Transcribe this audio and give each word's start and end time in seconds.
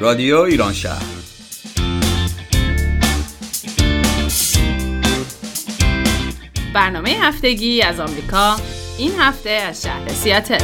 رادیو 0.00 0.38
ایران 0.38 0.72
شهر. 0.72 1.02
برنامه 6.74 7.10
هفتگی 7.10 7.82
از 7.82 8.00
آمریکا 8.00 8.56
این 8.98 9.12
هفته 9.18 9.50
از 9.50 9.82
شهر 9.82 10.08
سیاتل. 10.08 10.58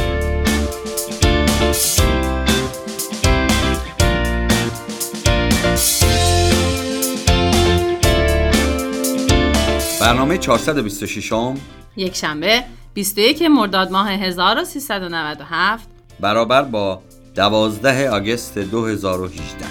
برنامه 10.01 10.37
426 10.37 11.33
م 11.33 11.53
یک 11.97 12.15
شنبه 12.15 12.63
21 12.93 13.41
مرداد 13.41 13.91
ماه 13.91 14.11
1397 14.11 15.89
برابر 16.19 16.63
با 16.63 17.01
12 17.37 18.09
آگست 18.09 18.57
2018 18.57 19.66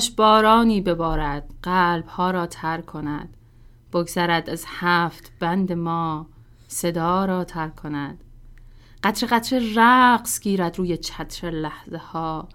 کاش 0.00 0.10
بارانی 0.10 0.80
ببارد 0.80 1.54
قلب 1.62 2.06
ها 2.06 2.30
را 2.30 2.46
تر 2.46 2.80
کند. 2.80 3.36
بگذرد 3.92 4.50
از 4.50 4.64
هفت 4.66 5.32
بند 5.40 5.72
ما 5.72 6.26
صدا 6.68 7.24
را 7.24 7.44
تر 7.44 7.68
کند. 7.68 8.24
قطر 9.04 9.26
قطر 9.26 9.62
رقص 9.76 10.40
گیرد 10.40 10.78
روی 10.78 10.96
چتر 10.96 11.50
لحظه 11.50 11.98
ها 11.98 12.48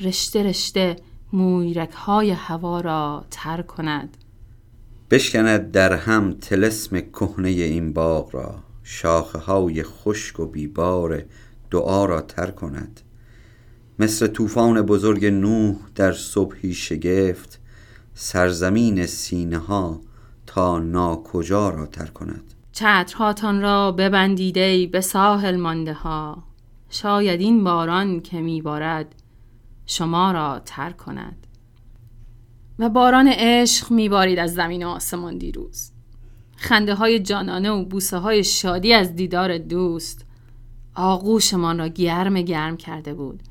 رشته 0.00 0.42
رشته 0.42 0.96
مویرک 1.32 1.90
های 1.90 2.30
هوا 2.30 2.80
را 2.80 3.24
تر 3.30 3.62
کند. 3.62 4.16
بشکند 5.10 5.70
در 5.70 5.92
هم 5.92 6.34
تلسم 6.34 7.00
کهنه 7.00 7.48
این 7.48 7.92
باغ 7.92 8.34
را. 8.34 8.54
شاخه 8.82 9.38
های 9.38 9.82
خشک 9.82 10.40
و 10.40 10.46
بیبار 10.46 11.24
دعا 11.70 12.04
را 12.04 12.20
تر 12.20 12.50
کند. 12.50 13.00
مثل 13.98 14.26
طوفان 14.26 14.82
بزرگ 14.82 15.26
نوح 15.26 15.76
در 15.94 16.12
صبحی 16.12 16.74
شگفت 16.74 17.60
سرزمین 18.14 19.06
سینه 19.06 19.58
ها 19.58 20.00
تا 20.46 20.78
ناکجا 20.78 21.70
را 21.70 21.86
تر 21.86 22.06
کند. 22.06 22.54
چترهاتان 22.72 23.60
را 23.60 23.92
ببندیده 23.92 24.86
به 24.86 25.00
ساحل 25.00 25.56
مانده 25.56 25.92
ها. 25.92 26.42
شاید 26.90 27.40
این 27.40 27.64
باران 27.64 28.20
که 28.20 28.40
میبارد 28.40 29.14
شما 29.86 30.32
را 30.32 30.62
تر 30.64 30.90
کند. 30.90 31.46
و 32.78 32.88
باران 32.88 33.28
عشق 33.28 33.90
میبارید 33.90 34.38
از 34.38 34.54
زمین 34.54 34.86
و 34.86 34.88
آسمان 34.88 35.38
دیروز. 35.38 35.90
خنده 36.56 36.94
های 36.94 37.20
جانانه 37.20 37.70
و 37.70 37.84
بوسه 37.84 38.16
های 38.16 38.44
شادی 38.44 38.92
از 38.92 39.16
دیدار 39.16 39.58
دوست 39.58 40.26
آغوشمان 40.94 41.78
را 41.78 41.88
گرم 41.88 42.42
گرم 42.42 42.76
کرده 42.76 43.14
بود. 43.14 43.42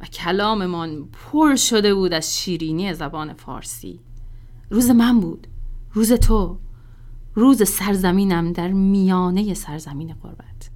و 0.00 0.04
کلاممان 0.04 1.08
پر 1.12 1.56
شده 1.56 1.94
بود 1.94 2.12
از 2.12 2.38
شیرینی 2.38 2.94
زبان 2.94 3.32
فارسی. 3.32 4.00
روز 4.70 4.90
من 4.90 5.20
بود 5.20 5.46
روز 5.92 6.12
تو 6.12 6.58
روز 7.34 7.68
سرزمینم 7.68 8.52
در 8.52 8.68
میانه 8.68 9.54
سرزمین 9.54 10.14
قربت. 10.22 10.70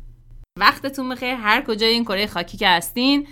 وقتتون 0.59 1.09
بخیر 1.09 1.35
هر 1.35 1.65
کجای 1.67 1.93
این 1.93 2.05
کره 2.05 2.27
خاکی 2.27 2.57
که 2.57 2.69
هستین. 2.69 3.27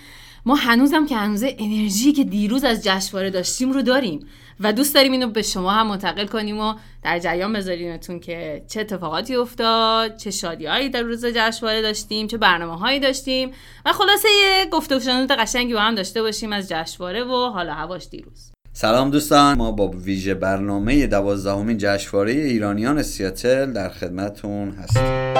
ما 0.46 0.54
هنوزم 0.54 1.06
که 1.06 1.16
هنوز 1.16 1.44
انرژی 1.44 2.12
که 2.12 2.24
دیروز 2.24 2.64
از 2.64 2.84
جشنواره 2.84 3.30
داشتیم 3.30 3.72
رو 3.72 3.82
داریم. 3.82 4.20
و 4.60 4.72
دوست 4.72 4.94
داریم 4.94 5.12
اینو 5.12 5.28
به 5.28 5.42
شما 5.42 5.70
هم 5.70 5.86
منتقل 5.86 6.26
کنیم 6.26 6.60
و 6.60 6.74
در 7.02 7.18
جریان 7.18 7.52
بذاریمتون 7.52 8.20
که 8.20 8.64
چه 8.68 8.80
اتفاقاتی 8.80 9.36
افتاد 9.36 10.16
چه 10.16 10.30
شادیهایی 10.30 10.88
در 10.88 11.02
روز 11.02 11.26
جشنواره 11.26 11.82
داشتیم 11.82 12.26
چه 12.26 12.38
برنامه 12.38 12.78
هایی 12.78 13.00
داشتیم 13.00 13.50
و 13.86 13.92
خلاصه 13.92 14.28
یه 14.28 14.70
گفته 14.70 14.96
و 14.96 15.26
قشنگی 15.38 15.74
با 15.74 15.80
هم 15.80 15.94
داشته 15.94 16.22
باشیم 16.22 16.52
از 16.52 16.68
جشنواره 16.68 17.24
و 17.24 17.50
حالا 17.50 17.74
هواش 17.74 18.08
دیروز. 18.10 18.52
سلام 18.72 19.10
دوستان 19.10 19.58
ما 19.58 19.72
با 19.72 19.88
ویژه 19.88 20.34
برنامه 20.34 21.06
دوازدهمین 21.06 21.76
جشنواره 21.78 22.32
ایرانیان 22.32 23.02
سیاتل 23.02 23.72
در 23.72 23.88
خدمتون 23.88 24.70
هستیم. 24.70 25.38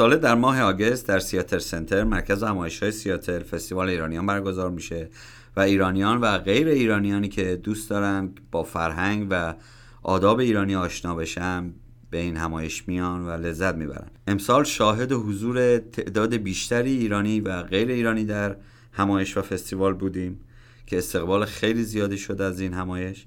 ساله 0.00 0.16
در 0.16 0.34
ماه 0.34 0.60
آگست 0.60 1.08
در 1.08 1.18
سیاتل 1.18 1.58
سنتر 1.58 2.04
مرکز 2.04 2.42
همایش 2.42 2.82
های 2.82 2.92
سیاتل 2.92 3.38
فستیوال 3.38 3.88
ایرانیان 3.88 4.26
برگزار 4.26 4.70
میشه 4.70 5.08
و 5.56 5.60
ایرانیان 5.60 6.20
و 6.20 6.38
غیر 6.38 6.68
ایرانیانی 6.68 7.28
که 7.28 7.56
دوست 7.56 7.90
دارن 7.90 8.34
با 8.50 8.62
فرهنگ 8.62 9.26
و 9.30 9.54
آداب 10.02 10.38
ایرانی 10.38 10.74
آشنا 10.74 11.14
بشن 11.14 11.74
به 12.10 12.18
این 12.18 12.36
همایش 12.36 12.88
میان 12.88 13.26
و 13.26 13.30
لذت 13.30 13.74
می‌برن. 13.74 14.06
امسال 14.26 14.64
شاهد 14.64 15.12
حضور 15.12 15.78
تعداد 15.78 16.34
بیشتری 16.34 16.98
ایرانی 16.98 17.40
و 17.40 17.62
غیر 17.62 17.88
ایرانی 17.88 18.24
در 18.24 18.56
همایش 18.92 19.36
و 19.36 19.42
فستیوال 19.42 19.94
بودیم 19.94 20.40
که 20.86 20.98
استقبال 20.98 21.44
خیلی 21.44 21.82
زیادی 21.82 22.18
شده 22.18 22.44
از 22.44 22.60
این 22.60 22.74
همایش 22.74 23.26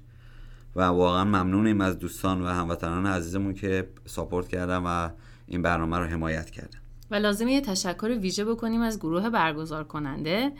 و 0.76 0.82
واقعا 0.82 1.24
ممنونیم 1.24 1.80
از 1.80 1.98
دوستان 1.98 2.42
و 2.42 2.46
هموطنان 2.46 3.06
عزیزمون 3.06 3.54
که 3.54 3.88
ساپورت 4.06 4.48
کردن 4.48 4.78
و 4.78 5.08
این 5.46 5.62
برنامه 5.62 5.98
رو 5.98 6.04
حمایت 6.04 6.50
کردن. 6.50 6.78
و 7.10 7.14
لازمه 7.14 7.52
یه 7.52 7.60
تشکر 7.60 8.18
ویژه 8.20 8.44
بکنیم 8.44 8.80
از 8.80 8.98
گروه 8.98 9.30
برگزار 9.30 9.84
کننده 9.84 10.52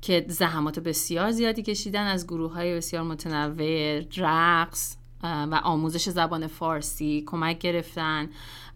که 0.00 0.26
زحمات 0.28 0.78
بسیار 0.78 1.30
زیادی 1.30 1.62
کشیدن 1.62 2.06
از 2.06 2.26
گروه 2.26 2.52
های 2.52 2.76
بسیار 2.76 3.02
متنوع 3.02 4.00
رقص 4.16 4.96
و 5.22 5.60
آموزش 5.64 6.08
زبان 6.08 6.46
فارسی 6.46 7.24
کمک 7.26 7.58
گرفتن 7.58 8.28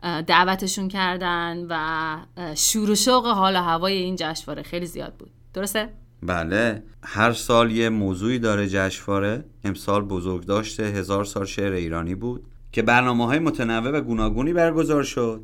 دعوتشون 0.03 0.89
کردن 0.89 1.67
و 1.71 2.55
شور 2.55 2.91
و 2.91 2.95
شوق 2.95 3.27
حال 3.27 3.57
و 3.57 3.59
هوای 3.59 3.97
این 3.97 4.17
جشنواره 4.19 4.63
خیلی 4.63 4.87
زیاد 4.87 5.15
بود. 5.15 5.31
درسته؟ 5.55 5.89
بله. 6.23 6.83
هر 7.03 7.33
سال 7.33 7.71
یه 7.71 7.89
موضوعی 7.89 8.39
داره 8.39 8.69
جشنواره. 8.69 9.45
امسال 9.65 10.03
بزرگ 10.03 10.45
داشته 10.45 10.83
هزار 10.83 11.25
سال 11.25 11.45
شعر 11.45 11.73
ایرانی 11.73 12.15
بود 12.15 12.47
که 12.73 12.83
برنامه 12.83 13.27
های 13.27 13.39
متنوع 13.39 13.91
و 13.91 14.01
گوناگونی 14.01 14.53
برگزار 14.53 15.03
شد. 15.03 15.41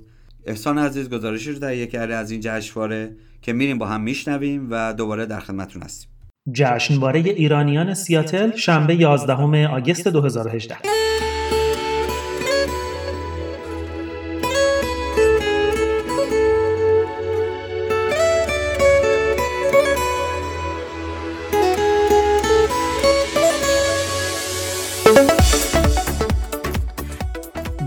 احسان 0.47 0.79
عزیز 0.79 1.11
گزارشی 1.11 1.53
رو 1.53 1.59
تهیه 1.59 1.87
کرده 1.87 2.15
از 2.15 2.31
این 2.31 2.41
جشنواره 2.41 3.17
که 3.43 3.53
میریم 3.53 3.79
با 3.79 3.87
هم 3.87 4.01
میشنویم 4.01 4.69
و 4.71 4.95
دوباره 4.95 5.27
در 5.27 5.41
خدمتتون 5.41 5.83
هستیم. 5.83 6.09
جشنواره 6.53 7.21
ایرانیان 7.21 7.95
سیاتل 7.95 8.57
شنبه 8.57 8.95
11 8.95 9.69
آگوست 9.69 10.09
2018 10.09 10.77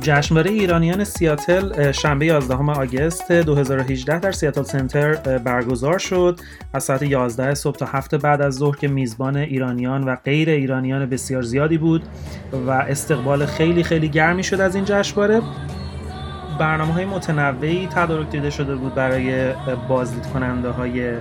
جشنواره 0.05 0.51
ایرانیان 0.51 1.03
سیاتل 1.03 1.91
شنبه 1.91 2.25
11 2.25 2.55
آگوست 2.55 3.31
2018 3.31 4.19
در 4.19 4.31
سیاتل 4.31 4.63
سنتر 4.63 5.13
برگزار 5.37 5.99
شد. 5.99 6.39
از 6.73 6.83
ساعت 6.83 7.01
11 7.03 7.53
صبح 7.53 7.77
تا 7.77 7.85
هفت 7.85 8.15
بعد 8.15 8.41
از 8.41 8.53
ظهر 8.53 8.75
که 8.75 8.87
میزبان 8.87 9.37
ایرانیان 9.37 10.03
و 10.03 10.15
غیر 10.15 10.49
ایرانیان 10.49 11.05
بسیار 11.05 11.41
زیادی 11.41 11.77
بود 11.77 12.03
و 12.67 12.71
استقبال 12.71 13.45
خیلی 13.45 13.83
خیلی 13.83 14.09
گرمی 14.09 14.43
شد 14.43 14.61
از 14.61 14.75
این 14.75 14.85
جشنواره. 14.85 15.41
برنامه 16.59 16.93
های 16.93 17.05
متنوعی 17.05 17.87
تدارک 17.87 18.29
دیده 18.29 18.49
شده 18.49 18.75
بود 18.75 18.95
برای 18.95 19.53
بازدید 19.87 20.25
کننده 20.25 20.69
های 20.69 21.13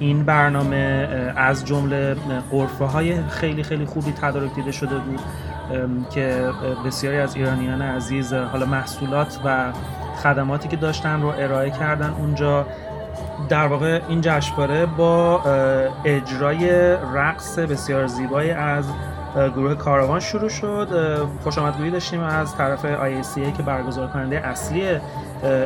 این 0.00 0.24
برنامه. 0.24 1.08
از 1.36 1.64
جمله 1.64 2.16
قرفه 2.50 2.84
های 2.84 3.22
خیلی 3.22 3.62
خیلی 3.62 3.84
خوبی 3.84 4.12
تدارک 4.12 4.54
دیده 4.54 4.72
شده 4.72 4.98
بود. 4.98 5.20
که 6.10 6.50
بسیاری 6.86 7.18
از 7.18 7.36
ایرانیان 7.36 7.82
عزیز 7.82 8.32
حالا 8.32 8.66
محصولات 8.66 9.38
و 9.44 9.72
خدماتی 10.22 10.68
که 10.68 10.76
داشتن 10.76 11.22
رو 11.22 11.28
ارائه 11.38 11.70
کردن 11.70 12.10
اونجا. 12.18 12.66
در 13.48 13.66
واقع 13.66 14.00
این 14.08 14.20
جشنواره 14.20 14.86
با 14.86 15.42
اجرای 16.04 16.92
رقص 17.14 17.58
بسیار 17.58 18.06
زیبایی 18.06 18.50
از 18.50 18.84
گروه 19.36 19.74
کاروان 19.74 20.20
شروع 20.20 20.48
شد. 20.48 20.88
خوش 21.42 21.58
آمدگویی 21.58 21.90
داشتیم 21.90 22.20
از 22.20 22.56
طرف 22.56 22.82
IACA 22.82 23.56
که 23.56 23.62
برگزار 23.62 24.08
کننده 24.08 24.46
اصلی 24.46 24.82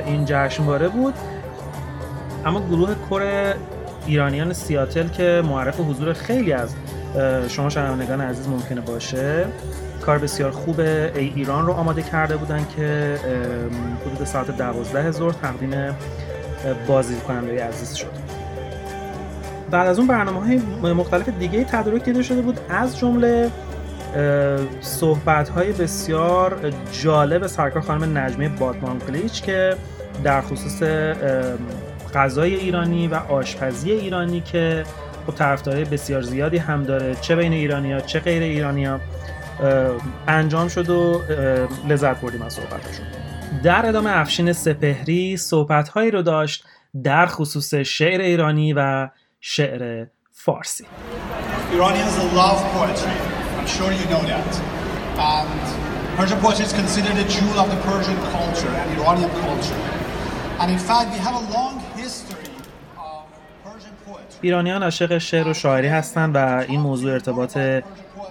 این 0.06 0.24
جشنواره 0.24 0.88
بود. 0.88 1.14
اما 2.44 2.60
گروه 2.60 2.94
کور 2.94 3.54
ایرانیان 4.06 4.52
سیاتل 4.52 5.08
که 5.08 5.42
معرف 5.44 5.80
حضور 5.80 6.12
خیلی 6.12 6.52
از 6.52 6.74
شما 7.48 7.68
شنوندگان 7.68 8.20
عزیز 8.20 8.48
ممکنه 8.48 8.80
باشه. 8.80 9.44
کار 10.00 10.18
بسیار 10.18 10.50
خوب 10.50 10.80
ای 10.80 11.32
ایران 11.34 11.66
رو 11.66 11.72
آماده 11.72 12.02
کرده 12.02 12.36
بودن 12.36 12.66
که 12.76 13.18
حدود 14.06 14.26
ساعت 14.26 14.56
دوازده 14.56 15.10
ظهر 15.10 15.32
تقدیم 15.32 15.96
بازی 16.86 17.16
کننده 17.16 17.64
عزیز 17.64 17.94
شد. 17.94 18.26
بعد 19.70 19.88
از 19.88 19.98
اون 19.98 20.08
برنامه 20.08 20.40
های 20.82 20.92
مختلف 20.92 21.28
دیگه 21.28 21.64
تدارک 21.64 22.04
دیده 22.04 22.22
شده 22.22 22.42
بود. 22.42 22.60
از 22.68 22.98
جمله 22.98 23.50
صحبت 24.80 25.48
های 25.48 25.72
بسیار 25.72 26.72
جالب 27.02 27.46
سرکار 27.46 27.82
خانم 27.82 28.18
نجمه 28.18 28.48
بادمان 28.48 28.98
گلیچ 29.08 29.42
که 29.42 29.76
در 30.24 30.40
خصوص 30.40 30.82
غذای 32.14 32.54
ایرانی 32.54 33.08
و 33.08 33.14
آشپزی 33.14 33.92
ایرانی 33.92 34.40
که 34.40 34.84
خب 35.26 35.34
طرفدارای 35.34 35.84
بسیار 35.84 36.22
زیادی 36.22 36.58
هم 36.58 36.82
داره 36.82 37.14
چه 37.14 37.36
بین 37.36 37.52
ایرانی 37.52 37.92
ها 37.92 38.00
چه 38.00 38.20
غیر 38.20 38.42
ایرانی 38.42 38.84
ها 38.84 39.00
انجام 40.28 40.68
شد 40.68 40.90
و 40.90 41.22
لذت 41.88 42.20
بردیم 42.20 42.42
از 42.42 42.52
صحبتشون 42.52 43.06
در 43.62 43.86
ادامه 43.86 44.10
افشین 44.10 44.52
سپهری 44.52 45.36
صحبت 45.36 45.88
هایی 45.88 46.10
رو 46.10 46.22
داشت 46.22 46.64
در 47.02 47.26
خصوص 47.26 47.74
شعر 47.74 48.20
ایرانی 48.20 48.72
و 48.72 49.08
شعر 49.40 50.06
فارسی 50.32 50.84
Iranians 51.72 52.16
love 52.40 52.60
poetry. 52.76 53.16
I'm 53.58 53.66
sure 53.76 53.90
you 54.00 54.06
know 54.12 54.22
that. 54.32 54.52
And 55.18 55.64
Persian 56.16 56.38
poetry 56.40 56.64
is 56.64 56.72
considered 56.82 57.16
a 57.24 57.26
jewel 57.36 57.58
of 57.64 57.68
the 57.74 57.80
Persian 57.90 58.18
culture 58.36 58.74
and 58.80 58.86
Iranian 58.98 59.32
culture. 59.44 59.80
And 60.60 60.68
in 60.76 60.78
fact, 60.78 61.06
we 61.14 61.18
have 61.26 61.36
a 61.42 61.44
long 61.56 61.74
ایرانیان 64.40 64.82
عاشق 64.82 65.18
شعر 65.18 65.48
و 65.48 65.54
شاعری 65.54 65.88
هستند 65.88 66.34
و 66.36 66.64
این 66.68 66.80
موضوع 66.80 67.12
ارتباط 67.12 67.58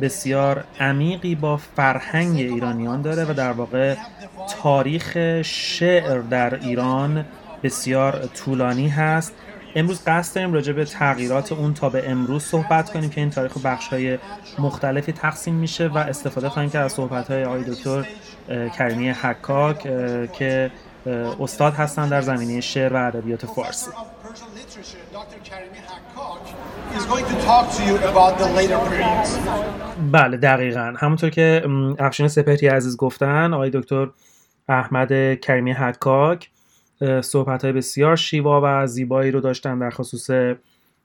بسیار 0.01 0.63
عمیقی 0.79 1.35
با 1.35 1.57
فرهنگ 1.57 2.37
ایرانیان 2.37 3.01
داره 3.01 3.31
و 3.31 3.33
در 3.33 3.51
واقع 3.51 3.95
تاریخ 4.61 5.41
شعر 5.41 6.19
در 6.19 6.55
ایران 6.55 7.25
بسیار 7.63 8.29
طولانی 8.33 8.87
هست. 8.87 9.33
امروز 9.75 10.01
قصد 10.07 10.35
داریم 10.35 10.53
راجع 10.53 10.73
به 10.73 10.85
تغییرات 10.85 11.51
اون 11.51 11.73
تا 11.73 11.89
به 11.89 12.09
امروز 12.09 12.43
صحبت 12.43 12.89
کنیم 12.89 13.09
که 13.09 13.21
این 13.21 13.29
تاریخ 13.29 13.57
بخش 13.57 13.87
های 13.87 14.17
مختلفی 14.59 15.11
تقسیم 15.11 15.55
میشه 15.55 15.87
و 15.87 15.97
استفاده 15.97 16.49
خواهیم 16.49 16.71
کرد 16.71 16.85
از 16.85 16.93
صحبت 16.93 17.31
های 17.31 17.43
آقای 17.43 17.63
دکتر 17.63 18.05
کریمی 18.77 19.09
حکاک 19.09 19.79
که 20.33 20.71
استاد 21.39 21.73
هستن 21.73 22.09
در 22.09 22.21
زمینه 22.21 22.61
شعر 22.61 22.93
و 22.93 23.07
ادبیات 23.07 23.45
فارسی. 23.45 23.91
بله 30.11 30.37
دقیقا. 30.37 30.93
همونطور 30.97 31.29
که 31.29 31.63
افشین 31.99 32.27
سپهری 32.27 32.67
عزیز 32.67 32.97
گفتن 32.97 33.53
آقای 33.53 33.69
دکتر 33.69 34.09
احمد 34.67 35.39
کریمی 35.39 35.71
حکاک 35.71 36.49
صحبت 37.21 37.63
های 37.63 37.73
بسیار 37.73 38.15
شیوا 38.15 38.61
و 38.63 38.87
زیبایی 38.87 39.31
رو 39.31 39.41
داشتن 39.41 39.79
در 39.79 39.89
خصوص 39.89 40.55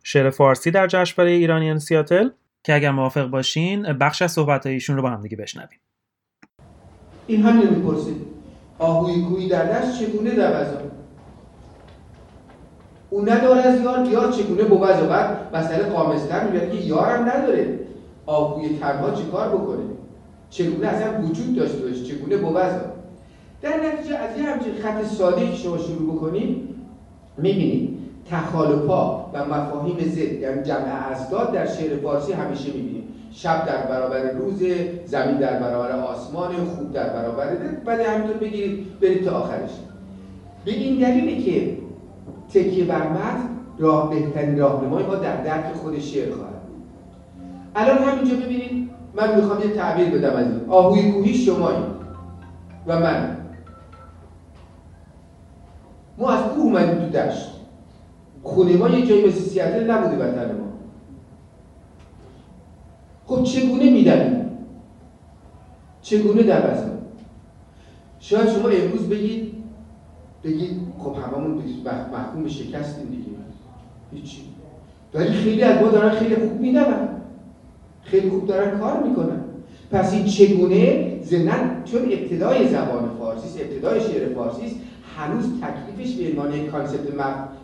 شعر 0.02 0.30
فارسی 0.30 0.70
در 0.70 0.86
جشنواره 0.86 1.30
ایرانیان 1.30 1.78
سیاتل 1.78 2.28
که 2.64 2.74
اگر 2.74 2.90
موافق 2.90 3.26
باشین 3.26 3.82
بخش 3.92 4.22
از 4.22 4.32
صحبت 4.32 4.66
ایشون 4.66 4.96
رو 4.96 5.02
با 5.02 5.10
هم 5.10 5.20
دیگه 5.20 5.36
بشنویم. 5.36 5.80
این 7.26 7.42
هم 7.42 7.58
نمی‌پرسید 7.58 8.16
آهوی 8.78 9.22
کوی 9.22 9.48
در 9.48 9.64
دست 9.64 10.00
چگونه 10.00 10.30
دوزان 10.30 10.99
او 13.10 13.22
نداره 13.22 13.60
از 13.60 13.80
یار 13.80 14.06
یار 14.06 14.32
چگونه 14.32 14.62
بود 14.62 14.82
و 14.82 15.56
مسئله 15.56 15.84
قامستر 15.84 16.44
میگه 16.44 16.70
که 16.70 16.76
یارم 16.76 17.22
نداره. 17.28 17.78
آهوی 18.26 18.78
تنها 18.78 19.10
چه 19.10 19.24
کار 19.24 19.48
بکنه؟ 19.48 19.82
چگونه 20.50 20.86
اصلا 20.86 21.22
وجود 21.22 21.56
داشته 21.56 21.78
باشه؟ 21.78 22.04
چگونه 22.04 22.36
بود 22.36 22.54
در 23.62 23.76
نتیجه 23.76 24.16
از 24.16 24.38
یه 24.38 24.44
همچین 24.44 24.72
خط 24.82 25.04
ساده 25.04 25.46
که 25.50 25.56
شما 25.56 25.78
شروع 25.78 26.16
بکنید 26.16 26.68
می‌بینید 27.36 27.98
تخالفا 28.30 29.18
و 29.32 29.44
مفاهیم 29.44 29.98
ضد 30.08 30.18
یعنی 30.18 30.62
جمع 30.62 31.10
ازداد 31.10 31.52
در 31.52 31.66
شعر 31.66 31.96
فارسی 31.96 32.32
همیشه 32.32 32.72
می‌بینید 32.72 33.04
شب 33.32 33.66
در 33.66 33.82
برابر 33.82 34.30
روز 34.30 34.62
زمین 35.06 35.36
در 35.36 35.58
برابر 35.58 35.92
آسمان 35.92 36.50
خوب 36.54 36.92
در 36.92 37.08
برابر 37.08 37.56
بعد 37.84 38.00
همینطور 38.00 38.36
بگیرید 38.36 39.00
برید 39.00 39.24
تا 39.24 39.30
آخرش. 39.30 39.70
به 40.64 40.70
این 40.70 40.98
دلیلی 40.98 41.42
که 41.42 41.79
تکیه 42.50 42.84
بر 42.84 43.08
متن 43.08 43.48
راه 43.78 44.10
بهترین 44.10 44.58
راهنمای 44.58 45.04
ما 45.04 45.14
در 45.14 45.42
درک 45.42 45.74
خود 45.74 45.98
شعر 45.98 46.34
خواهد 46.34 46.60
الان 47.74 47.98
همینجا 47.98 48.36
ببینید 48.36 48.90
من 49.14 49.36
می‌خوام 49.36 49.60
یه 49.60 49.68
تعبیر 49.68 50.10
بدم 50.10 50.36
از 50.36 50.46
این. 50.46 50.60
آهوی 50.68 51.12
کوهی 51.12 51.34
شمایی. 51.34 51.84
و 52.86 53.00
من. 53.00 53.36
ما 56.18 56.30
از 56.30 56.44
کوه 56.44 56.62
اومدیم 56.62 56.98
تو 56.98 57.08
دشت. 57.08 57.50
خونه 58.42 58.76
ما 58.76 58.88
یه 58.88 59.06
جایی 59.06 59.26
مثل 59.26 59.40
سیاتل 59.40 59.90
نبوده 59.90 60.16
وطن 60.16 60.58
ما. 60.58 60.66
خب 63.26 63.42
چگونه 63.42 63.90
میدنیم 63.90 64.50
چگونه 66.02 66.42
در 66.42 66.90
شاید 68.18 68.48
شما 68.48 68.68
امروز 68.68 69.08
بگید 69.08 69.54
بگید 70.44 70.89
خب 71.04 71.16
هممون 71.16 71.62
محکوم 72.12 72.42
به 72.42 72.48
شکستیم 72.48 73.06
دیگه. 73.10 73.30
هیچی. 74.12 74.38
ولی 75.14 75.32
خیلی 75.32 75.62
از 75.62 75.82
ما 75.82 75.88
دارن 75.88 76.10
خیلی 76.10 76.34
خوب 76.34 76.60
می‌دونن. 76.60 77.08
خیلی 78.02 78.30
خوب 78.30 78.46
دارن 78.46 78.78
کار 78.78 79.02
می‌کنن. 79.02 79.40
پس 79.90 80.12
این 80.12 80.24
چگونه 80.24 81.12
زنن 81.22 81.82
چون 81.84 82.02
ابتدای 82.02 82.68
زبان 82.68 83.10
فارسی 83.18 83.46
است 83.46 83.58
ابتدای 83.60 84.00
شعر 84.00 84.34
فارسی 84.34 84.66
است 84.66 84.76
هنوز 85.16 85.44
تکلیفش 85.60 86.14
به 86.14 86.30
عنوان 86.30 86.66
concept 86.66 87.14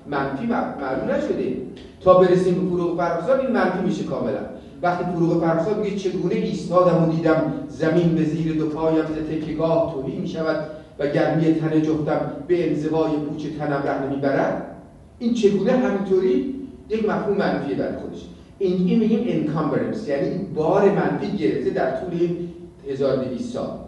منفی 0.06 0.46
معلوم 0.46 1.10
نشده. 1.10 1.56
تا 2.00 2.18
برسیم 2.18 2.54
به 2.54 2.70
فروغ 2.70 2.96
فرخزاد 2.96 3.40
این 3.40 3.50
منفی 3.50 3.84
میشه 3.84 4.04
کاملا. 4.04 4.40
وقتی 4.82 5.04
فروغ 5.14 5.40
فرخزاد 5.40 5.78
میگه 5.78 5.96
چگونه 5.96 6.34
ایستادم 6.34 7.02
و 7.02 7.12
دیدم 7.12 7.52
زمین 7.68 8.14
به 8.14 8.24
زیر 8.24 8.54
دو 8.54 8.66
پایم 8.66 9.04
ز 9.04 9.30
تکیگاه 9.30 9.94
تهی 9.94 10.18
می‌شود. 10.18 10.66
و 10.98 11.06
گرمی 11.06 11.54
تن 11.54 11.82
جفتم 11.82 12.44
به 12.48 12.68
انزوای 12.68 13.16
پوچ 13.16 13.46
تنم 13.58 13.82
ره 13.82 14.10
می‌برد 14.10 14.76
این 15.18 15.34
چگونه 15.34 15.72
همینطوری 15.72 16.54
یک 16.88 17.08
مفهوم 17.08 17.36
منفی 17.36 17.74
در 17.74 17.98
خودش. 17.98 18.26
این, 18.58 18.88
این 18.88 18.98
میگیم 18.98 19.24
encumbrance 19.28 20.08
یعنی 20.08 20.38
بار 20.54 20.90
منفی 20.90 21.36
گرفته 21.36 21.70
در 21.70 22.00
طول 22.00 22.20
این 22.20 22.48
1200 22.88 23.52
سال. 23.52 23.78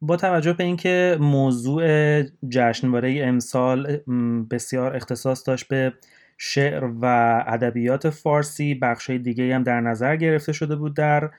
با 0.00 0.16
توجه 0.16 0.52
به 0.52 0.64
اینکه 0.64 1.16
موضوع 1.20 1.86
جشنواره 2.48 3.20
امسال 3.24 3.98
بسیار 4.50 4.96
اختصاص 4.96 5.48
داشت 5.48 5.68
به 5.68 5.92
شعر 6.38 6.90
و 7.02 7.06
ادبیات 7.46 8.10
فارسی 8.10 8.74
بخش 8.74 9.10
دیگه 9.10 9.54
هم 9.54 9.62
در 9.62 9.80
نظر 9.80 10.16
گرفته 10.16 10.52
شده 10.52 10.76
بود 10.76 10.96
در 10.96 11.30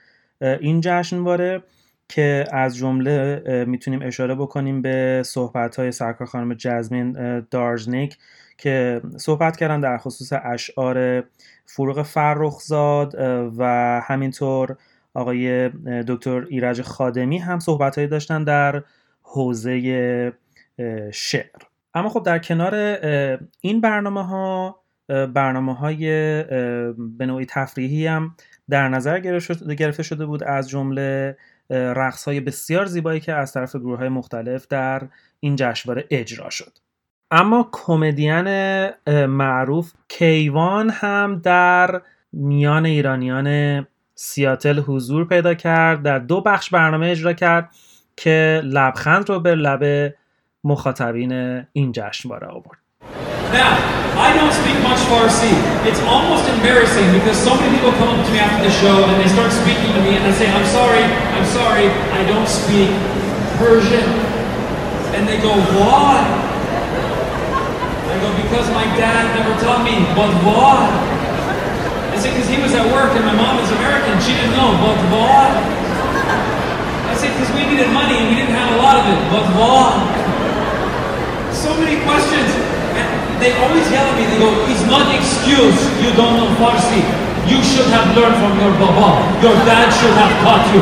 این 0.41 0.81
جشنواره. 0.83 1.63
که 2.09 2.45
از 2.51 2.77
جمله 2.77 3.43
می‌تونیم 3.67 4.01
اشاره 4.01 4.35
بکنیم 4.35 4.81
به 4.81 5.21
صحبت 5.25 5.75
های 5.75 5.91
سرکار 5.91 6.27
خانم 6.27 6.53
جزمین 6.53 7.39
دارجنیک 7.39 8.17
که 8.57 9.01
صحبت 9.17 9.57
کردن 9.57 9.79
در 9.79 9.97
خصوص 9.97 10.33
اشعار 10.43 11.23
فروغ 11.65 12.01
فرخزاد 12.01 13.15
و 13.57 13.63
همینطور 14.05 14.77
آقای 15.13 15.69
دکتر 16.07 16.45
ایرج 16.49 16.81
خادمی 16.81 17.37
هم 17.37 17.59
صحبتهایی 17.59 18.07
داشتن 18.07 18.43
در 18.43 18.83
حوزه 19.21 20.33
شعر. 21.13 21.61
اما 21.93 22.09
خب 22.09 22.23
در 22.23 22.39
کنار 22.39 22.75
این 23.61 23.81
برنامه 23.81 24.25
ها 24.25 24.79
برنامه 25.33 25.73
های 25.73 26.05
به 26.97 27.25
نوعی 27.25 27.45
تفریحی 27.45 28.07
هم 28.07 28.35
در 28.69 28.89
نظر 28.89 29.19
گرفته 29.77 30.03
شده 30.03 30.25
بود 30.25 30.43
از 30.43 30.69
جمله 30.69 31.37
رقص 31.69 32.27
های 32.27 32.39
بسیار 32.39 32.85
زیبایی 32.85 33.19
که 33.19 33.33
از 33.33 33.53
طرف 33.53 33.75
گروه 33.75 33.97
های 33.97 34.09
مختلف 34.09 34.67
در 34.67 35.07
این 35.39 35.55
جشنواره 35.55 36.05
اجرا 36.09 36.49
شد. 36.49 36.77
اما 37.31 37.69
کمدین 37.71 38.47
معروف 39.25 39.93
کیوان 40.07 40.89
هم 40.89 41.41
در 41.43 42.01
میان 42.33 42.85
ایرانیان 42.85 43.87
سیاتل 44.15 44.79
حضور 44.79 45.27
پیدا 45.27 45.53
کرد 45.53 46.03
در 46.03 46.19
دو 46.19 46.41
بخش 46.41 46.69
برنامه 46.69 47.07
اجرا 47.09 47.33
کرد 47.33 47.69
که 48.17 48.61
لبخند 48.63 49.29
رو 49.29 49.39
به 49.39 49.55
لب 49.55 50.13
مخاطبین 50.63 51.31
این 51.73 51.91
جشنواره 51.91 52.47
آورد. 52.47 52.86
Now, 53.55 53.79
I 54.19 54.33
don't 54.35 54.51
speak 54.51 54.75
much 54.83 54.99
Farsi. 55.07 55.53
It's 55.87 56.01
almost 56.03 56.49
embarrassing 56.51 57.07
because 57.15 57.37
so 57.39 57.55
many 57.55 57.71
people 57.79 57.95
come 57.95 58.11
up 58.11 58.19
to 58.25 58.31
me 58.33 58.43
after 58.43 58.59
the 58.59 58.73
show 58.73 59.07
and 59.07 59.15
they 59.21 59.29
start 59.31 59.55
speaking 59.55 59.93
to 59.93 60.01
me 60.03 60.19
and 60.19 60.25
I 60.27 60.33
say, 60.35 60.51
I'm 60.51 60.67
sorry, 60.67 61.05
I'm 61.05 61.47
sorry, 61.47 61.87
I 62.11 62.27
don't 62.27 62.49
speak 62.49 62.91
Persian. 63.55 64.03
And 65.15 65.23
they 65.29 65.39
go, 65.39 65.55
why? 65.79 66.19
I 68.09 68.15
go, 68.19 68.29
because 68.35 68.67
my 68.75 68.83
dad 68.99 69.31
never 69.37 69.55
taught 69.63 69.85
me, 69.87 70.03
but 70.11 70.27
why? 70.43 70.91
I 72.11 72.19
said, 72.19 72.35
because 72.35 72.51
he 72.51 72.59
was 72.59 72.73
at 72.75 72.83
work 72.91 73.15
and 73.15 73.23
my 73.23 73.37
mom 73.37 73.63
is 73.63 73.71
American, 73.79 74.19
she 74.19 74.35
didn't 74.35 74.59
know, 74.59 74.75
but 74.81 74.97
why? 75.07 75.55
I 77.07 77.13
say, 77.15 77.31
because 77.31 77.53
we 77.55 77.63
needed 77.63 77.93
money 77.95 78.17
and 78.19 78.27
we 78.27 78.35
didn't 78.35 78.57
have 78.59 78.75
a 78.75 78.79
lot 78.81 78.99
of 78.99 79.05
it, 79.07 79.21
but 79.31 79.45
why? 79.55 79.93
So 81.55 81.71
many 81.79 82.03
questions. 82.03 82.66
They 83.39 83.53
always 83.61 83.85
yell 83.93 84.05
at 84.09 84.15
me, 84.17 84.25
they 84.25 84.39
go, 84.41 84.49
it's 84.65 84.85
not 84.89 85.05
excuse 85.13 85.77
you 86.01 86.09
don't 86.17 86.35
know 86.39 86.49
Farsi. 86.57 87.01
You 87.51 87.59
should 87.63 87.89
have 87.95 88.07
learned 88.17 88.37
from 88.41 88.53
your 88.59 88.73
baba. 88.81 89.23
Your 89.45 89.55
dad 89.69 89.87
should 89.99 90.15
have 90.21 90.33
taught 90.43 90.65
you. 90.73 90.81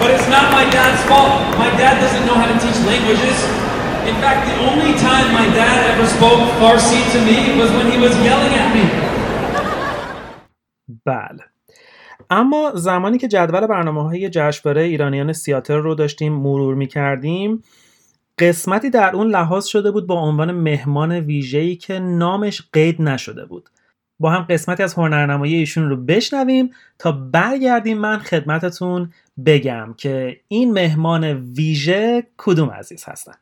But 0.00 0.14
it's 0.14 0.28
not 0.28 0.52
my 0.52 0.64
dad's 0.70 1.02
fault. 1.08 1.42
My 1.58 1.70
dad 1.80 2.00
doesn't 2.00 2.24
know 2.28 2.36
how 2.40 2.48
to 2.52 2.56
teach 2.64 2.78
languages. 2.86 3.36
In 4.10 4.16
fact, 4.22 4.46
the 4.48 4.56
only 4.70 4.92
time 5.06 5.26
my 5.34 5.46
dad 5.60 5.78
ever 5.92 6.06
spoke 6.16 6.40
Farsi 6.62 7.00
to 7.14 7.18
me 7.28 7.58
was 7.60 7.70
when 7.76 7.90
he 7.90 7.98
was 7.98 8.14
yelling 8.28 8.54
at 8.62 8.68
me. 8.76 8.84
بله 11.06 11.44
اما 12.30 12.72
زمانی 12.74 13.18
که 13.18 13.28
جدول 13.28 13.66
برنامه 13.66 14.02
های 14.02 14.28
جشنواره 14.28 14.82
ایرانیان 14.82 15.32
سیاتل 15.32 15.74
رو 15.74 15.94
داشتیم 15.94 16.32
مرور 16.32 16.74
می 16.74 16.86
کردیم 16.86 17.62
قسمتی 18.38 18.90
در 18.90 19.16
اون 19.16 19.26
لحاظ 19.30 19.66
شده 19.66 19.90
بود 19.90 20.06
با 20.06 20.20
عنوان 20.20 20.52
مهمان 20.52 21.12
ویژه‌ای 21.12 21.76
که 21.76 21.98
نامش 21.98 22.62
قید 22.72 23.02
نشده 23.02 23.44
بود. 23.44 23.70
با 24.20 24.30
هم 24.30 24.42
قسمتی 24.42 24.82
از 24.82 24.94
هنرنمایی 24.94 25.54
ایشون 25.54 25.88
رو 25.88 25.96
بشنویم 25.96 26.70
تا 26.98 27.12
برگردیم 27.12 27.98
من 27.98 28.18
خدمتتون 28.18 29.12
بگم 29.46 29.94
که 29.98 30.40
این 30.48 30.72
مهمان 30.72 31.24
ویژه 31.34 32.26
کدوم 32.36 32.70
عزیز 32.70 33.04
هستن. 33.04 33.34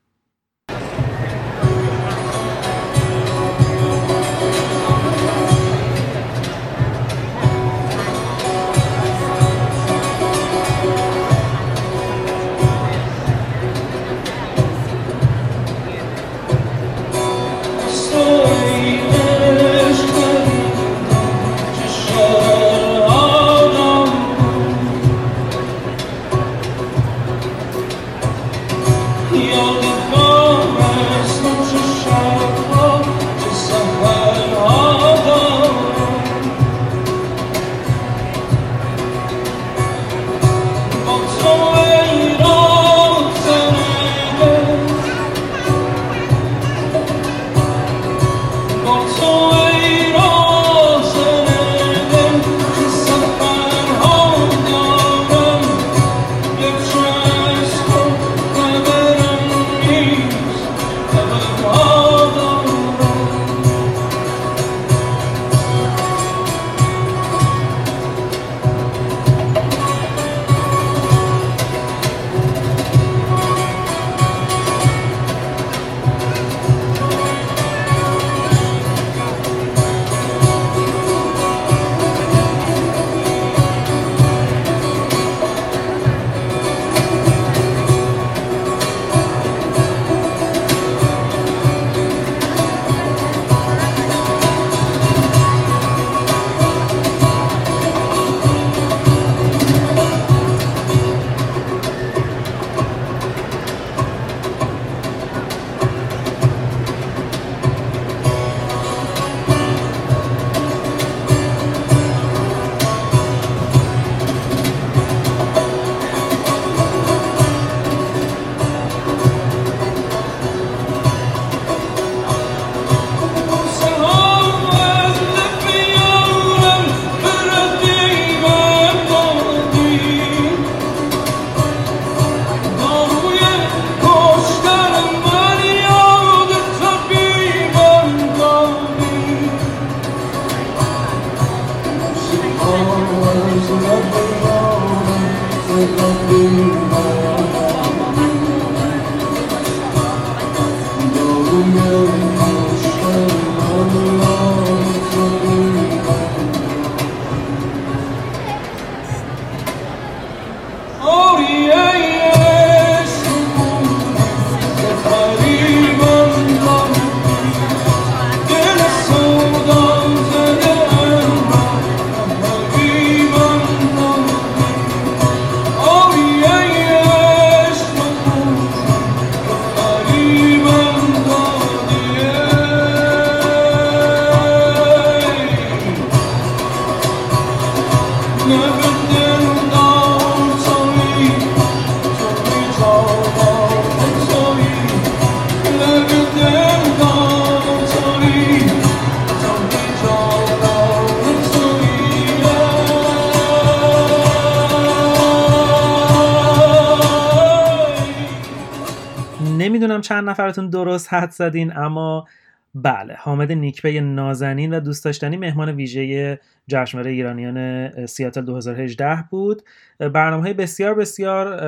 چند 210.05 210.29
نفرتون 210.29 210.71
درست 210.71 211.15
حد 211.15 211.31
زدین 211.31 211.77
اما 211.77 212.27
بله 212.75 213.15
حامد 213.19 213.53
نیکپی 213.53 214.01
نازنین 214.01 214.75
و 214.75 214.81
دوست 214.81 215.05
داشتنی 215.05 215.37
مهمان 215.37 215.69
ویژه 215.69 216.41
جشنواره 216.69 217.11
ایرانیان 217.11 218.07
سیاتل 218.07 218.41
2018 218.41 219.25
بود. 219.31 219.63
برنامه 219.99 220.43
های 220.43 220.53
بسیار 220.53 220.95
بسیار 220.95 221.61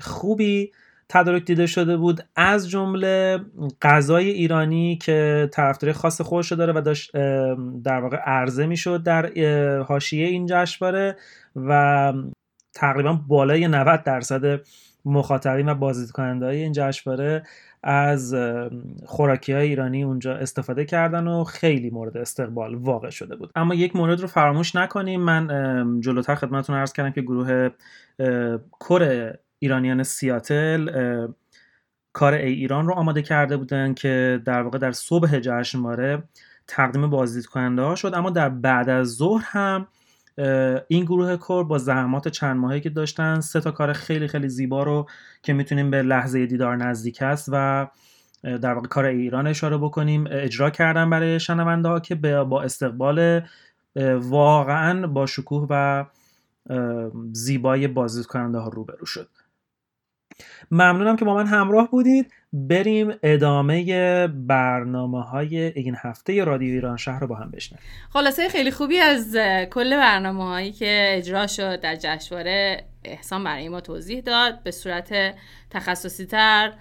خوبی 0.00 0.72
تدارک 1.08 1.44
دیده 1.44 1.66
شده 1.66 1.96
بود. 1.96 2.20
از 2.36 2.70
جمله 2.70 3.40
غذای 3.82 4.30
ایرانی 4.30 4.98
که 5.02 5.48
طرفداری 5.52 5.92
خاص 5.92 6.20
خودش 6.20 6.52
داره 6.52 6.72
و 6.76 6.80
داشت 6.80 7.12
در 7.84 8.00
واقع 8.00 8.16
عرضه 8.16 8.66
می‌شد 8.66 9.02
در 9.02 9.30
حاشیه 9.82 10.26
این 10.26 10.46
جشنواره 10.46 11.16
و 11.56 12.12
تقریبا 12.74 13.12
بالای 13.28 13.68
90 13.68 14.02
درصد 14.02 14.60
مخاطبین 15.04 15.68
و 15.68 15.74
بازدید 15.74 16.42
های 16.42 16.62
این 16.62 16.72
جشنواره 16.72 17.42
از 17.86 18.34
خوراکی 19.06 19.52
های 19.52 19.68
ایرانی 19.68 20.02
اونجا 20.02 20.36
استفاده 20.36 20.84
کردن 20.84 21.26
و 21.26 21.44
خیلی 21.44 21.90
مورد 21.90 22.16
استقبال 22.16 22.74
واقع 22.74 23.10
شده 23.10 23.36
بود. 23.36 23.50
اما 23.54 23.74
یک 23.74 23.96
مورد 23.96 24.20
رو 24.20 24.26
فراموش 24.26 24.76
نکنیم. 24.76 25.20
من 25.20 26.00
جلوتر 26.00 26.34
خدمتتون 26.34 26.76
عرض 26.76 26.92
کردم 26.92 27.10
که 27.10 27.22
گروه 27.22 27.68
کره 28.80 29.40
ایرانیان 29.58 30.02
سیاتل 30.02 30.88
کار 32.12 32.34
ای 32.34 32.52
ایران 32.52 32.86
رو 32.86 32.94
آماده 32.94 33.22
کرده 33.22 33.56
بودن 33.56 33.94
که 33.94 34.42
در 34.44 34.62
واقع 34.62 34.78
در 34.78 34.92
صبح 34.92 35.38
جشنواره 35.38 36.22
تقدیم 36.66 37.10
بازدید 37.10 37.46
کننده 37.46 37.82
ها 37.82 37.94
شد. 37.94 38.14
اما 38.14 38.30
در 38.30 38.48
بعد 38.48 38.88
از 38.88 39.16
ظهر 39.16 39.44
هم 39.46 39.86
این 40.88 41.04
گروه 41.04 41.36
کور 41.36 41.64
با 41.64 41.78
زحمات 41.78 42.28
چند 42.28 42.56
ماهی 42.56 42.80
که 42.80 42.90
داشتن 42.90 43.40
سه 43.40 43.60
تا 43.60 43.70
کار 43.70 43.92
خیلی 43.92 44.28
خیلی 44.28 44.48
زیبا 44.48 44.82
رو 44.82 45.06
که 45.42 45.52
می‌تونیم 45.52 45.90
به 45.90 46.02
لحظه 46.02 46.46
دیدار 46.46 46.76
نزدیک 46.76 47.22
است 47.22 47.48
و 47.52 47.86
در 48.42 48.74
واقع 48.74 48.88
کار 48.88 49.04
ایران 49.04 49.46
اشاره 49.46 49.78
بکنیم 49.78 50.24
اجرا 50.30 50.70
کردن 50.70 51.10
برای 51.10 51.40
شنونده 51.40 51.88
ها 51.88 52.00
که 52.00 52.14
با 52.14 52.62
استقبال 52.62 53.40
واقعا 54.14 55.06
با 55.06 55.26
شکوه 55.26 55.66
و 55.70 56.04
زیبای 57.32 57.88
بازدید 57.88 58.26
کننده 58.26 58.58
ها 58.58 58.68
روبرو 58.68 59.06
شد. 59.06 59.28
ممنونم 60.70 61.16
که 61.16 61.24
با 61.24 61.34
من 61.34 61.46
همراه 61.46 61.90
بودید. 61.90 62.32
بریم 62.54 63.12
ادامه 63.22 64.26
برنامه 64.26 65.22
های 65.22 65.56
این 65.58 65.96
هفته 65.98 66.44
رادیو 66.44 66.74
ایران 66.74 66.96
شهر 66.96 67.20
رو 67.20 67.26
با 67.26 67.34
هم 67.34 67.50
بشنویم. 67.50 67.84
خلاصه 68.10 68.48
خیلی 68.48 68.70
خوبی 68.70 68.98
از 68.98 69.36
کل 69.70 69.96
برنامه 69.96 70.44
هایی 70.44 70.72
که 70.72 71.14
اجرا 71.16 71.46
شد 71.46 71.80
در 71.80 71.96
جشنواره 71.96 72.84
احسان 73.04 73.44
برای 73.44 73.68
ما 73.68 73.80
توضیح 73.80 74.20
داد. 74.20 74.62
به 74.62 74.70
صورت 74.70 75.34
تخصصی 75.70 76.26
تر 76.26 76.72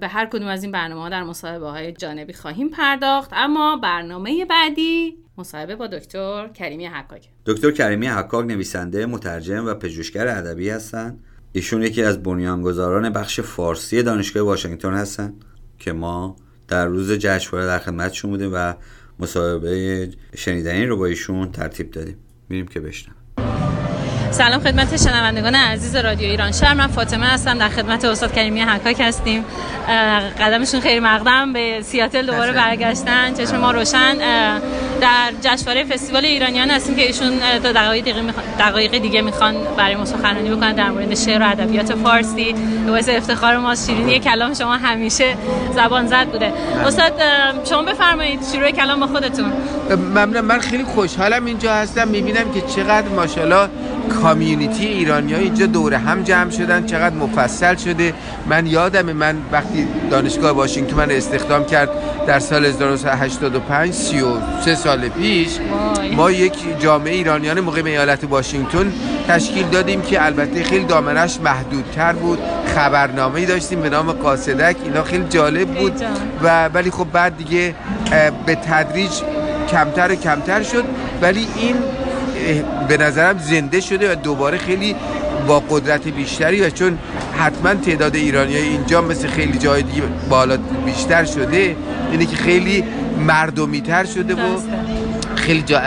به 0.00 0.08
هر 0.08 0.26
کدوم 0.26 0.46
از 0.46 0.62
این 0.62 0.72
برنامه 0.72 1.00
ها 1.00 1.08
در 1.08 1.22
مصاحبه 1.22 1.66
های 1.66 1.92
جانبی 1.92 2.32
خواهیم 2.32 2.68
پرداخت. 2.68 3.30
اما 3.32 3.76
برنامه 3.76 4.44
بعدی 4.44 5.16
مصاحبه 5.38 5.76
با 5.76 5.86
دکتر 5.86 6.48
کریمی 6.48 6.86
حقاک 6.86 7.28
دکتر 7.46 7.70
کریمی 7.70 8.06
حقاک 8.06 8.46
نویسنده 8.46 9.06
مترجم 9.06 9.66
و 9.66 9.74
پژوهشگر 9.74 10.28
ادبی 10.28 10.70
هستند. 10.70 11.24
ایشون 11.52 11.82
یکی 11.82 12.02
از 12.02 12.22
بنیانگذاران 12.22 13.10
بخش 13.10 13.40
فارسی 13.40 14.02
دانشگاه 14.02 14.42
واشنگتن 14.42 14.92
هستن 14.92 15.32
که 15.78 15.92
ما 15.92 16.36
در 16.68 16.86
روز 16.86 17.12
جشنواره 17.12 17.66
در 17.66 17.78
خدمتشون 17.78 18.30
بودیم 18.30 18.50
و 18.54 18.74
مصاحبه 19.18 20.08
شنیدنی 20.36 20.86
رو 20.86 20.96
با 20.96 21.06
ایشون 21.06 21.52
ترتیب 21.52 21.90
دادیم. 21.90 22.16
میریم 22.48 22.66
که 22.66 22.80
بشنم 22.80 23.14
سلام 24.30 24.60
خدمت 24.60 24.96
شنوندگان 24.96 25.54
عزیز 25.54 25.96
رادیو 25.96 26.28
ایران 26.28 26.52
شهر. 26.52 26.74
من 26.74 26.86
فاطمه 26.86 27.26
هستم. 27.26 27.58
در 27.58 27.68
خدمت 27.68 28.04
استاد 28.04 28.32
کریمی 28.32 28.60
حکاک 28.60 29.00
هستیم. 29.00 29.44
قدمشون 30.40 30.80
خیلی 30.80 31.00
مقدم. 31.00 31.52
به 31.52 31.82
سیاتل 31.82 32.26
دوباره 32.26 32.52
برگشتن. 32.52 33.34
چشم 33.34 33.56
ما 33.56 33.70
روشن. 33.70 34.16
در 35.00 35.32
جشنواره 35.40 35.84
فستیوال 35.84 36.24
ایرانیان 36.24 36.70
هستیم 36.70 36.96
که 36.96 37.02
ایشون 37.06 37.30
دو 37.62 37.72
دقایق 37.72 38.04
دیگه 38.04 38.20
می‌خوان 38.22 38.44
دقایق 38.58 38.98
دیگه 38.98 39.22
می‌خوان 39.22 39.54
برای 39.76 39.94
ما 39.94 40.04
سخنرانی 40.04 40.50
بکنن 40.50 40.72
در 40.72 40.90
مورد 40.90 41.14
شعر 41.14 41.42
و 41.42 41.50
ادبیات 41.50 41.94
فارسی. 41.94 42.54
باعث 42.88 43.08
افتخار 43.08 43.56
ما 43.56 43.74
شیرینی 43.74 44.18
کلام 44.18 44.54
شما 44.54 44.76
همیشه 44.76 45.36
زبان 45.74 46.06
زد 46.06 46.26
بوده. 46.26 46.52
استاد 46.86 47.12
شما 47.70 47.82
بفرمایید 47.82 48.40
شروع 48.52 48.70
کلام 48.70 49.00
با 49.00 49.06
خودتون. 49.06 49.52
ممنون 49.90 50.40
من 50.40 50.58
خیلی 50.58 50.84
خوشحالم 50.84 51.44
اینجا 51.44 51.74
هستم. 51.74 52.08
می‌بینم 52.08 52.52
که 52.54 52.60
چقدر 52.60 53.08
ماشاءالله 53.08 53.68
کامیونیتی 54.22 54.86
ایرانی 54.86 55.32
ها 55.32 55.38
اینجا 55.38 55.66
دور 55.66 55.94
هم 55.94 56.22
جمع 56.22 56.50
شدن 56.50 56.86
چقدر 56.86 57.14
مفصل 57.14 57.76
شده. 57.76 58.14
من 58.48 58.66
یادم 58.66 59.12
من 59.12 59.36
وقتی 59.52 59.88
دانشگاه 60.10 60.50
واشنگتن 60.50 60.96
من 60.96 61.10
استخدام 61.10 61.64
کرد 61.64 61.90
در 62.26 62.38
سال 62.38 62.64
1985 62.64 63.92
33 63.92 64.74
سال 64.74 65.08
پیش 65.08 65.48
ما 66.16 66.30
یک 66.30 66.80
جامعه 66.80 67.14
ایرانیان 67.14 67.60
مقیم 67.60 67.86
ایالت 67.86 68.24
واشنگتن 68.24 68.92
تشکیل 69.28 69.68
دادیم 69.68 70.02
که 70.02 70.24
البته 70.24 70.62
خیلی 70.62 70.84
دامنش 70.84 71.40
محدودتر 71.40 72.12
بود. 72.12 72.38
خبرنامه 72.74 73.40
ای 73.40 73.46
داشتیم 73.46 73.80
به 73.80 73.88
نام 73.88 74.12
قاصدک. 74.12 74.76
اینا 74.84 75.02
خیلی 75.02 75.24
جالب 75.28 75.68
بود 75.68 76.02
و 76.42 76.68
ولی 76.68 76.90
خب 76.90 77.06
بعد 77.12 77.36
دیگه 77.36 77.74
به 78.46 78.54
تدریج 78.54 79.10
کمتر 79.70 80.12
و 80.12 80.14
کمتر 80.14 80.62
شد. 80.62 80.84
ولی 81.22 81.46
این 81.56 81.76
به 82.88 82.96
نظرم 82.96 83.38
زنده 83.38 83.80
شده 83.80 84.12
و 84.12 84.14
دوباره 84.14 84.58
خیلی 84.58 84.96
با 85.46 85.60
قدرت 85.60 86.08
بیشتری 86.08 86.60
و 86.60 86.70
چون 86.70 86.98
حتما 87.38 87.74
تعداد 87.74 88.14
ایرانی 88.14 88.54
های 88.54 88.68
اینجا 88.68 89.00
مثل 89.02 89.28
خیلی 89.28 89.58
جای 89.58 89.82
دیگه 89.82 90.02
بالا 90.28 90.56
بیشتر 90.86 91.24
شده 91.24 91.76
اینه 92.12 92.26
که 92.26 92.36
خیلی 92.36 92.84
مردمی 93.18 93.80
تر 93.80 94.04
شده 94.04 94.34
و 94.34 94.58
خیلی 95.36 95.62
جا 95.62 95.78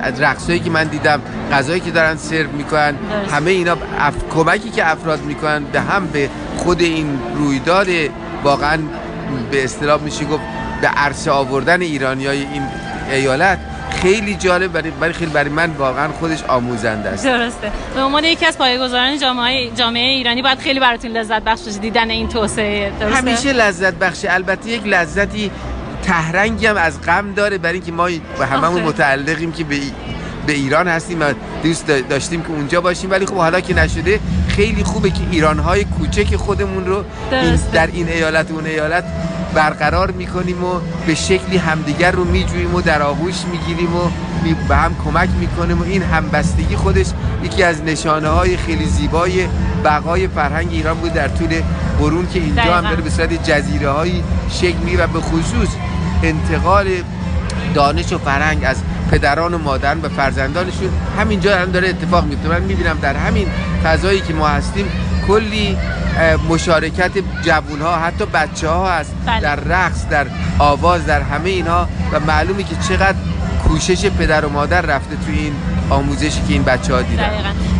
از 0.00 0.20
رقصایی 0.20 0.58
که 0.58 0.70
من 0.70 0.84
دیدم 0.84 1.20
غذایی 1.52 1.80
که 1.80 1.90
دارن 1.90 2.16
سرو 2.16 2.52
می‌کنن 2.52 2.94
همه 3.30 3.50
اینا 3.50 3.76
اف... 3.98 4.14
کمکی 4.34 4.70
که 4.70 4.90
افراد 4.90 5.22
می‌کنن 5.22 5.64
به 5.64 5.80
هم 5.80 6.06
به 6.06 6.28
خود 6.56 6.80
این 6.80 7.18
رویداد 7.34 7.86
واقعا 8.44 8.78
به 9.50 9.64
اصطلاح 9.64 10.00
میشه 10.02 10.24
گفت 10.24 10.42
به 10.80 10.88
عرصه 10.88 11.30
آوردن 11.30 11.82
ایرانی 11.82 12.26
های 12.26 12.38
این 12.38 12.62
ایالت. 13.10 13.58
خیلی 14.00 14.34
جالب 14.34 14.72
برای 14.72 14.90
برای 14.90 15.12
خیلی 15.12 15.30
برای 15.30 15.50
من 15.50 15.70
واقعا 15.70 16.08
خودش 16.08 16.44
آموزنده 16.44 17.08
است. 17.08 17.24
درسته. 17.24 17.72
به 17.94 18.02
عنوان 18.02 18.24
یکی 18.24 18.46
از 18.46 18.58
پایه‌گذاران 18.58 19.18
جامعه 19.18 19.70
جامعه 19.70 20.08
ایرانی 20.08 20.42
باید 20.42 20.58
خیلی 20.58 20.80
براتون 20.80 21.10
لذت 21.10 21.42
بخش 21.42 21.60
دیدن 21.80 22.10
این 22.10 22.28
توسعه. 22.28 22.92
درسته؟ 23.00 23.16
همیشه 23.16 23.52
لذت 23.52 23.94
بخش 23.94 24.26
البته 24.28 24.70
یک 24.70 24.82
لذتی 24.86 25.50
تهرنگی 26.02 26.66
هم 26.66 26.76
از 26.76 27.02
غم 27.02 27.32
داره 27.32 27.58
برای 27.58 27.74
اینکه 27.74 27.92
ما 27.92 28.08
به 28.38 28.46
هممون 28.46 28.82
متعلقیم 28.82 29.52
که 29.52 29.64
به 29.64 29.76
به 30.46 30.52
ایران 30.52 30.88
هستیم 30.88 31.20
و 31.20 31.24
دوست 31.62 31.86
داشتیم 31.86 32.42
که 32.42 32.50
اونجا 32.50 32.80
باشیم. 32.80 33.10
ولی 33.10 33.26
خب 33.26 33.36
حالا 33.36 33.60
که 33.60 33.74
نشده 33.74 34.20
خیلی 34.48 34.84
خوبه 34.84 35.10
که 35.10 35.20
ایرانهای 35.30 35.84
کوچک 35.84 36.36
خودمون 36.36 36.86
رو 36.86 37.04
در 37.72 37.86
این 37.86 38.08
ایالت 38.08 38.50
و 38.50 38.54
اون 38.54 38.66
ایالت 38.66 39.04
برقرار 39.54 40.10
می‌کنیم 40.10 40.64
و 40.64 40.80
به 41.06 41.14
شکلی 41.14 41.56
همدیگر 41.56 42.10
رو 42.10 42.24
میجوییم 42.24 42.74
و 42.74 42.80
در 42.80 43.02
آغوش 43.02 43.34
می‌گیریم 43.52 43.96
و 43.96 44.10
به 44.68 44.76
هم 44.76 44.96
کمک 45.04 45.28
می‌کنیم 45.40 45.80
و 45.80 45.84
این 45.84 46.02
همبستگی 46.02 46.76
خودش 46.76 47.06
یکی 47.42 47.62
از 47.62 47.82
نشانه 47.82 48.28
های 48.28 48.56
خیلی 48.56 48.86
زیبای 48.86 49.48
بقای 49.84 50.28
فرهنگ 50.28 50.68
ایران 50.72 50.98
بود 50.98 51.12
در 51.12 51.28
طول 51.28 51.62
قرون 51.98 52.28
که 52.28 52.38
اینجا 52.38 52.74
هم 52.74 52.82
داره 52.82 53.02
به 53.02 53.10
صورت 53.10 53.50
جزیره 53.50 53.90
هایی 53.90 54.24
شکل 54.50 54.78
می 54.78 54.96
و 54.96 55.06
به 55.06 55.20
خصوص 55.20 55.68
انتقال 56.22 56.86
دانش 57.74 58.12
و 58.12 58.18
فرهنگ 58.18 58.64
از 58.64 58.76
پدران 59.10 59.54
و 59.54 59.58
مادران 59.58 60.00
به 60.00 60.08
فرزندانشون 60.08 60.90
همینجا 61.18 61.58
هم 61.58 61.70
داره 61.70 61.88
اتفاق 61.88 62.24
میفته 62.24 62.48
من 62.48 62.62
می‌بینم 62.62 62.98
در 63.02 63.16
همین 63.16 63.46
فضایی 63.84 64.20
که 64.20 64.34
ما 64.34 64.48
هستیم 64.48 64.86
کلی 65.26 65.78
مشارکت 66.48 67.10
جوون 67.42 67.80
ها 67.80 67.96
حتی 67.96 68.24
بچه 68.26 68.68
ها 68.68 68.92
هست. 68.92 69.14
بله. 69.26 69.40
در 69.40 69.56
رقص 69.56 70.08
در 70.08 70.26
آواز 70.58 71.06
در 71.06 71.22
همه 71.22 71.50
اینها. 71.50 71.88
و 72.12 72.20
معلومه 72.20 72.62
که 72.62 72.76
چقدر 72.88 73.18
کوشش 73.68 74.06
پدر 74.06 74.44
و 74.44 74.48
مادر 74.48 74.80
رفته 74.80 75.16
توی 75.26 75.38
این 75.38 75.52
آموزشی 75.90 76.40
که 76.48 76.52
این 76.52 76.62
بچه 76.62 76.94
ها 76.94 77.02
دیدن 77.02 77.30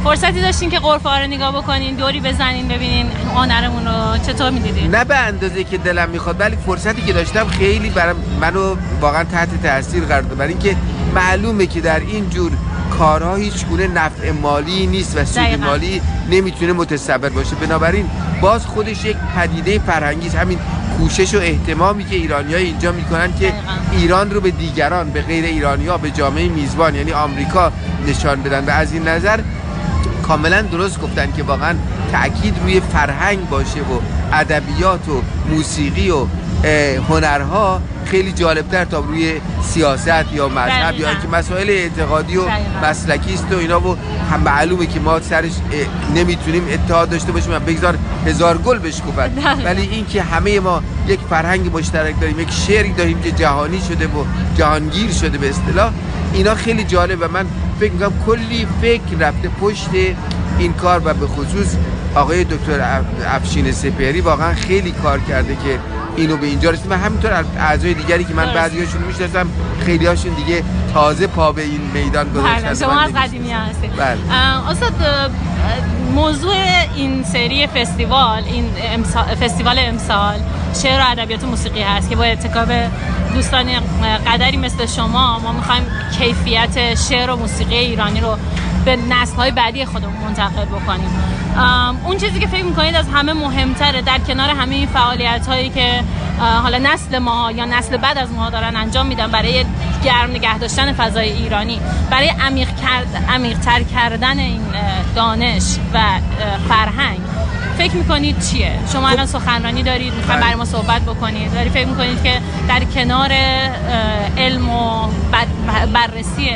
فرصتی 0.04 0.40
داشتین 0.40 0.70
که 0.70 0.78
قرفه 0.78 1.08
ها 1.08 1.18
رو 1.18 1.26
نگاه 1.26 1.62
بکنین 1.62 1.94
دوری 1.94 2.20
بزنین 2.20 2.68
ببینین 2.68 3.06
آنرمون 3.34 3.86
رو 3.86 4.18
چطور 4.26 4.50
می‌دیدین؟ 4.50 4.94
نه 4.94 5.04
به 5.04 5.16
اندازه 5.16 5.64
که 5.64 5.78
دلم 5.78 6.08
می‌خواد 6.08 6.40
ولی 6.40 6.56
فرصتی 6.66 7.02
که 7.02 7.12
داشتم 7.12 7.46
خیلی 7.46 7.90
برام 7.90 8.16
منو 8.40 8.76
واقعا 9.00 9.24
تحت 9.24 9.62
تاثیر 9.62 10.04
قرار 10.04 10.22
داد. 10.22 10.38
برای 10.38 10.52
اینکه 10.52 10.76
معلومه 11.14 11.66
که 11.66 11.80
در 11.80 12.00
این 12.00 12.30
جور 12.30 12.52
کارها 12.98 13.34
هیچ 13.36 13.66
گونه 13.66 13.86
نفع 13.86 14.30
مالی 14.30 14.86
نیست 14.86 15.16
و 15.16 15.24
سود 15.24 15.64
مالی 15.64 16.00
نمی‌تونه 16.30 16.72
متصبر 16.72 17.28
باشه. 17.28 17.56
بنابراین 17.56 18.06
باز 18.40 18.66
خودش 18.66 19.04
یک 19.04 19.16
پدیده 19.36 19.78
فرهنگی 19.78 20.28
همین 20.28 20.58
کوشش 20.98 21.34
و 21.34 21.38
احتمامی 21.38 22.04
که 22.04 22.16
ایرانی 22.16 22.54
های 22.54 22.64
اینجا 22.64 22.92
می‌کنن 22.92 23.34
که 23.40 23.52
ایران 23.92 24.30
رو 24.30 24.40
به 24.40 24.50
دیگران 24.50 25.10
به 25.10 25.22
غیر 25.22 25.44
ایرانی 25.44 25.86
ها 25.86 25.98
به 25.98 26.10
جامعه 26.10 26.48
میزبان 26.48 26.94
یعنی 26.94 27.12
آمریکا 27.12 27.72
نشان 28.06 28.42
بدن. 28.42 28.64
و 28.64 28.70
از 28.70 28.92
این 28.92 29.08
نظر 29.08 29.40
کاملا 30.22 30.62
درست 30.62 31.00
گفتن 31.00 31.32
که 31.36 31.42
واقعا 31.42 31.74
تاکید 32.12 32.58
روی 32.62 32.80
فرهنگ 32.80 33.48
باشه 33.48 33.80
و 33.80 34.00
ادبیات 34.32 35.08
و 35.08 35.22
موسیقی 35.50 36.10
و 36.10 36.26
هنرها 37.08 37.80
خیلی 38.12 38.32
جالبتر 38.32 38.84
تا 38.84 38.98
روی 38.98 39.32
سیاست 39.62 40.32
یا 40.32 40.48
مذهب 40.48 41.00
یا 41.00 41.08
اینکه 41.08 41.28
مسائل 41.28 41.70
اعتقادی 41.70 42.36
و 42.36 42.42
مسلکی 42.82 43.34
است 43.34 43.52
و 43.52 43.58
اینا 43.58 43.80
و 43.80 43.96
هم 44.30 44.40
معلومه 44.40 44.86
که 44.86 45.00
ما 45.00 45.20
سرش 45.20 45.52
نمی‌تونیم 46.14 46.66
اتحاد 46.72 47.10
داشته 47.10 47.32
باشیم 47.32 47.58
بگذار 47.58 47.98
هزار 48.26 48.58
گل 48.58 48.78
بشکوفد 48.78 49.30
ولی 49.66 49.82
اینکه 49.82 50.22
همه 50.22 50.60
ما 50.60 50.82
یک 51.08 51.20
فرهنگ 51.30 51.76
مشترک 51.76 52.20
داریم 52.20 52.40
یک 52.40 52.50
شعری 52.50 52.92
داریم 52.92 53.20
که 53.20 53.30
جهانی 53.30 53.80
شده 53.80 54.06
و 54.06 54.24
جهانگیر 54.56 55.12
شده 55.12 55.38
به 55.38 55.48
اصطلاح 55.48 55.92
اینا 56.34 56.54
خیلی 56.54 56.84
جالب 56.84 57.18
و 57.20 57.28
من 57.28 57.46
فکر 57.80 57.92
می‌کنم 57.92 58.12
کلی 58.26 58.66
فکر 58.82 59.18
رفته 59.20 59.48
پشت 59.48 59.90
این 60.58 60.72
کار 60.72 61.02
و 61.04 61.14
به 61.14 61.26
خصوص 61.26 61.76
آقای 62.14 62.44
دکتر 62.44 63.02
افشین 63.26 63.72
سپهری 63.72 64.20
واقعا 64.20 64.54
خیلی 64.54 64.92
کار 64.92 65.18
کرده 65.18 65.54
که 65.54 65.78
اینو 66.16 66.36
به 66.36 66.46
اینجا 66.46 66.70
رسید 66.70 66.90
و 66.90 66.94
همینطور 66.98 67.44
اعضای 67.58 67.94
دیگری 67.94 68.24
که 68.24 68.34
من 68.34 68.54
بعضیاشون 68.54 69.02
می‌شناسم 69.02 69.46
خیلی 69.84 70.06
هاشون 70.06 70.34
دیگه 70.34 70.62
تازه 70.94 71.26
پا 71.26 71.52
به 71.52 71.62
این 71.62 71.80
میدان 71.94 72.32
گذاشتن. 72.32 72.62
بله، 72.62 72.74
شما 72.74 73.00
از 73.00 73.12
قدیمی 73.12 73.50
هستید 73.52 73.96
بله. 73.96 74.18
استاد 74.70 74.92
موضوع 76.14 76.54
این 76.96 77.24
سری 77.24 77.66
فستیوال 77.66 78.42
این 78.44 78.64
فستیوال 79.40 79.78
امسال 79.78 80.34
شعر 80.82 81.00
و 81.00 81.04
ادبیات 81.10 81.44
موسیقی 81.44 81.82
هست 81.82 82.10
که 82.10 82.16
با 82.16 82.24
اتکاب 82.24 82.68
دوستان 83.34 83.66
قدری 84.26 84.56
مثل 84.56 84.86
شما 84.86 85.38
ما 85.38 85.52
می‌خوایم 85.52 85.82
کیفیت 86.18 86.94
شعر 87.08 87.30
و 87.30 87.36
موسیقی 87.36 87.76
ایرانی 87.76 88.20
رو 88.20 88.36
به 88.84 88.96
نسل 88.96 89.36
های 89.36 89.50
بعدی 89.50 89.84
خودمون 89.84 90.16
منتقل 90.24 90.64
بکنیم. 90.64 91.10
اون 92.04 92.16
چیزی 92.16 92.40
که 92.40 92.46
فکر 92.46 92.64
می‌کنید 92.64 92.94
از 92.94 93.06
همه 93.14 93.32
مهمتره 93.32 94.02
در 94.02 94.18
کنار 94.18 94.50
همه 94.50 94.74
این 94.74 94.86
فعالیت 94.86 95.46
هایی 95.46 95.70
که 95.70 96.00
حالا 96.62 96.78
نسل 96.78 97.18
ما 97.18 97.52
یا 97.52 97.64
نسل 97.64 97.96
بعد 97.96 98.18
از 98.18 98.32
ما 98.32 98.50
دارن 98.50 98.76
انجام 98.76 99.06
میدن 99.06 99.26
برای 99.26 99.64
گرم 100.04 100.30
نگه 100.30 100.58
داشتن 100.58 100.92
فضای 100.92 101.32
ایرانی 101.32 101.80
برای 102.10 102.28
عمیق 102.28 102.68
کرد 102.68 103.24
عمیقتر 103.28 103.82
کردن 103.82 104.38
این 104.38 104.60
دانش 105.14 105.76
و 105.94 106.00
فرهنگ 106.68 107.20
فکر 107.78 107.94
می‌کنید 107.94 108.40
چیه؟ 108.40 108.72
شما 108.92 109.08
الان 109.08 109.26
سخنرانی 109.26 109.82
دارید 109.82 110.14
می‌خوایم 110.14 110.40
برای 110.40 110.54
ما 110.54 110.64
صحبت 110.64 111.02
بکنید 111.02 111.54
داری 111.54 111.70
فکر 111.70 111.86
می‌کنید 111.86 112.22
که 112.22 112.40
در 112.68 112.84
کنار 112.84 113.32
علم 114.38 114.68
و 114.68 115.08
بررسی 115.92 116.50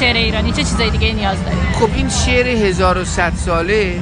شعر 0.00 0.16
ایرانی 0.16 0.52
چه 0.52 0.64
چیزای 0.64 0.90
دیگه 0.90 1.12
نیاز 1.12 1.44
دارید 1.44 1.58
خب 1.80 1.88
این 1.94 2.08
شعر 2.08 2.46
1100 2.46 3.32
ساله 3.36 4.00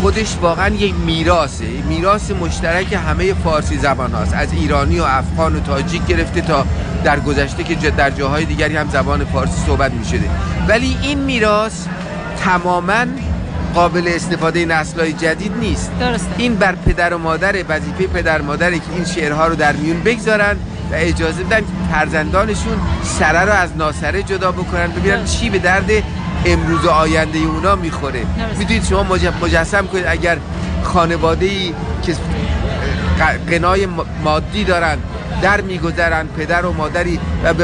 خودش 0.00 0.36
واقعا 0.42 0.68
یک 0.68 0.94
میراثه. 0.94 1.64
میراث 1.88 2.30
مشترک 2.30 2.92
همه 2.92 3.34
فارسی 3.34 3.78
زبان 3.78 4.12
هاست 4.12 4.34
از 4.34 4.52
ایرانی 4.52 5.00
و 5.00 5.02
افغان 5.02 5.56
و 5.56 5.60
تاجیک 5.60 6.06
گرفته 6.06 6.40
تا 6.40 6.66
در 7.04 7.20
گذشته 7.20 7.64
که 7.64 7.90
در 7.90 8.10
جاهای 8.10 8.44
دیگری 8.44 8.76
هم 8.76 8.90
زبان 8.90 9.24
فارسی 9.24 9.66
صحبت 9.66 9.92
می 9.92 10.04
شده 10.04 10.30
ولی 10.68 10.96
این 11.02 11.18
میراث 11.18 11.86
تماما 12.44 13.04
قابل 13.74 14.08
استفاده 14.14 14.64
نسلهای 14.64 15.12
جدید 15.12 15.52
نیست. 15.60 15.90
درسته. 16.00 16.28
این 16.38 16.54
بر 16.54 16.74
پدر 16.74 17.14
و 17.14 17.18
مادر 17.18 17.64
وظیفه 17.68 18.06
پدر 18.06 18.40
مادره 18.40 18.78
که 18.78 18.84
این 18.94 19.04
شعرها 19.04 19.46
رو 19.46 19.54
در 19.54 19.72
میون 19.72 20.02
بگذارن 20.02 20.56
و 20.90 20.94
اجازه 20.94 21.44
بدن 21.44 21.62
فرزندانشون 21.92 22.78
سره 23.02 23.44
رو 23.44 23.52
از 23.52 23.76
ناسره 23.76 24.22
جدا 24.22 24.52
بکنن 24.52 24.86
ببینن 24.86 25.24
چی 25.24 25.50
به 25.50 25.58
درد 25.58 25.90
امروز 26.46 26.84
و 26.84 26.90
آینده 26.90 27.38
اونا 27.38 27.76
می‌خوره. 27.76 28.20
می‌دونید 28.58 28.84
شما 28.84 29.02
مجسم 29.42 29.86
کنید 29.86 30.04
اگر 30.06 30.36
خانواده 30.82 31.46
ای 31.46 31.74
که 32.02 32.16
قنای 33.50 33.88
مادی 34.24 34.64
دارن 34.64 34.98
در 35.42 35.60
میگذرن 35.60 36.26
پدر 36.26 36.66
و 36.66 36.72
مادری 36.72 37.20
و 37.44 37.54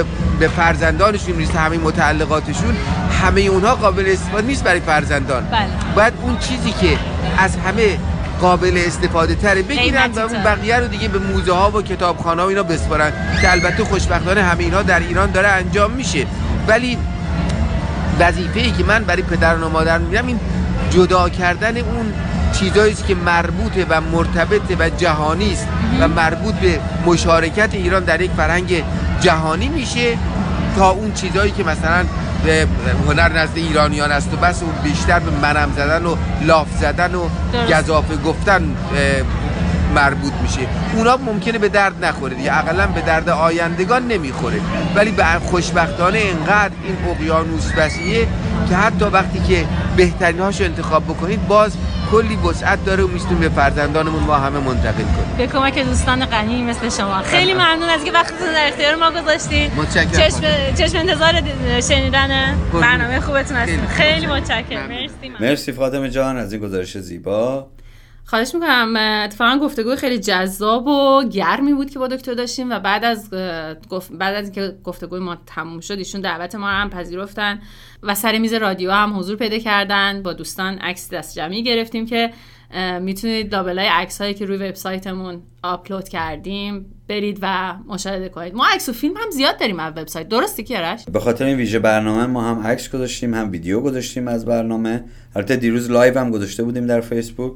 به 0.40 0.48
فرزندانشون 0.48 1.34
می‌رسه 1.34 1.58
همه 1.58 1.78
متعلقاتشون 1.78 2.76
همه 3.22 3.40
اونها 3.40 3.74
قابل 3.74 4.04
استفاده 4.06 4.46
نیست 4.46 4.64
برای 4.64 4.80
فرزندان. 4.80 5.44
بله. 5.44 5.66
باید 5.96 6.12
اون 6.22 6.38
چیزی 6.38 6.72
که 6.72 6.98
از 7.38 7.56
همه 7.56 7.98
قابل 8.44 8.82
استفاده 8.86 9.34
تره. 9.34 9.62
بگیرن 9.62 10.10
و 10.12 10.18
اون 10.18 10.42
بقیه 10.42 10.76
رو 10.76 10.88
دیگه 10.88 11.08
به 11.08 11.18
موزه 11.18 11.52
ها 11.52 11.70
و 11.70 11.82
کتابخانه 11.82 12.42
ها 12.42 12.48
اینا 12.48 12.62
بسپارن. 12.62 13.12
که 13.40 13.52
البته 13.52 13.84
خوشبختانه 13.84 14.42
همه 14.42 14.64
اینا 14.64 14.82
در 14.82 15.00
ایران 15.00 15.30
داره 15.30 15.48
انجام 15.48 15.90
میشه. 15.90 16.26
ولی 16.68 16.98
وظیفه 18.20 18.60
ای 18.60 18.70
که 18.70 18.84
من 18.84 19.04
برای 19.04 19.22
پدران 19.22 19.62
و 19.62 19.68
مادر 19.68 19.98
میگم 19.98 20.26
این 20.26 20.40
جدا 20.90 21.28
کردن 21.28 21.76
اون 21.76 22.12
چیزایی 22.52 22.94
که 22.94 23.14
مربوطه 23.14 23.86
و 23.88 24.00
مرتبطه 24.00 24.76
و 24.78 24.90
جهانی 24.98 25.52
است 25.52 25.68
و 26.00 26.08
مربوط 26.08 26.54
به 26.54 26.80
مشارکت 27.06 27.74
ایران 27.74 28.04
در 28.04 28.20
یک 28.20 28.30
فرهنگ 28.36 28.84
جهانی 29.20 29.68
میشه 29.68 30.18
تا 30.76 30.90
اون 30.90 31.12
چیزایی 31.12 31.50
که 31.50 31.64
مثلا 31.64 32.04
هنر 33.08 33.32
نزد 33.32 33.56
ایرانیان 33.56 34.12
است 34.12 34.34
و 34.34 34.36
بس 34.36 34.62
اون 34.62 34.72
بیشتر 34.82 35.18
به 35.18 35.30
منم 35.30 35.72
زدن 35.76 36.06
و 36.06 36.16
لاف 36.42 36.66
زدن 36.80 37.14
و 37.14 37.28
گذافه 37.68 38.16
گفتن 38.16 38.76
مربوط 39.94 40.32
میشه. 40.42 40.60
اونا 40.96 41.16
ممکنه 41.16 41.58
به 41.58 41.68
درد 41.68 42.04
نخوره 42.04 42.34
دیگه. 42.34 42.58
اقلا 42.58 42.86
به 42.86 43.00
درد 43.00 43.28
آیندگان 43.28 44.08
نمی‌خوره. 44.08 44.60
ولی 44.94 45.10
به 45.10 45.24
خوشبختانه 45.24 46.18
انقدر 46.18 46.74
این 46.84 46.96
اقیانوس 47.10 47.72
وسیعه 47.76 48.26
که 48.68 48.76
حتی 48.76 49.04
وقتی 49.04 49.40
که 49.48 49.64
بهترین 49.96 50.40
هاشو 50.40 50.64
انتخاب 50.64 51.04
بکنید 51.04 51.46
باز 51.48 51.72
کلی 52.14 52.36
وسعت 52.36 52.84
داره 52.84 53.04
و 53.04 53.08
میستون 53.08 53.38
به 53.38 53.48
فرزندانمون 53.48 54.22
ما 54.22 54.34
همه 54.34 54.60
منتقل 54.60 55.02
کنیم. 55.02 55.36
به 55.38 55.46
کمک 55.46 55.78
دوستان 55.78 56.26
غنی 56.26 56.62
مثل 56.62 56.88
شما. 56.88 57.22
خیلی 57.22 57.54
ممنون 57.60 57.88
از 57.88 58.04
که 58.04 58.12
وقتتون 58.12 58.52
در 58.52 58.68
اختیار 58.68 58.94
ما 58.94 59.10
گذاشتید 59.10 59.72
متشکرم. 59.76 60.10
چشم, 60.10 60.40
چشم 60.78 60.98
انتظار 60.98 61.32
شنیدن 61.80 62.58
برنامه 62.72 63.20
خوبتون 63.20 63.56
هستیم 63.56 63.86
خیلی 63.86 64.26
متشکرم. 64.26 64.88
مرسی. 64.88 65.32
مرسی 65.40 65.72
فاطمه 65.72 66.10
جان 66.10 66.36
از 66.36 66.52
این 66.52 66.62
گزارش 66.62 66.98
زیبا. 66.98 67.66
خواهش 68.26 68.54
می‌کنم 68.54 68.96
اتفاقا 69.24 69.58
گفتگو 69.62 69.96
خیلی 69.96 70.18
جذاب 70.18 70.86
و 70.86 71.24
گرمی 71.28 71.74
بود 71.74 71.90
که 71.90 71.98
با 71.98 72.08
دکتر 72.08 72.34
داشتیم 72.34 72.70
و 72.70 72.78
بعد 72.78 73.04
از 73.04 73.30
بعد 74.10 74.34
از 74.34 74.44
اینکه 74.44 74.76
گفتگوی 74.84 75.20
ما 75.20 75.36
تموم 75.46 75.80
شد 75.80 75.98
ایشون 75.98 76.20
دعوت 76.20 76.54
ما 76.54 76.70
رو 76.70 76.76
هم 76.76 76.90
پذیرفتن 76.90 77.60
و 78.02 78.14
سر 78.14 78.38
میز 78.38 78.52
رادیو 78.52 78.90
هم 78.90 79.18
حضور 79.18 79.36
پیدا 79.36 79.58
کردن. 79.58 80.22
با 80.22 80.32
دوستان 80.32 80.78
عکس 80.78 81.10
دست 81.10 81.36
جمعی 81.36 81.62
گرفتیم 81.62 82.06
که 82.06 82.30
می‌تونید 83.00 83.54
لابلای 83.54 83.86
عکس 83.86 84.20
هایی 84.20 84.34
که 84.34 84.46
روی 84.46 84.56
وبسایتمون 84.56 85.42
آپلود 85.62 86.08
کردیم 86.08 86.86
برید 87.08 87.38
و 87.42 87.74
مشاهده 87.88 88.28
کنید. 88.28 88.54
ما 88.54 88.66
عکس 88.74 88.88
و 88.88 88.92
فیلم 88.92 89.16
هم 89.16 89.30
زیاد 89.30 89.58
داریم 89.60 89.80
از 89.80 89.92
وبسایت. 89.96 90.28
درسته 90.28 90.62
کیارش 90.62 91.04
به 91.12 91.20
خاطر 91.20 91.44
این 91.44 91.56
ویژه 91.56 91.78
برنامه 91.78 92.26
ما 92.26 92.42
هم 92.42 92.66
عکس 92.66 92.90
گذاشتیم 92.90 93.34
هم 93.34 93.50
ویدیو 93.50 93.80
گذاشتیم 93.80 94.28
از 94.28 94.44
برنامه. 94.44 95.04
البته 95.36 95.56
دیروز 95.56 95.90
live 95.90 96.18
هم 96.18 96.30
گذاشته 96.30 96.62
بودیم 96.62 96.86
در 96.86 97.00
فیسبوک. 97.00 97.54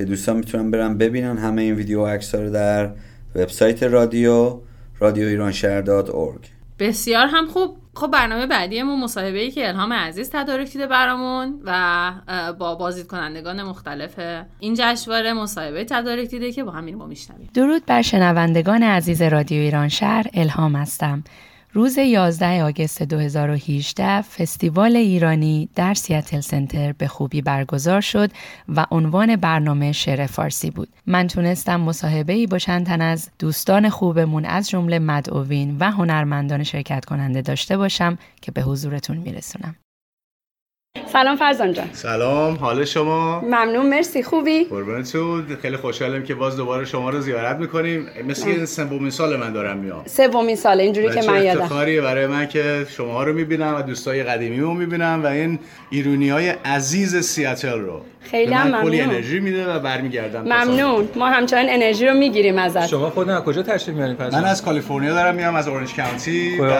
که 0.00 0.06
دوستان 0.06 0.36
می‌تونن 0.36 0.70
برن 0.70 0.98
ببینن 0.98 1.38
همه 1.38 1.62
این 1.62 1.74
ویدیو 1.74 2.02
و 2.02 2.06
عکس 2.06 2.34
رو 2.34 2.50
در 2.50 2.90
وبسایت 3.34 3.82
رادیو 3.82 4.60
رادیو 4.98 5.26
ایران 5.26 5.52
بسیار 6.78 7.26
هم 7.26 7.46
خوب. 7.46 7.76
خب 7.94 8.06
برنامه 8.06 8.46
بعدیمون 8.46 9.00
مصاحبه 9.00 9.38
ای 9.38 9.50
که 9.50 9.68
الهام 9.68 9.92
عزیز 9.92 10.30
تدارک 10.32 10.72
دیده 10.72 10.86
برامون 10.86 11.60
و 11.64 12.12
با 12.58 12.74
بازدید 12.74 13.06
کنندگان 13.06 13.62
مختلف 13.62 14.20
این 14.60 14.74
جشنواره 14.78 15.32
مصاحبه 15.32 15.84
تدارک 15.84 16.28
دیده 16.28 16.52
که 16.52 16.64
با 16.64 16.70
همین 16.70 16.94
ما 16.94 17.06
میشنویم. 17.06 17.50
درود 17.54 17.86
بر 17.86 18.02
شنوندگان 18.02 18.82
عزیز 18.82 19.22
رادیو 19.22 19.60
ایران 19.60 19.88
شهر 19.88 20.26
الهام 20.34 20.76
هستم. 20.76 21.24
روز 21.72 21.98
11 21.98 22.64
آگست 22.64 23.02
2018 23.02 24.22
فستیوال 24.22 24.96
ایرانی 24.96 25.68
در 25.74 25.94
سیاتل 25.94 26.40
سنتر 26.40 26.92
به 26.92 27.08
خوبی 27.08 27.42
برگزار 27.42 28.00
شد 28.00 28.30
و 28.68 28.86
عنوان 28.90 29.36
برنامه 29.36 29.92
شعر 29.92 30.26
فارسی 30.26 30.70
بود. 30.70 30.88
من 31.06 31.26
تونستم 31.26 31.80
مصاحبه 31.80 32.32
ای 32.32 32.46
با 32.46 32.58
چند 32.58 32.86
تن 32.86 33.00
از 33.00 33.30
دوستان 33.38 33.88
خوبمون 33.88 34.44
از 34.44 34.70
جمله 34.70 34.98
مدعوین 34.98 35.76
و 35.80 35.90
هنرمندان 35.90 36.62
شرکت 36.62 37.04
کننده 37.04 37.42
داشته 37.42 37.76
باشم 37.76 38.18
که 38.42 38.52
به 38.52 38.62
حضورتون 38.62 39.16
میرسونم. 39.16 39.76
سلام 41.12 41.36
فرزان 41.36 41.72
جان. 41.72 41.88
سلام 41.92 42.54
حال 42.54 42.84
شما؟ 42.84 43.40
ممنون 43.40 43.88
مرسی. 43.90 44.22
خوبی؟ 44.22 44.64
قربونتون. 44.64 45.46
خیلی 45.62 45.76
خوشحالم 45.76 46.22
که 46.22 46.34
باز 46.34 46.56
دوباره 46.56 46.84
شما 46.84 47.10
رو 47.10 47.20
زیارت 47.20 47.56
می‌کنیم. 47.56 48.06
مثل 48.28 48.48
این 48.48 48.66
سومین 48.66 49.10
سال 49.10 49.36
من 49.36 49.52
دارم 49.52 49.76
میام. 49.76 50.02
سومین 50.06 50.56
سال 50.56 50.80
اینجوری 50.80 51.08
که 51.20 51.30
من 51.30 51.42
یادم. 51.42 51.60
افتخاریه 51.62 52.00
برای 52.00 52.26
من 52.26 52.48
که 52.48 52.86
شما 52.88 53.24
رو 53.24 53.32
می‌بینم 53.32 53.74
و 53.76 53.82
دوستای 53.82 54.22
قدیمی 54.22 54.60
رو 54.60 54.74
می‌بینم 54.74 55.20
و 55.24 55.26
این 55.26 55.58
ایرونی 55.90 56.28
های 56.28 56.48
عزیز 56.48 57.16
سیاتل 57.16 57.78
رو. 57.78 58.00
خیلی 58.20 58.54
هم 58.54 58.68
ممنون. 58.68 58.82
کلی 58.82 59.00
انرژی 59.00 59.40
میده 59.40 59.72
و 59.72 59.78
برمیگردم 59.78 60.42
ممنون. 60.42 61.08
ما 61.16 61.26
همچنان 61.26 61.66
انرژی 61.68 62.06
رو 62.06 62.14
می‌گیریم 62.14 62.58
ازت. 62.58 62.86
شما 62.86 63.10
خودتون 63.10 63.34
از 63.34 63.42
کجا 63.42 63.62
تشریف 63.62 63.96
میارین 63.96 64.16
من 64.32 64.44
از 64.44 64.64
کالیفرنیا 64.64 65.14
دارم 65.14 65.34
میام 65.34 65.54
از 65.54 65.68
اورنج 65.68 65.94
کانتی 65.94 66.60
و 66.60 66.70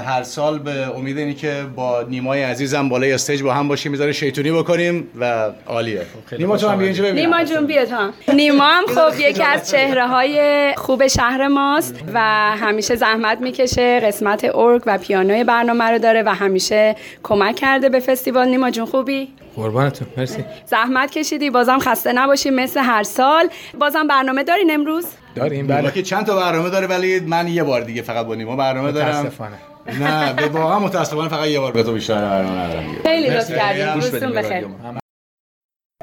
هر 0.00 0.22
سال 0.22 0.58
به 0.58 0.96
امید 0.96 1.18
اینی 1.18 1.34
که 1.34 1.64
با 1.76 2.02
نیمای 2.02 2.42
عزیزم 2.60 2.88
بالای 2.88 3.12
استیج 3.12 3.42
با 3.42 3.54
هم 3.54 3.68
باشیم 3.68 3.92
می‌ذاره 3.92 4.12
شیطونی 4.12 4.50
بکنیم 4.50 5.08
و 5.20 5.50
عالیه. 5.66 6.02
نیما 6.38 6.56
تو 6.56 6.68
هم 6.68 6.78
بیا 6.78 6.86
اینجا 6.86 7.10
نیما 7.10 7.44
جون 7.44 7.66
بیا 7.66 7.84
تا 7.84 8.10
نیما 8.34 8.64
هم 8.64 8.86
خب 8.86 9.20
یکی 9.20 9.42
از 9.42 9.70
چهره 9.70 10.06
های 10.06 10.74
خوب 10.76 11.06
شهر 11.06 11.48
ماست 11.48 11.94
و 12.14 12.20
همیشه 12.56 12.96
زحمت 12.96 13.40
می‌کشه 13.40 14.00
قسمت 14.00 14.44
ارگ 14.54 14.82
و 14.86 14.98
پیانوی 14.98 15.44
برنامه 15.44 15.84
رو 15.84 15.98
داره 15.98 16.22
و 16.22 16.34
همیشه 16.34 16.96
کمک 17.22 17.56
کرده 17.56 17.88
به 17.88 18.00
فستیوال. 18.00 18.48
نیما 18.48 18.70
جون 18.70 18.86
خوبی؟ 18.86 19.28
قربانتون 19.56 20.08
مرسی. 20.16 20.44
زحمت 20.66 21.10
کشیدی 21.10 21.50
بازم 21.50 21.78
خسته 21.78 22.12
نباشی 22.12 22.50
مثل 22.50 22.80
هر 22.80 23.02
سال. 23.02 23.48
بازم 23.78 24.06
برنامه 24.06 24.42
دارین 24.42 24.70
امروز؟ 24.70 25.06
داریم. 25.34 25.66
بله 25.66 25.90
که 25.90 26.02
چند 26.02 26.26
تا 26.26 26.36
برنامه 26.36 26.70
داره 26.70 26.86
ولی 26.86 27.20
من 27.20 27.48
یه 27.48 27.62
بار 27.62 27.80
دیگه 27.80 28.02
فقط 28.02 28.26
با 28.26 28.34
نیما 28.34 28.56
برنامه 28.56 28.92
دارم. 28.92 29.08
متاسفانه. 29.08 29.56
نه 29.98 30.32
به 30.32 30.48
واقعا 30.48 30.78
متاسفانه 30.78 31.28
فقط 31.28 31.46
یه 31.48 31.60
بار 31.60 31.72
به 31.72 31.82
تو 31.82 31.92
بیشتر 31.92 32.14
برنامه 32.14 32.60
ندارم. 32.60 32.84
خیلی 33.02 33.30
لطف 33.30 33.50
کردین 33.50 33.94
گوش 33.94 34.04
روزتون 34.04 34.32
بخیر. 34.32 34.66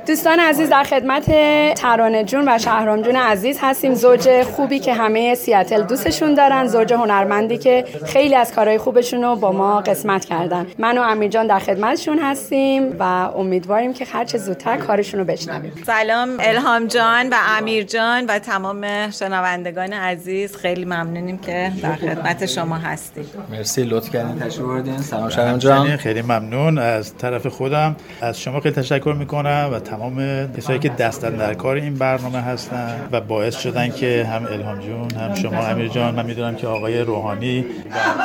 دوستان 0.08 0.40
عزیز 0.40 0.70
در 0.70 0.84
خدمت 0.84 1.26
ترانه 1.74 2.24
جون 2.24 2.44
و 2.48 2.58
شهرام 2.58 3.02
جون 3.02 3.16
عزیز 3.16 3.58
هستیم. 3.62 3.94
زوج 3.94 4.44
خوبی 4.44 4.80
که 4.80 4.94
همه 4.94 5.36
سیاتل 5.36 5.82
دوستشون 5.82 6.34
دارن 6.34 6.68
زوج 6.68 6.94
هنرمندی 6.94 7.58
که 7.58 7.86
خیلی 8.06 8.36
از 8.36 8.54
کارهای 8.54 8.78
خوبشون 8.78 9.24
رو 9.24 9.36
با 9.36 9.52
ما 9.52 9.82
قسمت 9.82 10.26
کردن. 10.26 10.68
من 10.80 10.98
و 10.98 11.02
امیر 11.02 11.30
جان 11.30 11.48
در 11.48 11.60
خدمتشون 11.60 12.20
هستیم 12.20 12.96
و 13.00 13.04
امیدواریم 13.04 13.94
که 13.94 14.06
هرچه 14.06 14.38
زودتر 14.38 14.78
کارشون 14.78 15.20
رو 15.20 15.26
بشنویم. 15.26 15.74
سلام 15.86 16.30
الهام 16.40 16.88
جان 16.88 17.30
و 17.30 17.36
امیر 17.58 17.84
جان 17.84 18.26
و 18.26 18.40
تمام 18.40 19.10
شنوندگان 19.12 19.94
عزیز. 19.94 20.56
خیلی 20.56 20.86
ممنونیم 20.86 21.38
که 21.38 21.72
در 21.82 21.96
خدمت 21.96 22.46
شما 22.46 22.76
هستیم. 22.76 23.26
مرسی 23.52 23.84
لطف 23.84 24.10
کردین. 24.10 24.40
تشریف 24.40 24.66
بردین 24.66 24.98
سلام. 24.98 25.30
شرم 25.30 25.58
جان. 25.58 25.98
خیلی 25.98 26.22
ممنون. 26.22 26.78
از 26.78 27.18
طرف 27.18 27.48
خودم 27.48 27.96
از 28.22 28.42
شما 28.42 28.60
خیلی 28.60 28.76
تشکر 28.76 29.16
می‌کنم 29.20 29.70
و 29.74 29.80
تمام 29.98 30.48
کسایی 30.58 30.80
که 30.80 30.90
دستن 30.90 31.30
در 31.30 31.54
کار 31.54 31.76
این 31.76 31.94
برنامه 31.94 32.42
هستن 32.42 32.96
و 33.12 33.22
باعث 33.22 33.58
شدن 33.58 33.90
که 33.90 34.28
هم 34.32 34.46
الهام 34.46 34.80
جون 34.80 35.12
هم 35.12 35.36
شما 35.36 35.68
امیر 35.68 35.88
جان 35.88 36.16
من 36.16 36.26
می‌دونم 36.26 36.56
که 36.56 36.68
آقای 36.68 37.00
روحانی 37.00 37.66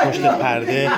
پشت 0.04 0.20
پرده 0.20 0.88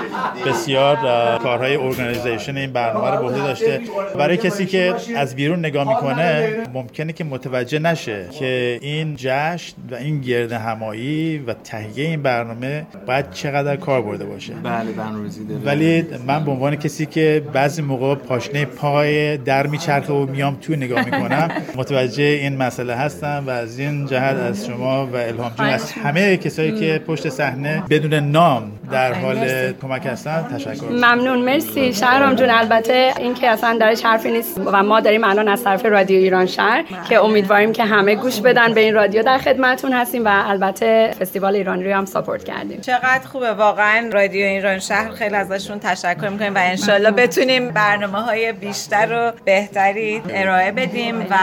بسیار 0.46 0.96
کارهای 1.38 1.76
ارگانیزیشن 1.76 2.56
این 2.56 2.72
برنامه 2.72 3.10
رو 3.10 3.16
به 3.18 3.24
عهده 3.24 3.42
داشته. 3.42 3.80
برای 4.18 4.36
کسی 4.36 4.66
که 4.66 4.94
از 5.16 5.36
بیرون 5.36 5.58
نگاه 5.58 5.88
می‌کنه 5.88 6.56
ممکنه 6.74 7.12
که 7.12 7.24
متوجه 7.24 7.78
نشه 7.78 8.24
که 8.38 8.78
این 8.82 9.14
جشن 9.16 9.74
و 9.90 9.94
این 9.94 10.20
گرد 10.20 10.52
همایی 10.52 11.38
و 11.38 11.54
تهیه 11.54 12.04
این 12.04 12.22
برنامه 12.22 12.86
باید 13.06 13.30
چقدر 13.30 13.76
کار 13.76 14.02
برده 14.02 14.24
باشه. 14.24 14.52
بله 14.62 14.92
برنامه‌ریزی 14.92 15.40
ولی 15.64 16.06
من 16.26 16.44
به 16.44 16.50
عنوان 16.50 16.76
کسی 16.76 17.06
که 17.06 17.42
بعضی 17.52 17.82
موقع 17.82 18.14
پاشنه 18.14 18.64
پای 18.64 19.36
در 19.36 19.66
میچرخه 19.66 20.12
و 20.12 20.26
میام 20.26 20.56
تو 20.66 20.76
نگاه 20.76 21.04
می‌کنم. 21.04 21.50
متوجه 21.76 22.22
این 22.22 22.56
مسئله 22.56 22.94
هستم 22.94 23.44
و 23.46 23.50
از 23.50 23.78
این 23.78 24.06
جهت 24.06 24.36
از 24.36 24.66
شما 24.66 25.06
و 25.06 25.16
الهام 25.16 25.52
جون 25.58 25.66
از 25.66 25.92
همه 25.92 26.36
کسایی 26.36 26.80
که 26.80 26.98
پشت 27.06 27.28
صحنه 27.28 27.82
بدون 27.90 28.14
نام 28.14 28.72
در 28.90 29.12
حال 29.12 29.72
کمک 29.82 30.06
هستن 30.06 30.46
تشکر. 30.54 30.88
ممنون 30.90 31.38
مرسی. 31.38 31.92
شهرام 31.92 32.34
جون 32.34 32.50
البته 32.50 33.12
این 33.18 33.34
که 33.34 33.48
اصلا 33.48 33.76
درش 33.80 34.04
حرفی 34.04 34.32
نیست 34.32 34.60
و 34.64 34.82
ما 34.82 35.00
داریم 35.00 35.24
الان 35.24 35.48
از 35.48 35.64
طرف 35.64 35.86
رادیو 35.86 36.18
ایران 36.18 36.46
شهر 36.46 36.84
که 37.08 37.24
امیدواریم 37.24 37.72
که 37.72 37.84
همه 37.84 38.14
گوش 38.14 38.40
بدن 38.40 38.74
به 38.74 38.80
این 38.80 38.94
رادیو 38.94 39.22
در 39.22 39.38
خدمتون 39.38 39.92
هستیم 39.92 40.24
و 40.24 40.42
البته 40.46 41.14
فستیوال 41.20 41.54
ایرانی 41.56 41.84
رو 41.84 41.96
هم 41.96 42.04
ساپورت 42.04 42.44
کردیم. 42.44 42.80
چقدر 42.80 43.26
خوبه 43.32 43.52
واقعا 43.52 44.10
رادیو 44.12 44.46
ایران 44.46 44.78
شهر. 44.78 45.10
خیلی 45.10 45.34
ازشون 45.34 45.78
تشکر 45.78 46.28
می‌کنیم 46.28 46.54
و 46.54 46.58
انشالله 46.58 47.10
بتونیم 47.10 47.70
برنامه 47.70 48.22
های 48.22 48.52
بیشتر 48.52 49.08
و 49.12 49.32
بهتری 49.44 50.22
ارائه 50.44 50.72
بدیم 50.72 51.20
و 51.20 51.34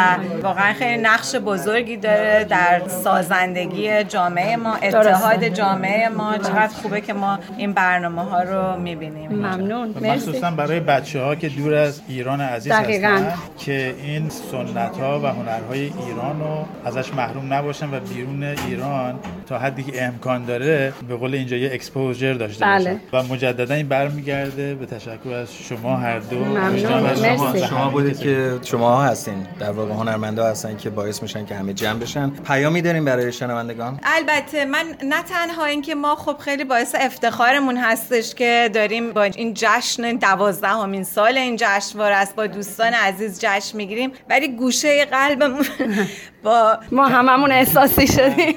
واقعا 0.44 0.74
خیلی 0.74 1.02
نقش 1.02 1.36
بزرگی 1.36 1.98
داره 1.98 2.44
در 2.44 2.82
سازندگی 2.88 4.04
جامعه 4.04 4.56
ما 4.56 4.76
اتحاد 4.76 5.44
جامعه 5.48 6.10
ما. 6.10 6.38
چقدر 6.38 6.74
خوبه 6.82 7.02
که 7.02 7.14
ما 7.14 7.40
این 7.58 7.74
برنامه 7.74 8.22
ها 8.22 8.44
رو 8.44 8.80
می‌بینیم. 8.80 9.32
ممنون. 9.32 9.88
مرسی. 9.88 10.08
مخصوصا 10.10 10.52
برای 10.52 10.80
بچه 10.80 11.22
ها 11.22 11.36
که 11.36 11.50
دور 11.50 11.74
از 11.74 12.02
ایران 12.08 12.42
عزیز. 12.42 12.72
هستن 12.72 13.34
که 13.58 13.96
این 14.04 14.30
سنت 14.30 14.98
ها 14.98 15.20
و 15.20 15.26
هنرهای 15.26 15.80
ایران 15.80 16.40
رو 16.40 16.66
ازش 16.86 17.14
محروم 17.14 17.54
نباشن 17.54 17.94
و 17.94 18.00
بیرون 18.00 18.44
ایران 18.44 19.20
تا 19.48 19.60
حدی 19.60 19.84
که 19.84 20.04
امکان 20.04 20.46
داره 20.46 20.94
به 21.08 21.16
قول 21.16 21.34
اینجا 21.34 21.58
یه 21.58 21.70
اکسپوژر 21.74 22.34
داشته 22.34 22.66
بله. 22.66 23.00
باشن. 23.12 23.30
و 23.30 23.34
مجددا 23.34 23.76
این 23.76 23.88
برمیگرده. 23.88 24.76
به 24.76 24.86
تشکر 24.86 25.34
از 25.34 25.50
شما 25.56 25.96
هر 25.98 26.20
دو. 26.20 26.38
ممنون. 26.40 26.78
شما. 27.18 27.58
شما 27.68 27.90
بودید. 27.90 28.20
که 28.20 28.54
شما 28.64 28.91
هستین. 28.98 29.48
در 29.60 29.72
واقع 29.72 29.94
هنرمندا 29.94 30.46
هستن 30.46 30.78
که 30.78 30.90
باعث 30.90 31.22
میشن 31.22 31.46
که 31.46 31.56
همه 31.56 31.74
جمع 31.74 32.00
بشن. 32.00 32.30
پیامی 32.30 32.82
داریم 32.82 33.06
برای 33.06 33.32
شنوندگان. 33.32 34.00
البته 34.04 34.66
من 34.66 34.86
نه 35.04 35.24
تنها 35.24 35.66
اینکه 35.66 35.96
ما 35.96 36.16
خب 36.16 36.38
خیلی 36.38 36.64
باعث 36.64 36.96
افتخارمون 37.00 37.78
هستش 37.78 38.36
که 38.36 38.70
داریم 38.74 39.14
با 39.14 39.24
این 39.24 39.54
جشن 39.54 40.16
دوازدهمین 40.16 41.04
سال 41.04 41.38
این 41.38 41.56
جشنواره 41.60 42.16
است 42.16 42.36
با 42.36 42.48
دوستان 42.48 42.94
عزیز 42.94 43.40
جشن 43.40 43.78
می‌گیریم 43.78 44.12
ولی 44.30 44.48
گوشه 44.48 45.06
قلبمون 45.06 45.66
با 46.44 46.78
ما 46.92 47.08
هممون 47.08 47.52
احساسی 47.52 48.08
شدیم. 48.08 48.56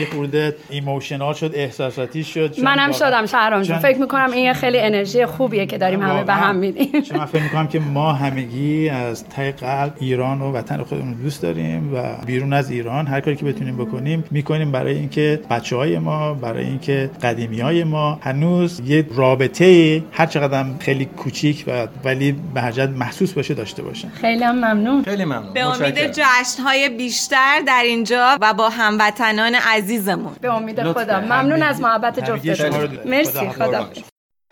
یه 0.00 0.06
خورده 0.12 0.56
ایموشنال 0.70 1.34
شد 1.34 1.50
احساساتی 1.54 2.24
شد 2.24 2.54
منم 2.62 2.92
شدم 2.92 3.26
شهرام 3.26 3.62
جون. 3.62 3.78
فکر 3.78 3.98
می‌کنم 3.98 4.30
این 4.32 4.44
یه 4.44 4.52
خیلی 4.52 4.80
انرژی 4.80 5.26
خوبیه 5.26 5.66
که 5.66 5.78
داریم 5.78 6.02
همه 6.02 6.24
به. 6.24 6.34
هم 6.34 6.56
میدیم. 6.56 7.02
چون 7.02 7.18
من 7.18 7.24
فکر 7.24 7.42
می‌کنم 7.42 7.66
که 7.66 7.78
ما 7.78 8.12
همگی 8.12 8.88
از 8.88 9.28
ته 9.28 9.52
قلب 9.52 9.92
ایران 10.00 10.40
و 10.40 10.52
وطن 10.52 10.82
خودمون 10.82 11.14
دوست 11.14 11.42
داریم 11.42 11.94
و 11.94 12.02
بیرون 12.26 12.52
از 12.52 12.70
ایران 12.70 13.06
هر 13.06 13.20
کاری 13.20 13.36
که 13.36 13.44
بتونیم 13.44 13.76
بکنیم 13.76 14.24
می‌کنیم 14.30 14.72
برای 14.72 14.96
اینکه 14.96 15.40
بچه 15.50 15.76
های 15.76 15.98
ما 15.98 16.34
برای 16.34 16.64
اینکه 16.64 17.10
قدیمی 17.22 17.60
های 17.60 17.84
ما 17.84 18.18
هنوز 18.22 18.82
یه 18.86 19.06
رابطه 19.14 20.02
هر 20.12 20.26
چقدر 20.26 20.64
خیلی 20.80 21.04
کوچیک 21.04 21.64
و 21.66 21.86
ولی 22.04 22.32
به 22.54 22.86
محسوس 22.86 23.32
باشه 23.32 23.54
داشته 23.54 23.82
باشن. 23.82 24.08
خیلی 24.08 24.44
هم 24.44 24.56
ممنون. 24.56 25.02
خیلی 25.04 25.24
ممنون. 25.24 25.52
به 25.54 25.60
امید 25.60 25.98
متشکرم. 25.98 26.10
جشنهای 26.74 26.88
بیشتر 26.88 27.60
در 27.66 27.82
اینجا 27.82 28.38
و 28.40 28.54
با 28.54 28.68
هموطنان 28.68 29.54
عزیزمون. 29.54 30.36
به 30.40 30.54
امید. 30.54 30.82
خدا. 30.92 31.20
ممنون 31.20 31.62
از 31.62 31.80
محبت 31.80 32.20
جفتتون. 32.20 32.98
مرسی. 33.04 33.50
خدا. 33.50 33.88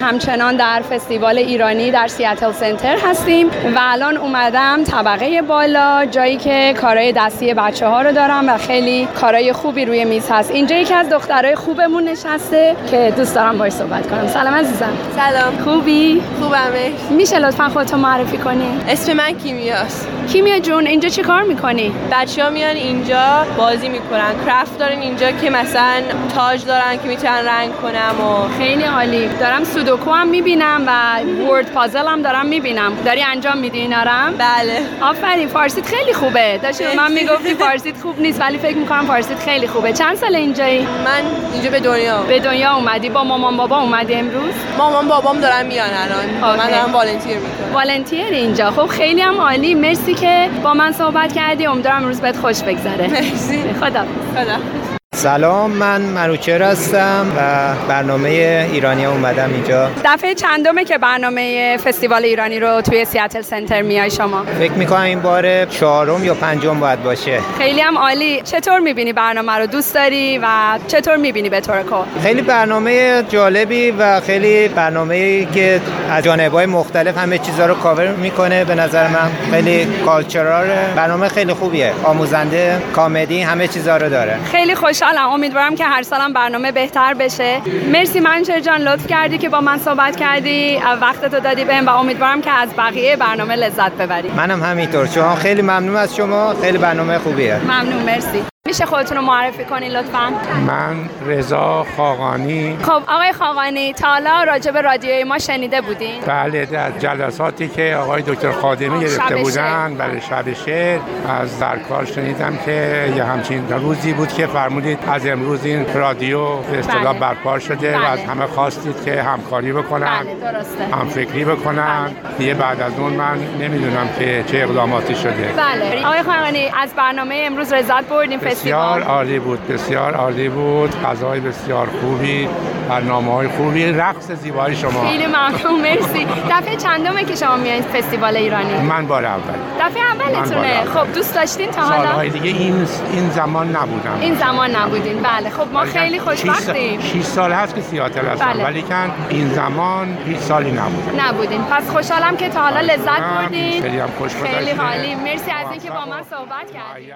همچنان 0.03 0.57
در 0.57 0.83
فستیوال 0.91 1.39
ایرانی 1.39 1.91
در 1.91 2.09
سیاتل 2.09 2.53
سنتر 2.53 2.99
هستیم 3.05 3.47
و 3.49 3.79
الان 3.79 4.17
اومدم 4.17 4.85
طبقه 4.85 5.43
بالا 5.43 6.07
جایی 6.07 6.37
که 6.37 6.75
کارهای 6.81 7.13
دستی 7.17 7.55
بچه 7.55 7.87
ها 7.87 8.03
رو 8.03 8.13
دارم 8.13 8.49
و 8.49 8.59
خیلی 8.59 9.07
کارهای 9.21 9.53
خوبی 9.53 9.85
روی 9.85 10.05
میز 10.05 10.29
هست. 10.31 10.51
اینجا 10.51 10.77
یکی 10.77 10.95
از 10.95 11.09
دخترای 11.09 11.55
خوبمون 11.55 12.05
نشسته 12.05 12.77
که 12.91 13.15
دوست 13.17 13.35
دارم 13.35 13.59
باش 13.59 13.73
صحبت 13.73 14.11
کنم. 14.11 14.27
سلام 14.27 14.55
عزیزم. 14.55 14.93
سلام. 15.17 15.59
خوبی؟ 15.65 16.23
خوبمه. 16.41 16.93
میشه 17.11 17.39
لطفا 17.39 17.69
خودتو 17.69 17.97
معرفی 17.97 18.39
کنی؟ 18.39 18.81
اسم 18.89 19.13
من 19.13 19.33
کیمیاست. 19.33 20.09
کیمیا 20.29 20.59
جون 20.59 20.87
اینجا 20.87 21.09
چی 21.09 21.23
کار 21.23 21.43
می‌کنی؟ 21.43 21.93
بچه 22.13 22.45
ها 22.45 22.51
میان 22.51 22.77
اینجا 22.77 23.47
بازی 23.57 23.89
می‌کنن. 23.89 24.45
کرافت 24.47 24.79
دارن 24.79 25.01
اینجا 25.01 25.31
که 25.31 25.51
مثلا 25.51 26.03
تاج 26.35 26.65
دارن 26.65 26.97
که 27.03 27.09
می‌تونن 27.09 27.33
رنگ 27.47 27.71
کنم 27.83 28.27
و 28.27 28.59
خیلی 28.59 28.85
عالی. 28.85 29.29
دارم 29.41 29.65
سودوکو 29.65 30.11
هم 30.11 30.29
می‌بینم 30.29 30.85
و 30.87 31.21
ورد 31.51 31.73
پازل 31.73 32.07
هم 32.07 32.23
دارم 32.23 32.47
می‌بینم. 32.47 32.93
داری 33.05 33.23
انجام 33.23 33.59
میدی 33.59 33.79
اینا؟ 33.79 34.03
بله. 34.39 34.83
آفرین 35.03 35.49
فارسیت 35.49 35.87
خیلی 35.87 36.13
خوبه. 36.13 36.59
داشتی 36.63 36.85
به 36.85 36.97
من 36.97 37.13
می‌گفتی 37.13 37.55
فارسیت 37.55 37.95
خوب 38.03 38.21
نیست 38.21 38.41
ولی 38.41 38.59
فکر 38.59 38.77
می‌کنم 38.77 39.07
فارسیت 39.07 39.39
خیلی 39.39 39.67
خوبه. 39.67 39.93
چند 39.93 40.17
سال 40.17 40.35
اینجایی؟ 40.35 40.81
من 40.81 41.23
اینجا 41.53 41.71
به 41.71 41.81
دنیا 41.81 42.23
به 42.23 42.39
دنیا 42.39 42.75
اومدی. 42.75 43.09
با 43.09 43.25
مامان 43.25 43.57
بابا 43.57 43.79
اومدی 43.79 44.15
امروز؟ 44.15 44.55
مامان 44.79 45.09
بابام 45.09 45.41
دارن 45.41 45.67
میان 45.67 45.91
الان. 45.91 46.57
من 46.57 46.71
دارم 46.71 46.93
والنتیر 46.93 47.37
می‌کنم. 47.37 47.75
والنتیر 47.75 48.27
اینجا. 48.27 48.71
خب 48.71 48.87
خیلی 48.87 49.21
هم 49.21 49.41
عالی. 49.41 49.75
مرسی 49.75 50.12
که 50.15 50.51
با 50.65 50.75
من 50.75 50.93
صحبت 50.93 51.33
کردی 51.33 51.67
امیدوارم 51.67 52.03
امروز 52.03 52.21
بهت 52.21 52.37
خوش 52.37 52.63
بگذره. 52.63 53.09
مرسی. 53.09 53.63
خدا 53.73 54.05
خدا. 54.35 54.92
سلام 55.23 55.71
من 55.71 56.01
منوچر 56.01 56.63
هستم 56.63 57.27
و 57.37 57.75
برنامه 57.89 58.29
ایرانی 58.73 59.05
اومدم 59.05 59.51
اینجا. 59.53 59.91
دفعه 60.05 60.35
چندمه 60.35 60.85
که 60.85 60.99
برنامه 60.99 61.77
فستیوال 61.77 62.25
ایرانی 62.25 62.61
رو 62.61 62.81
توی 62.81 63.05
سیاتل 63.05 63.41
سنتر 63.41 63.83
میای 63.83 64.11
شما؟ 64.11 64.45
فکر 64.59 64.73
می‌کنم 64.73 65.01
این 65.01 65.21
بار 65.21 65.65
چهارم 65.65 66.25
یا 66.25 66.35
پنجم 66.35 66.81
باید 66.81 67.03
باشه. 67.03 67.41
خیلی 67.59 67.81
هم 67.81 67.99
عالی. 67.99 68.41
چطور 68.45 68.79
می‌بینی 68.79 69.13
برنامه 69.13 69.53
رو؟ 69.53 69.67
دوست 69.67 69.95
داری 69.95 70.39
و 70.39 70.47
چطور 70.89 71.17
می‌بینی 71.17 71.49
به 71.49 71.61
طور 71.61 71.83
کل؟ 71.83 72.21
خیلی 72.23 72.43
برنامه 72.43 73.23
جالبی 73.29 73.91
و 73.91 74.21
خیلی 74.21 74.69
برنامه 74.69 75.45
که 75.45 75.81
از 76.11 76.25
جانبهای 76.25 76.67
مختلف 76.67 77.19
همه 77.19 77.39
چیزها 77.39 77.67
رو 77.67 77.75
کاور 77.75 78.09
می‌کنه 78.09 78.65
به 78.65 78.75
نظر 78.75 79.09
من. 79.09 79.31
خیلی 79.51 79.87
کالچرال 80.07 80.67
برنامه 80.97 81.29
خیلی 81.29 81.55
خوبیه. 81.55 81.93
آموزنده 82.05 82.83
کامدی 82.93 83.43
همه 83.43 83.69
چیزها 83.69 83.97
رو 83.97 84.09
داره. 84.09 84.39
خیلی 84.53 84.75
خوشحال 84.75 85.12
خوشحالم 85.13 85.33
امیدوارم 85.33 85.75
که 85.75 85.85
هر 85.85 86.03
سالم 86.03 86.33
برنامه 86.33 86.73
بهتر 86.73 87.15
بشه. 87.15 87.61
مرسی 87.93 88.21
منشر 88.21 88.61
جان 88.61 88.81
لطف 88.81 89.07
کردی 89.07 89.39
که 89.39 89.49
با 89.49 89.61
من 89.61 89.79
صحبت 89.79 90.17
کردی. 90.17 90.81
وقتتو 91.01 91.41
دادی 91.41 91.65
بهم 91.65 91.87
و 91.87 91.91
امیدوارم 91.91 92.41
که 92.41 92.51
از 92.51 92.69
بقیه 92.79 93.17
برنامه 93.17 93.57
لذت 93.57 93.93
ببری. 93.93 94.29
منم 94.29 94.63
همینطور. 94.63 95.07
شما 95.07 95.35
خیلی 95.35 95.63
ممنون 95.63 95.97
از 95.97 96.17
شما. 96.17 96.55
خیلی 96.55 96.79
برنامه 96.79 97.19
خوبیه. 97.19 97.57
ممنون 97.57 98.03
مرسی. 98.03 98.52
میشه 98.67 98.87
خودتون 98.87 99.17
رو 99.17 99.23
معرفی 99.23 99.65
کنین 99.65 99.93
لطفا. 99.93 100.33
من 100.67 100.97
رضا 101.27 101.87
خاقانی. 101.97 102.79
خب 102.83 103.03
آقای 103.09 103.33
خاقانی 103.33 103.93
تا 103.93 104.09
حالا 104.09 104.45
راجع 104.45 104.71
به 104.71 104.81
رادیوی 104.81 105.25
ما 105.25 105.39
شنیده 105.39 105.81
بودین؟ 105.81 106.21
بله 106.27 106.69
از 106.79 106.99
جلساتی 106.99 107.69
که 107.69 107.97
آقای 108.01 108.23
دکتر 108.23 108.53
خادمی 108.53 109.01
گرفته 109.01 109.37
بودن. 109.37 109.95
برای 109.95 110.21
شب 110.21 110.53
شعر 110.53 111.01
از 111.29 111.61
در 111.61 111.79
کار 111.79 112.05
شنیدم 112.05 112.59
که 112.65 113.13
یه 113.17 113.25
همچین 113.25 113.69
روزی 113.69 114.13
بود 114.13 114.33
که 114.33 114.47
فرمودید 114.47 114.99
از 115.13 115.27
امروز 115.27 115.65
این 115.65 115.95
رادیو 115.95 116.57
به 116.57 116.79
اصطلاح 116.79 117.13
بله. 117.13 117.19
برپا 117.19 117.59
شده 117.59 117.93
بله. 117.93 118.09
و 118.09 118.11
از 118.11 118.21
همه 118.21 118.47
خواستید 118.47 119.05
که 119.05 119.23
همکاری 119.23 119.73
بکنن 119.73 120.25
بله 120.25 120.53
درسته. 120.53 120.85
هم 120.97 121.09
فکری 121.09 121.45
بکنن. 121.45 122.11
دیگه 122.39 122.55
بعد 122.55 122.81
از 122.81 122.93
اون 122.99 123.13
من 123.13 123.39
نمی‌دونم 123.61 124.09
که 124.19 124.45
چه 124.47 124.59
اقداماتی 124.59 125.15
شده. 125.15 125.55
بله. 125.57 126.07
آقای 126.07 126.23
خاقانی 126.23 126.73
از 126.83 126.91
برنامه 126.95 127.43
امروز 127.47 127.73
لذت 127.73 128.05
بردیم. 128.05 128.52
بسیار 128.53 129.03
عالی 129.03 129.39
بود 129.39 129.67
بسیار 129.69 130.15
عالی 130.15 130.49
بود. 130.49 130.91
غذای 131.03 131.41
بسیار 131.41 131.87
خوبی. 131.87 132.49
برنامه 132.89 133.33
های 133.33 133.49
خوبی 133.49 133.87
رقص 133.87 134.31
زیبای 134.31 134.77
شما. 134.77 135.09
خیلی 135.09 135.27
ممنون 135.27 135.81
مرسی. 135.81 136.27
دفعه 136.51 136.77
چندمه 136.77 137.25
که 137.25 137.37
شما 137.37 137.57
میایید 137.57 137.85
فستیوال 137.85 138.37
ایرانی؟ 138.37 138.75
من 138.75 139.07
بار 139.07 139.25
اول. 139.25 139.41
دفعه 139.81 140.03
اولتونه 140.03 140.67
اول. 140.67 140.91
خب 140.91 141.13
دوست 141.15 141.35
داشتین 141.35 141.71
تا 141.71 141.83
حالا؟ 141.83 142.05
سالهای 142.05 142.31
دیگه 142.31 142.51
این 142.51 142.87
این 143.13 143.31
زمان 143.31 143.77
نبودم. 143.77 144.19
این 144.21 144.35
زمان 144.35 144.77
نبودین. 144.77 145.23
بله. 145.23 145.51
خب 145.51 145.73
ما 145.73 145.81
ولی 145.81 145.91
خیلی 145.91 146.21
خوشبختیم. 146.21 147.01
شیش 147.01 147.25
سال 147.25 147.53
هست 147.53 147.75
که 147.75 147.81
سیاتل 147.81 148.27
هستم. 148.27 148.53
بله. 148.53 148.65
ولی 148.65 148.83
کن 148.83 149.11
این 149.29 149.49
زمان 149.49 150.19
هیچ 150.27 150.39
سالی 150.39 150.71
نبودم 150.71 151.27
نبودین. 151.27 151.65
پس 151.65 151.91
خوشحالم 151.91 152.37
که 152.37 152.49
تا 152.49 152.61
حالا 152.61 152.81
لذت 152.81 153.21
بردین. 153.21 153.83
خیلی 153.83 153.99
هم 153.99 154.09
خوش 154.19 154.33
خیلی. 154.35 154.71
حالی 154.71 155.15
مرسی 155.15 155.51
از 155.51 155.67
اینکه 155.71 155.91
با 155.91 156.05
من 156.11 156.23
صحبت 156.31 156.73
کردین. 156.73 157.13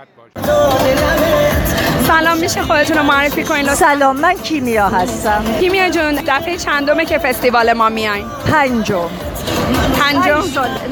سلام 2.07 2.39
میشه 2.39 2.63
خودتون 2.63 2.97
رو 2.97 3.03
معرفی 3.03 3.45
کنین؟ 3.45 3.63
لطفا 3.63 3.75
سلام 3.75 4.17
من 4.17 4.35
کیمیا 4.35 4.89
هستم. 4.89 5.45
کیمیا 5.67 5.91
جون 5.91 6.15
دفعه 6.27 6.57
چندمه 6.57 7.05
که 7.05 7.19
فستیوال 7.19 7.73
ما 7.73 7.89
میاین؟ 7.89 8.27
پنجم. 8.53 9.09
پنجم. 10.01 10.43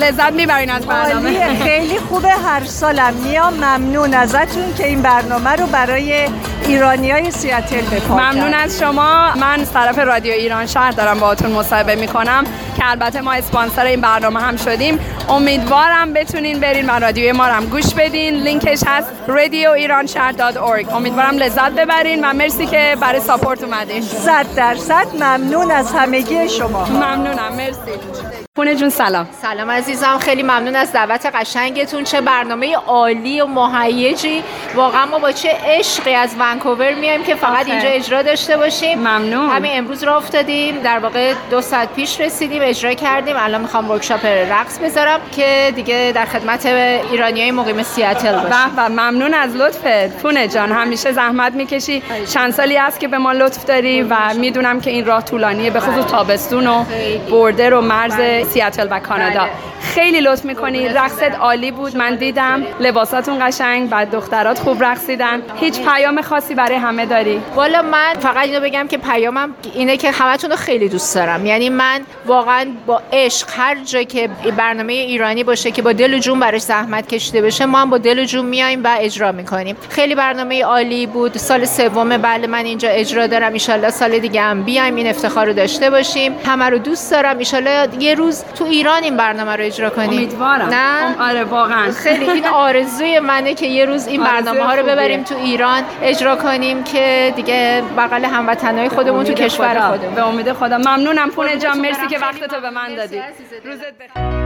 لذت 0.01 0.33
می‌برین 0.33 0.71
از 0.71 0.87
برنامه. 0.87 1.63
خیلی 1.65 1.99
خوبه 1.99 2.29
هر 2.29 2.65
سالم 2.65 3.15
میام 3.15 3.55
ممنون 3.55 4.15
ازتون 4.15 4.75
که 4.79 4.87
این 4.87 5.03
برنامه 5.03 5.51
رو 5.51 5.67
برای 5.67 6.29
ایرانی 6.67 7.11
های 7.11 7.31
سیاتل 7.31 7.81
بپا 7.81 8.15
ممنون 8.15 8.55
از 8.55 8.79
شما. 8.79 9.33
من 9.37 9.61
از 9.61 9.73
طرف 9.73 9.99
رادیو 9.99 10.33
ایران 10.33 10.67
شهر 10.67 10.91
دارم 10.91 11.21
باهاتون 11.21 11.51
مصاحبه 11.51 11.95
می‌کنم 11.95 12.45
که 12.77 12.91
البته 12.91 13.21
ما 13.21 13.33
اسپانسر 13.33 13.85
این 13.85 14.01
برنامه 14.01 14.41
هم 14.41 14.57
شدیم. 14.57 14.99
امیدوارم 15.29 16.13
بتونین 16.13 16.61
برین 16.61 16.91
و 16.91 16.93
رادیوی 16.93 17.33
ما 17.33 17.47
رو 17.47 17.53
هم 17.53 17.65
گوش 17.67 17.95
بدین. 17.95 18.35
لینکش 18.35 18.81
هست 18.87 19.09
radioiranshahar.org 19.29 20.95
امیدوارم 20.95 21.39
لذت 21.39 21.71
ببرین 21.71 22.25
و 22.25 22.33
مرسی 22.33 22.67
که 22.67 22.97
برای 23.01 23.21
ساپورت 23.21 23.65
اومدین. 23.65 24.03
صد 24.03 24.47
درصد 24.57 25.07
ممنون 25.15 25.71
از 25.71 25.93
همگی 25.93 26.49
شما. 26.49 26.85
ممنونم. 26.85 27.53
مرسی. 27.57 28.44
پونه 28.57 28.75
جون 28.75 28.89
سلام. 28.89 29.29
سلام 29.43 29.71
عزیزم 29.71 30.19
خیلی 30.19 30.43
ممنون 30.43 30.77
از 30.77 30.93
دعوت 30.93 31.27
قشنگتون. 31.27 32.05
چه 32.05 32.21
برنامه 32.21 32.77
عالی 32.77 33.41
و 33.41 33.47
مهیجی. 33.47 34.43
واقعا 34.75 35.07
ما 35.07 35.19
با 35.19 35.33
چه 35.33 35.49
عشقی 35.67 36.15
از 36.15 36.35
ونکوور 36.39 36.95
میایم 36.95 37.23
که 37.23 37.35
فقط 37.35 37.61
آخه. 37.61 37.71
اینجا 37.71 37.89
اجرا 37.89 38.23
داشته 38.23 38.57
باشیم. 38.57 38.99
ممنون. 38.99 39.51
همین 39.51 39.71
امروز 39.75 40.03
را 40.03 40.17
افتادیم. 40.17 40.79
در 40.79 40.99
واقع 40.99 41.35
دو 41.51 41.61
ساعت 41.61 41.95
پیش 41.95 42.21
رسیدیم 42.21 42.63
اجرا 42.65 42.95
کردیم. 42.95 43.37
الان 43.39 43.61
می‌خوام 43.61 43.91
ورکشاپ 43.91 44.27
رقص 44.27 44.79
بذارم 44.79 45.21
که 45.33 45.73
دیگه 45.77 46.13
در 46.15 46.25
خدمت 46.25 46.67
ایرانی 46.67 47.41
های 47.41 47.51
مقیم 47.51 47.83
سیاتل 47.83 48.33
باشیم. 48.33 48.77
به 48.77 48.89
ممنون 48.89 49.35
از 49.35 49.57
لطفت 49.57 50.23
پونه 50.23 50.49
جان 50.49 50.73
همیشه 50.73 51.13
زحمت 51.13 51.53
می‌کشی. 51.53 52.03
چند 52.35 52.53
سالی 52.53 52.77
هست 52.77 53.01
که 53.01 53.09
به 53.09 53.19
ما 53.19 53.33
لطف 53.33 53.65
داری 53.65 54.03
و 54.03 54.17
می‌دونم 54.35 54.81
که 54.81 54.91
این 54.91 55.07
راه 55.07 55.25
طولانیه 55.25 55.71
به 55.71 55.81
خصوص 55.81 56.07
تابستون 56.11 56.67
و 56.67 56.85
بوردر 57.31 57.75
و 57.75 57.81
مرز 57.81 58.44
سیاتل 58.45 58.89
و 58.91 59.01
کانادا. 59.01 59.41
بله. 59.41 59.51
خیلی 59.81 60.21
لطف 60.21 60.45
می‌کنی. 60.45 60.89
رقصت 60.89 61.35
عالی 61.35 61.71
بود. 61.71 61.97
من 61.97 62.15
دیدم. 62.15 62.63
لباساتون 62.81 63.49
قشنگ. 63.49 63.91
بعد 63.91 64.11
دخترات 64.11 64.59
خوب 64.59 64.85
رقصیدن. 64.85 65.43
هیچ 65.61 65.81
پیام 65.81 66.23
خاصی 66.23 66.55
برای 66.55 66.77
همه 66.77 67.07
داری؟ 67.07 67.43
والا 67.55 67.83
من 67.83 68.15
فقط 68.21 68.45
اینو 68.49 68.61
بگم 68.61 68.89
که 68.89 68.99
پیامم 68.99 69.55
اینه 69.75 69.97
که 69.97 70.11
همتون 70.11 70.51
رو 70.51 70.57
خیلی 70.57 70.89
دوست 70.89 71.15
دارم. 71.15 71.47
یعنی 71.47 71.69
من 71.69 72.01
واقعا 72.27 72.67
با 72.87 73.03
عشق 73.13 73.49
هر 73.57 73.77
جا 73.85 74.03
که 74.03 74.29
برنامه 74.57 74.93
ایرانی 74.93 75.45
باشه 75.45 75.71
که 75.71 75.83
با 75.83 75.93
دل 75.93 76.15
و 76.15 76.19
جون 76.19 76.41
براش 76.41 76.61
زحمت 76.61 77.09
کشیده 77.09 77.43
بشه 77.43 77.67
ما 77.67 77.79
هم 77.79 77.91
با 77.91 77.99
دل 77.99 78.19
و 78.19 78.25
جون 78.25 78.47
میایم 78.47 78.85
و 78.85 78.97
اجرا 78.99 79.33
می‌کنیم. 79.33 79.77
خیلی 79.91 80.15
برنامه 80.15 80.65
عالی 80.65 81.07
بود. 81.07 81.37
سال 81.37 81.65
سوم 81.65 82.17
بله 82.17 82.47
من 82.47 82.65
اینجا 82.65 82.89
اجرا 82.89 83.27
دارم. 83.27 83.53
ایشالله 83.53 83.91
سال 83.91 84.19
دیگه 84.19 84.43
هم 84.43 84.63
بیایم 84.63 84.97
این 84.97 85.07
افتخار 85.07 85.47
رو 85.47 85.53
داشته 85.53 85.91
باشیم. 85.91 86.35
همه 86.47 86.65
رو 86.65 86.79
دوست 86.79 87.11
دارم. 87.11 87.39
ایشالله 87.39 87.89
یه 88.01 88.15
روز 88.15 88.34
تو 88.59 88.65
ایران 88.65 89.03
این 89.03 89.17
برنامه 89.17 89.57
رو 89.57 89.65
اجرا 89.65 89.91
کنیم 89.91 90.11
امیدوارم 90.11 90.69
نه 90.69 90.77
ام- 91.07 91.21
آره 91.21 91.45
واقعا 91.45 91.91
خیلی 91.93 92.31
این 92.31 92.47
آرزوی 92.47 93.19
منه 93.19 93.55
که 93.55 93.67
یه 93.67 93.85
روز 93.85 94.07
این 94.07 94.25
برنامه 94.31 94.63
ها 94.65 94.75
رو. 94.75 94.83
ببریم 94.83 95.23
تو 95.23 95.35
ایران 95.37 95.83
اجرا 96.03 96.37
کنیم 96.37 96.85
که 96.85 97.33
دیگه 97.37 97.83
بغل 97.97 98.25
هموطنهای 98.25 98.89
خودمون 98.89 99.25
تو 99.25 99.33
کشور. 99.35 99.81
خودمون 99.91 100.15
به 100.15 100.23
امید 100.29 100.53
خدا 100.53 100.79
ممنونم 100.79 101.31
پونه 101.31 101.57
جان 101.57 101.73
قربونتون 101.73 102.03
مرسی. 102.03 102.07
که 102.07 102.19
وقتتو 102.19 102.61
به 102.61 102.71
من. 102.71 102.95
دادی. 102.95 103.21
روزت 103.65 103.83
بخیر 103.99 104.44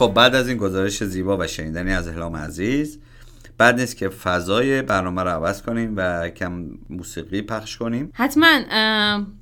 خب 0.00 0.12
بعد 0.14 0.34
از 0.34 0.48
این 0.48 0.56
گزارش 0.56 1.04
زیبا 1.04 1.36
و 1.36 1.46
شنیدنی 1.46 1.92
از 1.92 2.08
احلام 2.08 2.36
عزیز 2.36 2.98
بعد 3.58 3.80
نیست 3.80 3.96
که 3.96 4.08
فضای 4.08 4.82
برنامه 4.82 5.22
رو 5.22 5.28
عوض 5.28 5.62
کنیم 5.62 5.94
و 5.96 6.28
کم 6.28 6.64
موسیقی 6.90 7.42
پخش 7.42 7.76
کنیم. 7.76 8.10
حتما 8.14 8.60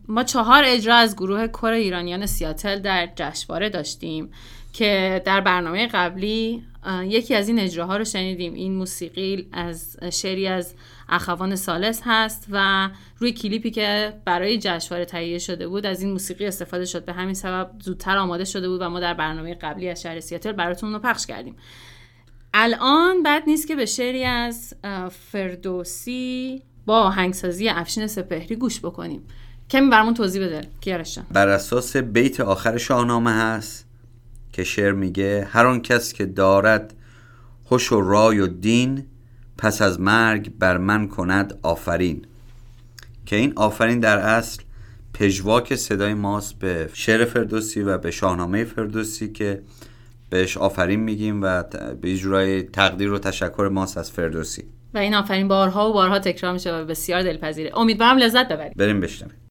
ما 0.08 0.22
چهار 0.24 0.62
اجرا 0.66 0.94
از 0.94 1.16
گروه 1.16 1.46
کور 1.46 1.72
ایرانیان 1.72 2.26
سیاتل 2.26 2.78
در 2.78 3.08
جشنواره 3.16 3.68
داشتیم 3.68 4.30
که 4.72 5.22
در 5.24 5.40
برنامه 5.40 5.86
قبلی 5.86 6.62
یکی 7.04 7.34
از 7.34 7.48
این 7.48 7.58
اجراها 7.58 7.96
رو 7.96 8.04
شنیدیم. 8.04 8.54
این 8.54 8.74
موسیقی 8.74 9.48
از 9.52 9.96
شعری 10.12 10.46
از 10.46 10.74
اخوان 11.08 11.56
سالس 11.56 12.00
هست 12.04 12.46
و 12.50 12.88
روی 13.18 13.32
کلیپی 13.32 13.70
که 13.70 14.14
برای 14.24 14.58
جشنواره 14.58 15.04
تهیه 15.04 15.38
شده 15.38 15.68
بود 15.68 15.86
از 15.86 16.02
این 16.02 16.12
موسیقی 16.12 16.46
استفاده 16.46 16.84
شد. 16.84 17.04
به 17.04 17.12
همین 17.12 17.34
سبب 17.34 17.70
زودتر 17.80 18.16
آماده 18.16 18.44
شده 18.44 18.68
بود 18.68 18.82
و 18.82 18.88
ما 18.88 19.00
در 19.00 19.14
برنامه 19.14 19.54
قبلی 19.54 19.88
از 19.88 20.02
شهر 20.02 20.20
سیاتل 20.20 20.52
براتون 20.52 20.92
رو 20.92 20.98
پخش 20.98 21.26
کردیم. 21.26 21.56
الان 22.54 23.22
بد 23.22 23.42
نیست 23.46 23.68
که 23.68 23.76
به 23.76 23.86
شعری 23.86 24.24
از 24.24 24.74
فردوسی 25.32 26.62
با 26.86 27.00
آهنگسازی 27.00 27.68
افشین 27.68 28.06
سپهری 28.06 28.56
گوش 28.56 28.80
بکنیم. 28.80 29.22
کمی 29.70 29.90
برامون 29.90 30.14
توضیح 30.14 30.46
بده 30.46 30.60
کیارش. 30.80 31.18
بر 31.30 31.48
اساس 31.48 31.96
بیت 31.96 32.40
آخر 32.40 32.78
شاهنامه 32.78 33.32
هست 33.32 33.86
که 34.52 34.64
شعر 34.64 34.92
میگه 34.92 35.48
هر 35.50 35.78
کس 35.78 36.12
که 36.12 36.26
دارد 36.26 36.94
خوش 37.64 37.92
و 37.92 38.00
رای 38.00 38.40
و 38.40 38.46
دین 38.46 39.06
پس 39.58 39.82
از 39.82 40.00
مرگ 40.00 40.52
بر 40.58 40.76
من 40.76 41.08
کند 41.08 41.58
آفرین. 41.62 42.26
که 43.26 43.36
این 43.36 43.52
آفرین 43.56 44.00
در 44.00 44.18
اصل 44.18 44.62
پژواک 45.14 45.74
صدای 45.74 46.14
ماست 46.14 46.58
به 46.58 46.90
شعر 46.92 47.24
فردوسی 47.24 47.82
و 47.82 47.98
به 47.98 48.10
شاهنامه 48.10 48.64
فردوسی 48.64 49.32
که 49.32 49.62
بهش 50.30 50.56
آفرین 50.56 51.00
میگیم 51.00 51.42
و 51.42 51.62
به 52.00 52.16
جورای 52.16 52.62
تقدیر 52.62 53.12
و 53.12 53.18
تشکر 53.18 53.68
ماست 53.72 53.98
از 53.98 54.10
فردوسی. 54.10 54.64
و 54.94 54.98
این 54.98 55.14
آفرین 55.14 55.48
بارها 55.48 55.90
و 55.90 55.92
بارها 55.92 56.18
تکرار 56.18 56.52
میشه 56.52 56.74
و 56.74 56.84
بسیار 56.84 57.22
دلپذیره. 57.22 57.78
امیدوارم 57.78 58.18
لذت 58.18 58.48
ببرید. 58.48 58.76
بریم 58.76 59.00
بشنویم. 59.00 59.47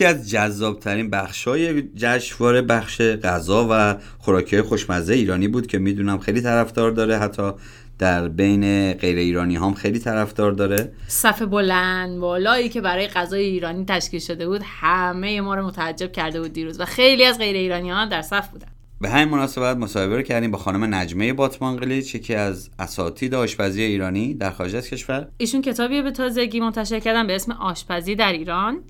یکی 0.00 0.08
از 0.08 0.30
جذابترین 0.30 1.10
بخشای 1.10 1.82
جشنواره 1.82 2.62
بخش 2.62 3.00
غذا 3.00 3.68
و 3.70 3.96
خوراکی 4.18 4.62
خوشمزه 4.62 5.14
ایرانی 5.14 5.48
بود 5.48 5.66
که 5.66 5.78
می‌دونم 5.78 6.18
خیلی 6.18 6.40
طرفدار 6.40 6.90
داره 6.90 7.18
حتی 7.18 7.52
در 7.98 8.28
بین 8.28 8.92
غیر 8.92 9.18
ایرانی 9.18 9.56
هم 9.56 9.74
خیلی 9.74 9.98
طرفدار 9.98 10.52
داره. 10.52 10.92
صف 11.08 11.42
بلند 11.42 12.18
بالایی 12.18 12.68
که 12.68 12.80
برای 12.80 13.06
غذای 13.06 13.42
ایرانی 13.42 13.84
تشکیل 13.84 14.20
شده 14.20 14.46
بود 14.46 14.60
همه 14.64 15.40
ما 15.40 15.54
رو 15.54 15.66
متعجب 15.66 16.12
کرده 16.12 16.40
بود 16.40 16.52
دیروز 16.52 16.80
و 16.80 16.84
خیلی 16.84 17.24
از 17.24 17.38
غیر 17.38 17.56
ایرانی 17.56 17.90
ها 17.90 18.04
در 18.04 18.22
صف 18.22 18.48
بودن. 18.48 18.68
به 19.00 19.08
همین 19.08 19.28
مناسبت 19.28 19.76
مصاحبه 19.76 20.16
رو 20.16 20.22
کردیم 20.22 20.50
با 20.50 20.58
خانم 20.58 20.94
نجمه 20.94 21.32
باتمانقلیچ 21.32 22.14
یکی 22.14 22.34
از 22.34 22.70
اساتید 22.78 23.34
آشپزی 23.34 23.82
ایرانی 23.82 24.34
در 24.34 24.50
خارج 24.50 24.76
از 24.76 24.88
کشور. 24.88 25.28
ایشون 25.36 25.62
کتابی 25.62 26.02
به 26.02 26.10
تازگی 26.10 26.60
منتشر 26.60 27.00
کردن 27.00 27.26
به 27.26 27.34
اسم 27.34 27.52
آشپزی 27.52 28.14
در 28.14 28.32
ایران. 28.32 28.80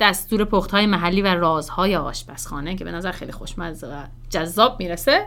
دستور 0.00 0.44
پختهای 0.44 0.86
محلی 0.86 1.22
و 1.22 1.26
رازهای 1.26 1.96
آشپزخانه 1.96 2.76
که 2.76 2.84
به 2.84 2.92
نظر 2.92 3.12
خیلی 3.12 3.32
خوشمزه 3.32 3.86
و 3.86 4.04
جذاب 4.30 4.76
می‌رسه. 4.78 5.26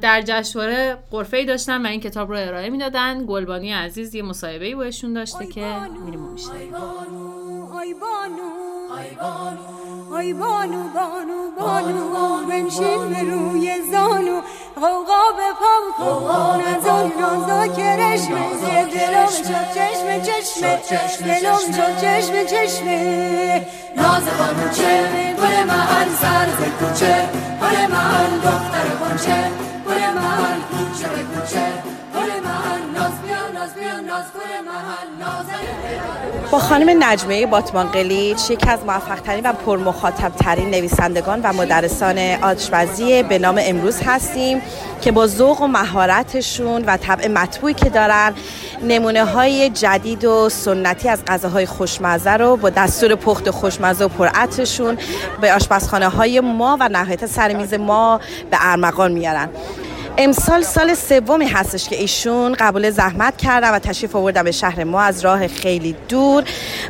در 0.00 0.22
جشنواره 0.26 0.98
قرفه 1.10 1.36
ای 1.36 1.44
داشتن 1.44 1.86
و 1.86 1.88
این 1.88 2.00
کتاب 2.00 2.30
رو 2.30 2.36
ارائه 2.38 2.70
می‌دادن. 2.70 3.26
گلبانی 3.26 3.72
عزیز 3.72 4.14
یه 4.14 4.22
مصاحبه 4.22 4.64
ای 4.64 4.74
باشون 4.74 5.12
داشته 5.12 5.46
که 5.46 5.76
میریم 6.04 6.24
آی 6.24 7.94
بانو 7.94 8.48
آی 8.98 9.14
بانو 9.14 10.14
آی 10.14 10.32
بانو 10.32 10.82
بانو 10.94 11.50
بانو 11.58 12.46
بنشین 12.48 13.08
به 13.08 13.22
روی 13.22 13.72
زانو. 13.92 14.40
غوغا 14.76 15.24
به 15.36 15.48
پام 15.60 15.84
کن 15.98 16.60
از 16.60 16.86
اون 16.86 17.12
نازا 17.20 17.66
کرشمه 17.66 18.84
دلم 18.84 19.26
شد 19.26 19.68
چشم 19.74 20.22
چشمه. 20.22 21.40
دلم 21.40 21.58
شد 21.76 22.00
چشم 22.00 22.44
چشمه. 22.44 23.66
ناز 23.96 24.24
بانو 24.38 24.72
چه؟ 24.72 25.34
گل 25.38 25.64
محل 25.64 26.08
سر 26.08 26.46
کوچه. 26.80 27.28
گل 27.60 27.86
محل 27.92 28.38
دختر 28.38 28.88
بانچه 29.28 29.50
گل 29.86 30.14
محل 30.14 30.60
کوچه 30.70 31.08
کوچه 31.34 33.17
با 36.50 36.58
خانم 36.58 37.04
نجمه 37.04 37.46
باتمان 37.46 37.86
قلیچ 37.86 38.50
یکی 38.50 38.70
از 38.70 38.78
موفق 38.86 39.20
ترین 39.20 39.50
و 39.50 39.52
پرمخاطب 39.52 40.32
ترین 40.36 40.70
نویسندگان 40.70 41.40
و 41.42 41.52
مدرسان 41.52 42.18
آشپزی 42.42 43.22
به 43.22 43.38
نام 43.38 43.60
امروز 43.60 44.00
هستیم 44.04 44.62
که 45.00 45.12
با 45.12 45.26
ذوق 45.26 45.62
و 45.62 45.66
مهارتشون 45.66 46.84
و 46.84 46.96
طبع 46.96 47.28
مطبوعی 47.28 47.74
که 47.74 47.90
دارن 47.90 48.34
نمونه 48.82 49.24
های 49.24 49.70
جدید 49.70 50.24
و 50.24 50.48
سنتی 50.48 51.08
از 51.08 51.24
غذاهای 51.26 51.66
خوشمزه 51.66 52.30
رو 52.30 52.56
با 52.56 52.70
دستور 52.70 53.14
پخت 53.14 53.50
خوشمزه 53.50 54.04
و 54.04 54.08
پرعطرشون 54.08 54.98
به 55.40 55.52
آشپزخانه 55.52 56.08
های 56.08 56.40
ما 56.40 56.76
و 56.80 56.88
نهایت 56.88 57.26
سرمیز 57.26 57.74
ما 57.74 58.20
به 58.50 58.56
ارمغان 58.60 59.12
میارن. 59.12 59.48
امسال 60.16 60.62
سال 60.62 60.94
سومی 60.94 61.46
هستش 61.46 61.88
که 61.88 61.96
ایشون 61.96 62.52
قبول 62.52 62.90
زحمت 62.90 63.36
کردن 63.36 63.70
و 63.70 63.78
تشریف 63.78 64.16
آوردن 64.16 64.42
به 64.42 64.52
شهر 64.52 64.84
ما 64.84 65.00
از 65.00 65.24
راه 65.24 65.46
خیلی 65.46 65.96
دور 66.08 66.44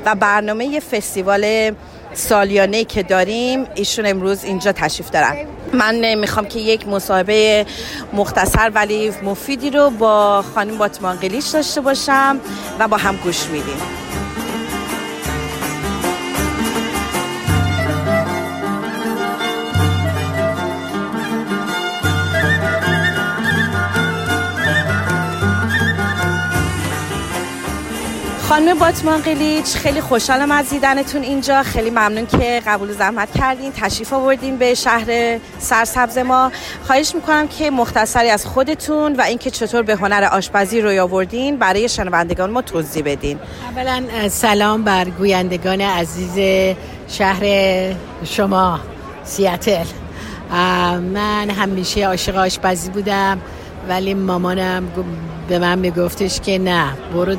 و 0.04 0.14
برنامه 0.14 0.80
فستیوال 0.80 1.72
سالیانه 2.12 2.84
که 2.84 3.02
داریم 3.02 3.66
ایشون 3.74 4.06
امروز 4.06 4.44
اینجا 4.44 4.72
تشریف 4.72 5.10
دارن. 5.10 5.36
من 5.72 6.14
می‌خوام 6.14 6.46
که 6.46 6.58
یک 6.58 6.88
مصاحبه 6.88 7.66
مختصر 8.12 8.70
ولی 8.74 9.12
مفیدی 9.22 9.70
رو 9.70 9.90
با 9.90 10.44
خانم 10.54 10.78
باتمان 10.78 11.16
قلیش 11.16 11.46
داشته 11.46 11.80
باشم 11.80 12.40
و 12.78 12.88
با 12.88 12.96
هم 12.96 13.16
گوش 13.16 13.46
میدیم. 13.46 13.76
خانم 28.49 28.78
باتمان 28.78 29.20
قلیچ 29.20 29.66
خیلی 29.66 30.01
خوشحالم 30.01 30.51
از 30.51 30.70
دیدنتون 30.70 31.22
اینجا. 31.22 31.62
خیلی 31.62 31.90
ممنون 31.90 32.26
که 32.26 32.62
قبول 32.66 32.92
زحمت 32.92 33.28
کردین. 33.38 33.72
تشریف 33.72 34.12
آوردین 34.12 34.57
به 34.57 34.74
شهر 34.74 35.38
سرسبز 35.59 36.18
ما. 36.18 36.53
خواهش 36.86 37.14
می‌کنم 37.14 37.49
که 37.49 37.70
مختصری 37.70 38.30
از 38.30 38.46
خودتون 38.46 39.16
و 39.16 39.20
اینکه 39.20 39.51
چطور 39.51 39.82
به 39.82 39.96
هنر 39.96 40.28
آشپزی 40.32 40.80
روی 40.80 40.99
آوردین 40.99 41.57
برای 41.57 41.88
شنوندگان 41.88 42.51
ما 42.51 42.62
توضیح 42.62 43.03
بدین. 43.07 43.38
اولا 43.76 44.28
سلام 44.28 44.84
بر 44.84 45.05
گویندگان 45.05 45.80
عزیز 45.80 46.38
شهر 47.09 47.44
شما 48.24 48.80
سیاتل. 49.24 49.84
من 51.12 51.51
همیشه 51.51 52.07
عاشق 52.07 52.36
آشپزی 52.36 52.90
بودم 52.90 53.40
ولی 53.88 54.14
مامانم 54.14 54.88
به 55.49 55.59
من 55.59 55.78
میگفتش 55.78 56.40
که 56.40 56.59
نه 56.59 56.92
برو 57.14 57.36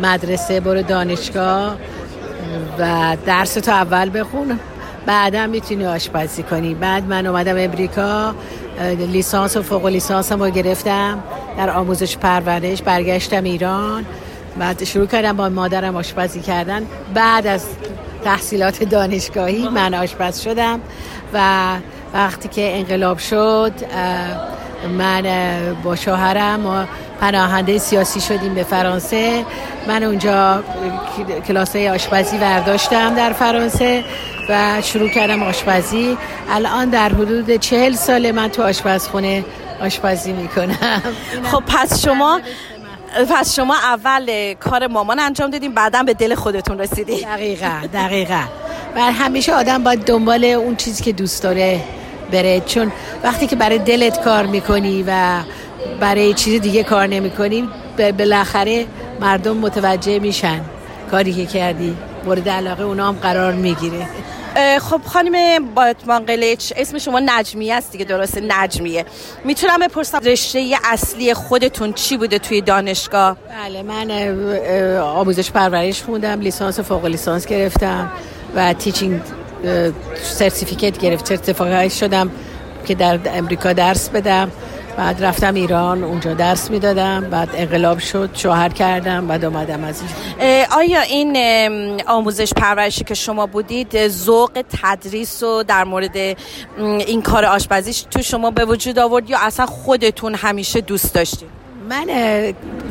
مدرسه 0.00 0.60
برو 0.60 0.82
دانشگاه 0.82 1.76
و 2.78 3.16
درس 3.26 3.54
تو 3.54 3.70
اول 3.70 4.20
بخون. 4.20 4.60
بعدا 5.06 5.46
می‌تونی 5.46 5.86
آشپزی 5.86 6.42
کنی. 6.42 6.74
بعد 6.74 7.04
من 7.04 7.26
اومدم 7.26 7.54
امریکا 7.58 8.34
لیسانس 8.98 9.56
و 9.56 9.62
فوق 9.62 9.86
لیسانس 9.86 10.32
رو 10.32 10.50
گرفتم. 10.50 11.22
در 11.58 11.70
آموزش 11.70 12.16
پرورش 12.16 12.82
برگشتم 12.82 13.44
ایران. 13.44 14.04
بعد 14.58 14.84
شروع 14.84 15.06
کردم 15.06 15.36
با 15.36 15.48
مادرم 15.48 15.96
آشپزی 15.96 16.40
کردن. 16.40 16.82
بعد 17.14 17.46
از 17.46 17.64
تحصیلات 18.24 18.84
دانشگاهی 18.84 19.68
من 19.68 19.94
آشپز 19.94 20.40
شدم 20.40 20.80
و 21.34 21.40
وقتی 22.14 22.48
که 22.48 22.78
انقلاب 22.78 23.18
شد 23.18 23.72
من 24.86 25.24
با 25.84 25.96
شوهرم 25.96 26.88
پناهنده 27.20 27.78
سیاسی 27.78 28.20
شدیم 28.20 28.54
به 28.54 28.62
فرانسه. 28.62 29.44
من 29.88 30.02
اونجا 30.02 30.64
کلاس 31.48 31.76
آشپزی 31.76 32.38
برداشتم 32.38 33.14
در 33.14 33.32
فرانسه 33.32 34.04
و 34.48 34.82
شروع 34.82 35.08
کردم 35.08 35.42
آشپزی. 35.42 36.18
الان 36.50 36.90
در 36.90 37.08
حدود 37.08 37.56
چهل 37.56 37.92
سال 37.92 38.30
من 38.30 38.48
تو 38.48 38.62
آشپزخونه 38.62 39.44
آشپزی 39.80 40.32
می‌کنم. 40.32 41.02
خب 41.52 41.62
پس 41.66 42.04
شما 42.04 42.40
پس 43.30 43.56
شما 43.56 43.74
اول 43.74 44.54
کار 44.54 44.86
مامان 44.86 45.20
انجام 45.20 45.50
دادیم 45.50 45.72
بعدا 45.72 46.02
به 46.02 46.14
دل 46.14 46.34
خودتون 46.34 46.78
رسیدی. 46.78 47.20
دقیقا 47.20 47.80
دقیقا. 47.92 48.42
و 48.96 49.00
همیشه 49.00 49.54
آدم 49.54 49.82
باید 49.82 50.04
دنبال 50.04 50.44
اون 50.44 50.76
چیزی 50.76 51.04
که 51.04 51.12
دوست 51.12 51.42
داره. 51.42 51.80
بره. 52.32 52.60
چون 52.60 52.92
وقتی 53.22 53.46
که 53.46 53.56
برای 53.56 53.78
دلت 53.78 54.24
کار 54.24 54.46
می‌کنی 54.46 55.04
و 55.06 55.40
برای 56.00 56.34
چیز 56.34 56.60
دیگه 56.60 56.82
کار 56.82 57.06
نمی 57.06 57.30
کنیم 57.30 57.68
بالاخره 58.18 58.86
مردم 59.20 59.56
متوجه 59.56 60.18
میشن 60.18 60.60
کاری 61.10 61.32
که 61.32 61.46
کردی. 61.46 61.96
مورد 62.24 62.48
علاقه 62.48 62.82
اونا 62.82 63.08
هم 63.08 63.14
قرار 63.14 63.52
می‌گیره. 63.52 64.06
خب 64.80 65.00
خانم 65.06 65.64
باتمان 65.74 66.24
قلیچ 66.24 66.72
اسم 66.76 66.98
شما 66.98 67.20
نجمیه 67.26 67.74
است 67.74 67.92
دیگه 67.92 68.04
درسته 68.04 68.40
نجمیه. 68.48 69.04
می‌تونم 69.44 69.78
بپرسم 69.80 70.18
رشته 70.18 70.74
اصلی 70.84 71.34
خودتون 71.34 71.92
چی 71.92 72.16
بوده 72.16 72.38
توی 72.38 72.60
دانشگاه؟ 72.60 73.36
بله 73.64 73.82
من 73.82 74.10
آموزش 75.00 75.50
پرورش 75.50 76.02
خوندم 76.02 76.40
لیسانس 76.40 76.80
فوق 76.80 77.04
لیسانس 77.04 77.46
گرفتم 77.46 78.12
و 78.56 78.72
teaching 78.72 79.20
certificate 80.22 80.98
گرفت 80.98 81.28
certificate 81.28 81.88
شدم 81.92 82.30
که 82.86 82.94
در 82.94 83.18
امریکا 83.26 83.72
درس 83.72 84.08
بدم. 84.08 84.50
بعد 84.96 85.24
رفتم 85.24 85.54
ایران 85.54 86.04
اونجا 86.04 86.34
درس 86.34 86.70
می‌دادم. 86.70 87.20
بعد 87.30 87.48
انقلاب 87.54 87.98
شد 87.98 88.30
شوهر 88.34 88.68
کردم 88.68 89.26
بعد 89.26 89.44
آمدم 89.44 89.84
از 89.84 90.00
این 90.00 90.64
آیا 90.76 91.00
این 91.00 91.36
آموزش 92.06 92.52
پرورشی 92.54 93.04
که 93.04 93.14
شما 93.14 93.46
بودید 93.46 94.08
ذوق 94.08 94.64
تدریس 94.82 95.42
و 95.42 95.62
در 95.62 95.84
مورد 95.84 96.16
این 96.76 97.22
کار 97.22 97.44
آشپزیش 97.44 98.04
تو 98.10 98.22
شما 98.22 98.50
به 98.50 98.64
وجود 98.64 98.98
آورد 98.98 99.30
یا 99.30 99.38
اصلا 99.40 99.66
خودتون 99.66 100.34
همیشه 100.34 100.80
دوست 100.80 101.14
داشتید؟ 101.14 101.65
من 101.88 102.06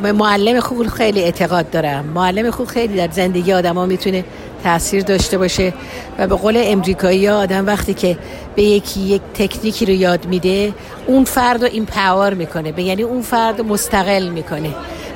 به 0.02 0.12
معلم 0.12 0.60
خوب 0.60 0.86
خیلی 0.86 1.22
اعتقاد 1.22 1.70
دارم. 1.70 2.04
معلم 2.04 2.50
خوب 2.50 2.66
خیلی 2.66 2.96
در 2.96 3.08
زندگی 3.10 3.52
آدم 3.52 3.88
می‌تونه 3.88 4.24
تاثیر 4.64 5.02
داشته 5.02 5.38
باشه 5.38 5.74
و 6.18 6.26
به 6.26 6.34
قول 6.34 6.60
امریکایی 6.64 7.26
ها 7.26 7.38
آدم 7.38 7.66
وقتی 7.66 7.94
که 7.94 8.18
به 8.54 8.62
یکی 8.62 9.00
یک 9.00 9.22
تکنیکی 9.34 9.86
رو 9.86 9.92
یاد 9.92 10.26
میده 10.26 10.72
اون 11.06 11.24
فرد 11.24 11.64
رو 11.64 11.84
empower 11.84 12.34
می‌کنه 12.34 12.72
به 12.72 12.82
یعنی 12.82 13.02
اون 13.02 13.22
فرد 13.22 13.60
مستقل 13.60 14.28
می‌کنه. 14.28 14.70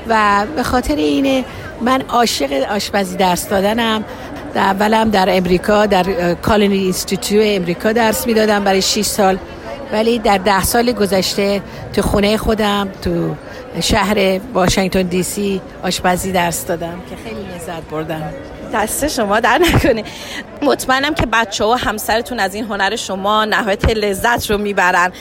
و 0.09 0.47
به 0.57 0.63
خاطر 0.63 0.97
اینه 0.97 1.45
من 1.81 2.03
عاشق 2.09 2.53
آشپزی 2.71 3.17
درس 3.17 3.49
دادنم. 3.49 4.05
در 4.55 4.63
اولم 4.63 5.11
در 5.11 5.37
امریکا 5.37 5.87
در 5.87 6.35
Culinary 6.35 6.79
Institute 6.79 7.43
امریکا 7.45 7.93
درس 7.93 8.27
می‌دادم 8.27 8.65
برای 8.65 8.83
6 8.83 9.03
سال. 9.03 9.39
ولی 9.93 10.19
در 10.19 10.39
ده 10.39 10.65
سال 10.65 10.93
گذشته 10.93 11.63
تو 11.93 12.03
خونه 12.03 12.37
خودم 12.37 12.89
تو 13.03 13.35
شهر 13.83 14.41
واشنگتن 14.55 15.03
دی 15.03 15.23
سی 15.23 15.61
آشپزی 15.83 16.33
درس 16.33 16.67
دادم 16.67 17.03
که 17.11 17.17
خیلی 17.25 17.41
لذت 17.41 17.83
بردم. 17.91 18.33
دست 18.75 19.09
شما 19.09 19.41
در 19.41 19.59
نکنه. 19.59 20.05
مطمئنم 20.63 21.15
که 21.15 21.27
بچه 21.27 21.65
ها 21.65 21.71
و 21.71 21.75
همسرتون 21.75 22.41
از 22.41 22.55
این 22.55 22.65
هنر 22.65 22.97
شما 22.97 23.45
نهایت 23.45 23.91
لذت 23.91 24.51
رو 24.51 24.59
می‌برن. 24.59 25.13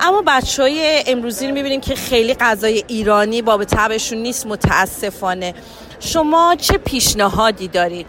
اما 0.00 0.22
بچه 0.26 0.62
های 0.62 1.02
امروزی 1.06 1.48
رو 1.48 1.54
می‌بینیم 1.54 1.80
که 1.80 1.94
خیلی 1.94 2.34
غذای 2.34 2.84
ایرانی 2.88 3.42
با 3.42 3.56
به 3.56 3.64
طبعشون 3.64 4.18
نیست 4.18 4.46
متاسفانه. 4.46 5.54
شما 6.00 6.56
چه 6.60 6.78
پیشنهادی 6.78 7.68
دارید؟ 7.68 8.06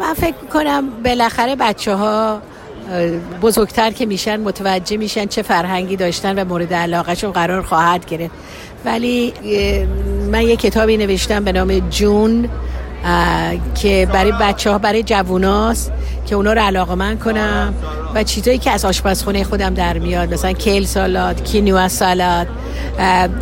من 0.00 0.14
فکر 0.14 0.46
کنم 0.52 0.90
بالاخره 1.02 1.56
بچه 1.56 1.94
ها 1.94 2.42
بزرگتر 3.42 3.90
که 3.90 4.06
میشن 4.06 4.40
متوجه 4.40 4.96
میشن 4.96 5.26
چه 5.26 5.42
فرهنگی 5.42 5.96
داشتن 5.96 6.38
و 6.38 6.44
مورد 6.44 6.74
علاقهشون 6.74 7.32
قرار 7.32 7.62
خواهد 7.62 8.06
گرفت. 8.06 8.34
ولی 8.84 9.32
من 10.32 10.42
یه 10.42 10.56
کتابی 10.56 10.96
نوشتم 10.96 11.44
به 11.44 11.52
نام 11.52 11.78
جون 11.78 12.48
که 13.74 14.08
برای 14.12 14.32
بچه 14.40 14.70
ها 14.70 14.78
برای 14.78 15.02
جووناست 15.02 15.92
که 16.26 16.34
اونا 16.34 16.52
رو 16.52 16.60
علاقه‌مند 16.60 17.18
کنم 17.18 17.74
و 18.14 18.22
چیزایی 18.22 18.58
که 18.58 18.70
از 18.70 18.84
آشپزخونه 18.84 19.44
خودم 19.44 19.74
در 19.74 19.98
میاد 19.98 20.34
مثلا 20.34 20.52
kale 20.52 20.86
salad 20.86 21.44
quinoa 21.44 21.88
salad 21.88 22.46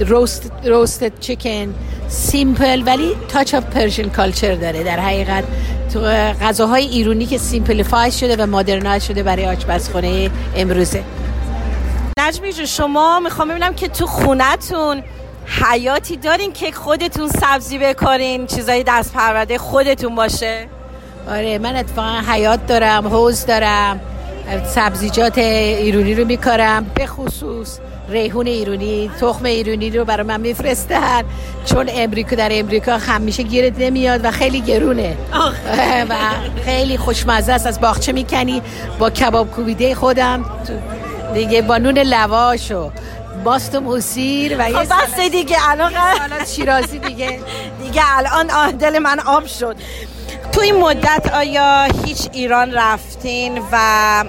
roast 0.01 0.53
roasted 0.65 1.13
chicken 1.21 1.75
simple 2.09 2.83
ولی 2.87 3.13
touch 3.29 3.55
of 3.55 3.65
Persian 3.65 4.09
culture 4.09 4.55
داره. 4.55 4.83
در 4.83 5.01
حقیقت 5.01 5.45
تو 5.93 6.01
غذاهای 6.43 6.85
ایرونی 6.85 7.27
که 7.27 7.39
simplify 7.39 8.13
شده 8.13 8.37
و 8.37 8.47
modernize 8.47 9.05
شده 9.05 9.23
برای 9.23 9.47
آشپزخونه 9.47 10.31
امروزه. 10.57 11.03
نجمی 12.19 12.53
جو 12.53 12.67
شما 12.67 13.21
می‌خوام 13.21 13.49
ببینم 13.49 13.75
که 13.75 13.89
تو 13.89 14.07
خونتون 14.07 15.03
حیاتی 15.47 16.17
دارین 16.17 16.53
که 16.53 16.73
خودتون 16.73 17.29
سبزی 17.29 17.79
بکارین 17.79 18.47
چیزای 18.47 18.85
دست 18.87 19.13
پرورده 19.13 19.59
خودتون 19.59 20.15
باشه؟ 20.15 20.67
آره 21.31 21.59
من 21.59 21.77
اتفاقا 21.77 22.23
حیات 22.29 22.67
دارم 22.67 23.09
حوز 23.09 23.47
دارم 23.47 24.01
سبزیجات 24.75 25.39
ایرونی 25.39 26.15
رو 26.15 26.25
میکارم. 26.25 26.91
به 26.95 27.07
خصوص 27.07 27.79
ریحون 28.09 28.47
ایرونی 28.47 29.11
تخم 29.21 29.45
ایرونی 29.45 29.91
رو 29.91 30.05
برای 30.05 30.27
من 30.27 30.41
میفرستن. 30.41 31.23
چون 31.65 31.87
امریکا 31.91 32.37
در 32.37 32.49
امریکا 32.53 32.99
همیشه 32.99 33.43
گیرت 33.43 33.73
نمیاد 33.79 34.25
و 34.25 34.31
خیلی 34.31 34.61
گرونه. 34.61 35.17
و 36.11 36.15
خیلی 36.65 36.99
خوشمزه 36.99 37.53
است 37.53 37.67
از 37.67 37.81
باغچه 37.81 38.13
می‌کنی. 38.13 38.63
با 38.99 39.11
کباب 39.11 39.51
کوبیده 39.51 39.95
خودم. 39.95 40.45
دیگه 41.35 41.63
با 41.63 41.79
نون 41.79 41.99
لواش 41.99 42.71
و 42.71 42.91
باست 43.45 43.75
و 43.75 43.81
موسیر 43.81 44.57
و 44.59 44.65
خب 44.65 44.93
بس 44.93 45.31
دیگه 45.31 45.57
الان 45.71 45.93
شیرازی 46.47 46.99
دیگه. 46.99 47.41
دیگه 47.83 48.03
الان 48.17 48.71
دل 48.71 48.99
من 48.99 49.21
آب 49.21 49.47
شد. 49.47 49.77
تو 50.57 50.63
این 50.63 50.77
مدت 50.77 51.33
آیا 51.35 51.89
هیچ 52.05 52.29
ایران 52.33 52.73
رفتین 52.73 53.63
و 53.73 54.25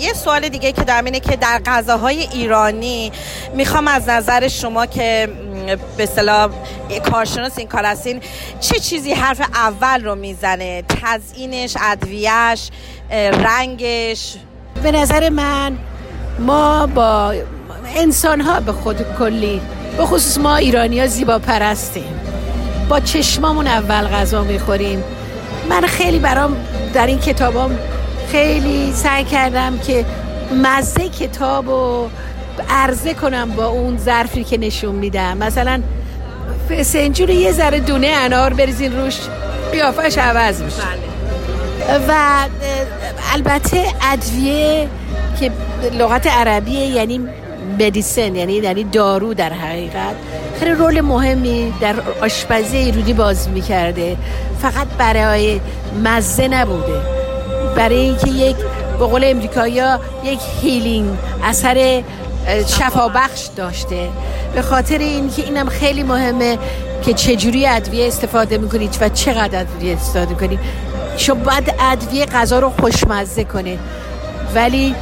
یه 0.00 0.12
سوال 0.14 0.48
دیگه 0.48 0.72
که 0.72 0.84
دارم 0.84 1.04
اینه 1.04 1.20
که 1.20 1.36
در 1.36 1.60
غذاهای 1.66 2.20
ایرانی 2.20 3.12
می‌خوام 3.54 3.88
از 3.88 4.08
نظر 4.08 4.48
شما 4.48 4.86
که 4.86 5.28
به 5.96 6.02
اصطلاح 6.02 6.50
کارشناس 7.10 7.58
این 7.58 7.68
کار 7.68 7.84
هستین 7.84 8.20
چه 8.60 8.78
چیزی 8.78 9.12
حرف 9.12 9.40
اول 9.40 10.04
رو 10.04 10.14
می‌زنه؟ 10.14 10.82
تزیینش 10.88 11.76
ادویهش 11.80 12.70
رنگش؟ 13.32 14.36
به 14.82 14.92
نظر 14.92 15.28
من 15.28 15.78
ما 16.38 16.86
با 16.86 17.34
انسان 17.96 18.40
ها 18.40 18.60
به 18.60 18.72
خود 18.72 19.16
کلی 19.18 19.60
به 19.96 20.04
خصوص 20.04 20.38
ما 20.38 20.56
ایرانی 20.56 21.00
ها 21.00 21.06
زیبا 21.06 21.38
پرستیم 21.38 22.20
با 22.88 23.00
چشمامون 23.00 23.66
اول 23.66 24.08
غذا 24.08 24.42
می‌خوریم. 24.42 25.04
من 25.70 25.86
خیلی 25.86 26.18
برام 26.18 26.56
در 26.94 27.06
این 27.06 27.18
کتابام 27.18 27.78
خیلی 28.32 28.92
سعی 28.92 29.24
کردم 29.24 29.78
که 29.78 30.04
مزه 30.62 31.08
کتاب 31.08 31.68
رو 31.68 32.10
عرضه 32.68 33.14
کنم 33.14 33.50
با 33.50 33.66
اون 33.66 33.98
ظرفی 33.98 34.44
که 34.44 34.58
نشون 34.58 34.94
میدم 34.94 35.36
مثلا 35.36 35.82
سنجور 36.82 37.30
یه 37.30 37.52
ذره 37.52 37.80
دونه 37.80 38.06
انار 38.06 38.54
بریزین 38.54 38.96
روش 38.96 39.18
قیافش 39.72 40.18
عوض 40.18 40.62
میشه 40.62 40.76
بله. 40.76 42.06
و 42.08 42.12
البته 43.34 43.84
ادویه 44.12 44.88
که 45.40 45.52
لغت 45.98 46.26
عربیه 46.26 46.86
یعنی 46.86 47.20
مدیسن 47.80 48.36
یعنی 48.36 48.52
یعنی 48.52 48.84
دارو 48.84 49.34
در 49.34 49.52
حقیقت. 49.52 50.14
خیلی 50.58 50.70
رول 50.70 51.00
مهمی 51.00 51.72
در 51.80 51.94
آشپزی 52.22 52.76
ایرونی 52.76 53.12
باز 53.12 53.48
می‌کرده. 53.48 54.16
فقط 54.62 54.86
برای 54.98 55.60
مزه 56.04 56.48
نبوده. 56.48 57.00
برای 57.76 57.98
اینکه 57.98 58.30
یک 58.30 58.56
به 58.98 59.06
قول 59.06 59.24
امریکایی 59.24 59.82
یک 60.24 60.40
healing 60.62 61.08
اثر 61.44 62.02
شفابخش 62.66 63.48
داشته. 63.56 64.08
به 64.54 64.62
خاطر 64.62 64.98
اینکه 64.98 65.42
اینم 65.42 65.68
خیلی 65.68 66.02
مهمه 66.02 66.58
که 67.02 67.12
چجوری 67.12 67.66
ادویه 67.66 68.06
استفاده 68.06 68.58
می‌کنید 68.58 68.98
و 69.00 69.08
چقدر 69.08 69.60
ادویه 69.60 69.94
استفاده 69.94 70.30
می‌کنید. 70.30 70.58
شما 71.16 71.34
باید 71.34 71.74
ادویه 71.80 72.26
غذا 72.26 72.58
رو 72.58 72.70
خوشمزه 72.80 73.44
کنه 73.44 73.78
ولی 74.54 74.94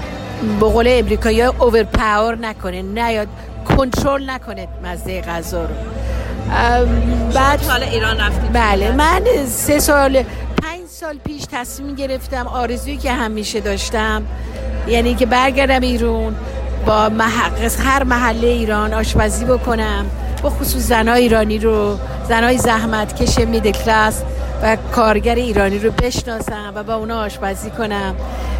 به 0.61 0.67
قول 0.67 0.87
امریکایی 0.91 1.43
overpower 1.43 2.39
نکنه 2.39 2.83
نیاد 2.83 3.29
کنترل 3.77 4.31
نکنه 4.31 4.69
مزه 4.85 5.21
غذا 5.21 5.63
رو. 5.63 5.75
بعد 7.35 7.65
حالا 7.67 7.87
ایران 7.87 8.21
رفتید 8.21 8.53
بله 8.53 8.93
من 8.93 9.21
سه 9.47 9.79
سال 9.79 10.23
پنج 10.63 10.87
سال 10.89 11.19
پیش 11.25 11.43
تصمیم 11.53 11.95
گرفتم 11.95 12.47
آرزویی 12.47 12.97
که 12.97 13.13
همیشه 13.13 13.61
داشتم 13.61 14.23
یعنی 14.89 15.15
که 15.15 15.27
برگردم 15.27 15.81
ایران 15.81 16.37
با 16.87 17.11
هر 17.85 18.05
محله 18.05 18.47
ایران 18.47 18.95
آشپزی 18.95 19.45
بکنم 19.45 20.07
با 20.43 20.51
خصوص 20.51 20.83
زنای 20.83 21.23
ایرانی 21.23 21.59
رو 21.59 21.99
زنای 22.29 22.59
زحمت 22.59 23.23
کش 23.23 23.39
میده 23.39 23.73
کلاس 23.73 24.23
و 24.63 24.77
کارگر 24.93 25.35
ایرانی 25.35 25.79
رو 25.79 25.91
بشناسم 25.91 26.73
و 26.75 26.83
با 26.83 26.95
اونا 26.95 27.21
آشپزی 27.21 27.71
کنم. 27.71 28.15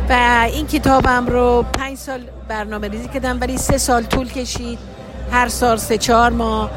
و 0.09 0.47
این 0.53 0.67
کتابم 0.67 1.27
رو 1.27 1.65
پنج 1.73 1.97
سال 1.97 2.21
برنامه 2.49 2.89
ریزی 2.89 3.09
کردم 3.09 3.41
ولی 3.41 3.59
سه 3.59 3.79
سال 3.79 4.03
طول 4.03 4.29
کشید. 4.29 4.79
هر 5.33 5.49
سال 5.49 5.77
سه 5.77 5.99
چهار 5.99 6.31
ماه 6.31 6.71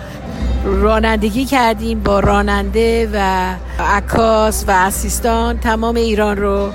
رانندگی 0.66 1.46
کردیم 1.46 2.00
با 2.00 2.20
راننده 2.20 3.10
و 3.14 3.54
عکاس 3.84 4.66
و 4.68 4.72
اسیستان. 4.72 5.60
تمام 5.60 5.96
ایران 5.96 6.38
رو 6.38 6.72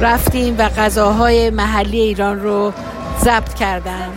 رفتیم 0.00 0.54
و 0.58 0.68
غذاهای 0.68 1.50
محلی 1.50 2.00
ایران 2.00 2.40
رو 2.40 2.72
ضبط 3.24 3.54
کردم 3.54 4.12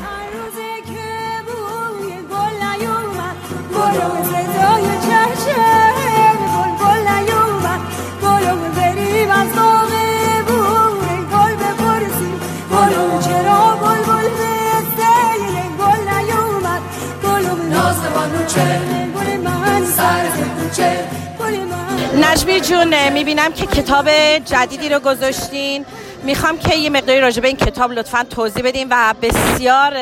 جون 22.59 23.09
می‌بینم 23.09 23.53
که 23.53 23.65
کتاب 23.65 24.09
جدیدی 24.45 24.89
رو 24.89 24.99
گذاشتین. 24.99 25.85
می‌خوام 26.23 26.57
که 26.57 26.75
یه 26.75 26.89
مقداری 26.89 27.19
راجع 27.19 27.41
به 27.41 27.47
این 27.47 27.57
کتاب 27.57 27.91
لطفا 27.91 28.25
توضیح 28.29 28.63
بدین 28.63 28.87
و 28.89 29.13
بسیار 29.21 29.93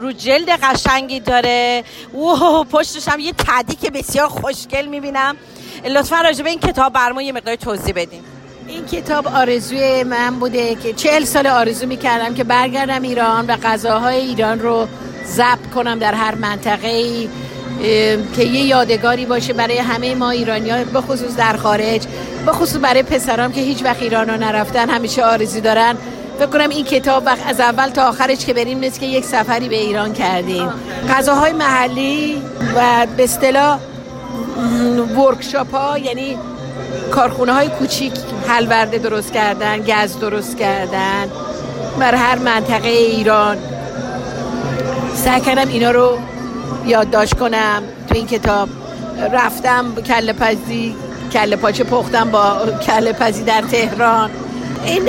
رو 0.00 0.12
جلد 0.12 0.48
قشنگی 0.48 1.20
داره. 1.20 1.84
اوه 2.12 2.64
پشتش 2.64 3.08
هم 3.08 3.20
یه 3.20 3.32
تدی 3.38 3.76
که 3.76 3.90
بسیار 3.90 4.28
خوشگل 4.28 4.86
می‌بینم. 4.86 5.36
لطفا 5.84 6.20
راجع 6.20 6.42
به 6.44 6.50
این 6.50 6.60
کتاب 6.60 6.92
برمون 6.92 7.24
یه 7.24 7.32
مقداری 7.32 7.56
توضیح 7.56 7.94
بدین. 7.96 8.20
این 8.68 8.86
کتاب 8.86 9.28
آرزوی 9.28 10.02
من 10.02 10.38
بوده 10.38 10.74
که 10.74 10.92
چهل 10.92 11.24
سال 11.24 11.46
آرزو 11.46 11.86
می‌کردم 11.86 12.34
که 12.34 12.44
برگردم 12.44 13.02
ایران 13.02 13.46
و 13.46 13.56
غذاهای 13.56 14.16
ایران 14.16 14.60
رو 14.60 14.88
ضبط 15.26 15.70
کنم 15.74 15.98
در 15.98 16.14
هر 16.14 16.34
منطقه 16.34 16.88
ای 16.88 17.28
که 18.36 18.44
یه 18.44 18.62
یادگاری 18.62 19.26
باشه 19.26 19.52
برای 19.52 19.78
همه 19.78 20.14
ما 20.14 20.30
ایرانی 20.30 20.70
ها 20.70 20.84
به 20.84 21.00
خصوص 21.00 21.36
در 21.36 21.56
خارج 21.56 22.02
به 22.46 22.52
خصوص 22.52 22.80
برای 22.82 23.02
پسرام 23.02 23.52
که 23.52 23.60
هیچ 23.60 23.84
وقت 23.84 24.02
ایران 24.02 24.30
رو 24.30 24.36
نرفتن 24.36 24.90
همیشه 24.90 25.24
آرزی 25.24 25.60
دارن. 25.60 25.96
کنم 26.52 26.68
این 26.68 26.84
کتاب 26.84 27.28
از 27.46 27.60
اول 27.60 27.88
تا 27.88 28.08
آخرش 28.08 28.44
که 28.44 28.54
بریم 28.54 28.78
نیست 28.78 29.00
که 29.00 29.06
یک 29.06 29.24
سفری 29.24 29.68
به 29.68 29.76
ایران 29.76 30.12
کردیم. 30.12 30.68
غذاهای 31.08 31.52
محلی 31.52 32.42
و 32.76 33.06
به 33.16 33.24
اصطلاح 33.24 33.78
ورکشاپ 35.16 35.74
ها 35.74 35.98
یعنی 35.98 36.38
کارخونه 37.10 37.52
های 37.52 37.68
کوچیک 37.68 38.12
حلورده 38.48 38.98
درست 38.98 39.32
کردن 39.32 39.80
گز 39.82 40.18
درست 40.18 40.58
کردن 40.58 41.30
بر 41.98 42.14
هر 42.14 42.38
منطقه 42.38 42.88
ایران. 42.88 43.58
سعی 45.14 45.40
کردم 45.40 45.68
اینا 45.68 45.90
رو 45.90 46.18
یادداشت 46.86 47.34
کنم 47.34 47.82
تو 48.08 48.14
این 48.14 48.26
کتاب. 48.26 48.68
رفتم 49.32 49.94
کله 49.94 50.32
پزی 50.32 50.94
کله 51.32 51.56
پاچه 51.56 51.84
پختم 51.84 52.30
با 52.30 52.56
کله 52.86 53.12
پزی 53.12 53.44
در 53.44 53.62
تهران. 53.62 54.30
این 54.84 55.08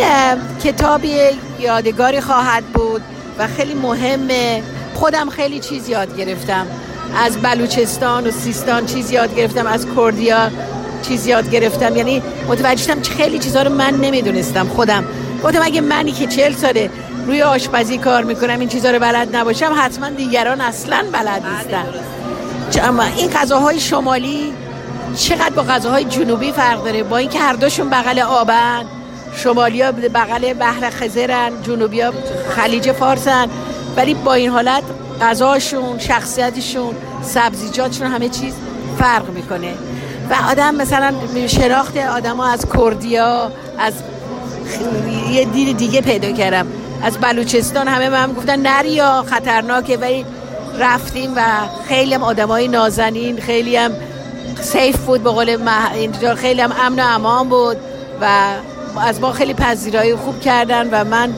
کتابی 0.63 1.15
یادگاری 1.59 2.21
خواهد 2.21 2.63
بود 2.63 3.01
و 3.39 3.47
خیلی 3.47 3.73
مهمه. 3.73 4.63
خودم 4.93 5.29
خیلی 5.29 5.59
چیز 5.59 5.89
یاد 5.89 6.17
گرفتم. 6.17 6.67
از 7.25 7.37
بلوچستان 7.37 8.27
و 8.27 8.31
سیستان 8.31 8.85
چیز 8.85 9.11
یاد 9.11 9.35
گرفتم 9.35 9.67
از 9.67 9.87
کردیا 9.95 10.49
چیز 11.01 11.27
یاد 11.27 11.51
گرفتم. 11.51 11.95
یعنی 11.97 12.21
متوجه 12.47 12.83
شدم 12.83 13.01
خیلی 13.01 13.39
چیزها 13.39 13.61
رو 13.61 13.73
من 13.73 13.93
نمی‌دونستم 13.93 14.67
خودم. 14.67 15.03
گفتم 15.43 15.61
اگه 15.63 15.81
منی 15.81 16.11
که 16.11 16.27
چل 16.27 16.53
ساله 16.53 16.89
روی 17.27 17.41
آشپزی 17.41 17.97
کار 17.97 18.23
می‌کنم 18.23 18.59
این 18.59 18.69
چیزها 18.69 18.91
رو 18.91 18.99
بلد 18.99 19.35
نباشم 19.35 19.73
حتما 19.77 20.09
دیگران 20.09 20.61
اصلا 20.61 21.05
بلد 21.11 21.43
نیستن. 21.45 21.85
اما 22.87 23.03
این 23.03 23.29
غذاهای 23.29 23.79
شمالی 23.79 24.53
چقدر 25.15 25.49
با 25.49 25.63
غذاهای 25.63 26.03
جنوبی 26.03 26.51
فرق 26.51 26.83
داره؟ 26.83 27.03
با 27.03 27.17
اینکه 27.17 27.39
هر 27.39 27.53
دوشون 27.53 27.89
بغل 27.89 28.19
آبن 28.19 28.85
شمالیا 29.35 29.91
بغل 29.91 30.53
بحر 30.53 30.89
خزرن 30.89 31.51
جنوبیا 31.63 32.13
خلیج 32.49 32.91
فارسن 32.91 33.47
ولی 33.97 34.13
با 34.13 34.33
این 34.33 34.49
حالت 34.49 34.83
غذاشون 35.21 35.99
شخصیتشون 35.99 36.95
سبزیجاتشون 37.21 38.07
همه 38.07 38.29
چیز 38.29 38.53
فرق 38.99 39.29
می‌کنه. 39.29 39.73
و 40.29 40.51
آدم 40.51 40.75
مثلا 40.75 41.13
شناخت 41.47 41.97
آدم 41.97 42.37
ها 42.37 42.51
از 42.51 42.65
کردیا 42.77 43.51
از 43.79 43.93
یه 45.31 45.45
دید 45.45 45.77
دیگه 45.77 46.01
پیدا 46.01 46.31
کردم. 46.31 46.67
از 47.03 47.17
بلوچستان 47.17 47.87
همه 47.87 48.09
به 48.09 48.17
هم 48.17 48.33
گفتن 48.33 48.59
نریا 48.59 49.25
خطرناکه 49.27 49.97
ولی 49.97 50.25
رفتیم 50.79 51.33
و 51.35 51.41
خیلی 51.87 52.13
هم 52.13 52.23
آدم 52.23 52.47
های 52.47 52.67
نازنین 52.67 53.39
خیلی 53.39 53.75
هم 53.75 53.91
سیف 54.61 54.97
بود 54.97 55.23
به 55.23 55.29
قول 55.29 55.57
اینجا 55.93 56.35
خیلی 56.35 56.61
هم 56.61 56.71
امن 56.85 56.99
و 56.99 57.03
امان 57.07 57.49
بود 57.49 57.77
و 58.21 58.53
از 59.01 59.21
ما 59.21 59.31
خیلی 59.31 59.53
پذیرایی 59.53 60.15
خوب 60.15 60.41
کردن 60.41 60.89
و 60.91 61.03
من 61.03 61.33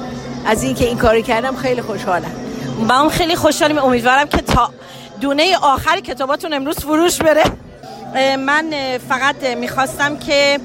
از 0.45 0.63
اینکه 0.63 0.85
این 0.85 0.97
کاری 0.97 1.23
کردم 1.23 1.55
خیلی 1.55 1.81
خوشحالم. 1.81 2.31
هم 2.89 3.09
خیلی 3.09 3.35
خوشحالیم. 3.35 3.77
امیدوارم 3.77 4.27
که 4.27 4.37
تا 4.37 4.69
دونه 5.21 5.57
آخری 5.57 6.01
کتاباتون 6.01 6.53
امروز 6.53 6.79
فروش 6.79 7.21
بره. 7.21 7.43
من 8.35 8.65
فقط 9.09 9.45
می‌خواستم 9.57 10.17
که 10.17 10.59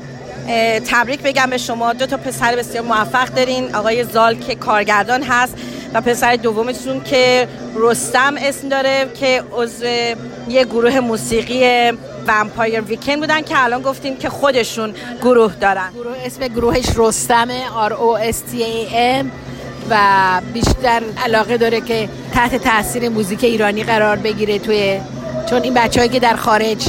تبریک 0.90 1.22
بگم 1.22 1.50
به 1.50 1.58
شما. 1.58 1.92
دو 1.92 2.06
تا 2.06 2.16
پسر 2.16 2.56
بسیار 2.56 2.84
موفق 2.84 3.28
دارین. 3.28 3.74
آقای 3.74 4.04
زال 4.04 4.34
که 4.34 4.54
کارگردان 4.54 5.22
هست 5.22 5.54
و 5.94 6.00
پسر 6.00 6.36
دومتون 6.36 7.04
که 7.04 7.48
رستم 7.76 8.34
اسم 8.38 8.68
داره 8.68 9.10
که 9.20 9.42
عضو 9.52 9.84
یه 10.48 10.64
گروه 10.64 11.00
موسیقی 11.00 11.92
ومپایر 12.26 12.80
ویکند 12.80 13.20
بودن 13.20 13.42
که 13.42 13.64
الان 13.64 13.82
گفتیم 13.82 14.16
که 14.16 14.28
خودشون 14.28 14.94
گروه 15.22 15.54
دارن. 15.60 15.90
گروه 15.94 16.16
اسم 16.24 16.48
گروهش 16.48 16.86
رستمه 16.96 17.62
R 17.88 17.92
O 17.92 18.32
S 18.32 18.36
T 18.36 18.58
A 18.58 18.92
M 19.22 19.26
و 19.90 19.96
بیشتر 20.52 21.02
علاقه 21.24 21.56
داره 21.56 21.80
که 21.80 22.08
تحت 22.34 22.56
تاثیر 22.56 23.08
موزیک 23.08 23.44
ایرانی 23.44 23.82
قرار 23.82 24.16
بگیره 24.16 24.58
توی 24.58 25.00
چون 25.50 25.62
این 25.62 25.74
بچه‌هایی 25.74 26.12
که 26.12 26.20
در 26.20 26.36
خارج 26.36 26.88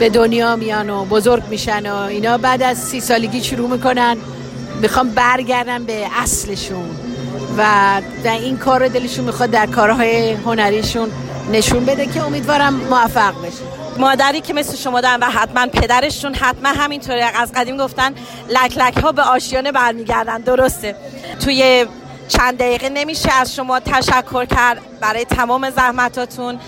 به 0.00 0.08
دنیا 0.08 0.56
میان 0.56 0.90
و 0.90 1.04
بزرگ 1.04 1.42
میشن 1.50 1.90
و 1.92 1.96
اینا. 1.96 2.38
بعد 2.38 2.62
از 2.62 2.78
سی 2.78 3.00
سالگی 3.00 3.44
شروع 3.44 3.70
می‌کنن. 3.70 4.16
می‌خوام 4.80 5.10
برگردن 5.10 5.84
به 5.84 6.06
اصلشون. 6.22 6.90
و 7.58 7.64
در 8.24 8.38
این 8.38 8.58
کار 8.58 8.88
دلشون 8.88 9.24
می‌خواد 9.24 9.50
در 9.50 9.66
کارهای 9.66 10.32
هنریشون 10.32 11.10
نشون 11.52 11.84
بده 11.84 12.06
که 12.06 12.22
امیدوارم 12.22 12.74
موفق 12.74 13.42
بشه. 13.42 13.62
مادری 13.98 14.40
که 14.40 14.52
مثل 14.52 14.76
شما 14.76 15.00
دارن 15.00 15.20
و 15.20 15.24
حتما 15.24 15.66
پدرشون 15.66 16.34
حتما 16.34 16.68
همینطوری 16.68 17.20
از 17.20 17.52
قدیم 17.52 17.76
گفتن 17.76 18.14
لک 18.48 18.78
لک 18.78 18.96
ها 18.96 19.12
به 19.12 19.22
آشیانه 19.22 19.72
برمیگردن. 19.72 20.38
درسته. 20.38 20.96
توی 21.44 21.86
چند 22.30 22.58
دقیقه 22.58 22.88
نمیشه 22.88 23.32
از 23.32 23.54
شما 23.54 23.80
تشکر 23.80 24.44
کرد 24.44 24.78
برای 25.00 25.24
تمام 25.24 25.70
زحمتاتون. 25.70 26.58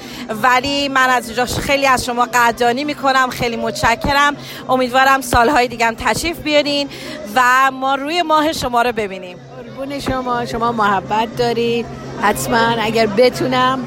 ولی 0.43 0.89
من 0.89 1.11
از 1.11 1.27
اینجا 1.27 1.47
خیلی 1.47 1.87
از 1.87 2.05
شما 2.05 2.25
قدردانی 2.25 2.85
می‌کنم 2.85 3.31
خیلی 3.31 3.57
متشکرم. 3.57 4.37
امیدوارم 4.69 5.21
سالهای 5.21 5.69
دیگه 5.69 5.87
هم 5.87 5.95
تشریف 5.95 6.39
بیارین 6.39 6.89
و 7.35 7.71
ما 7.71 7.95
روی 7.95 8.23
ماه 8.23 8.53
شما 8.53 8.83
رو 8.83 8.93
ببینیم. 8.93 9.37
قربون 9.57 10.01
شما 10.01 10.47
شما 10.47 10.73
محبت 10.73 11.37
دارید. 11.37 11.87
حتما 12.23 12.59
اگر 12.59 13.07
بتونم 13.07 13.79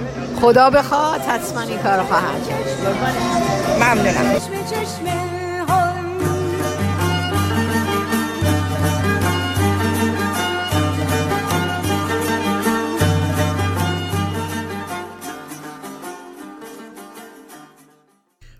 خدا 0.41 0.69
بخواد 0.69 1.21
حتما 1.21 1.61
این 1.61 1.77
کار 1.79 2.03
خواهم 2.03 2.45
کرد. 2.49 2.65
ممنونم. 3.79 5.34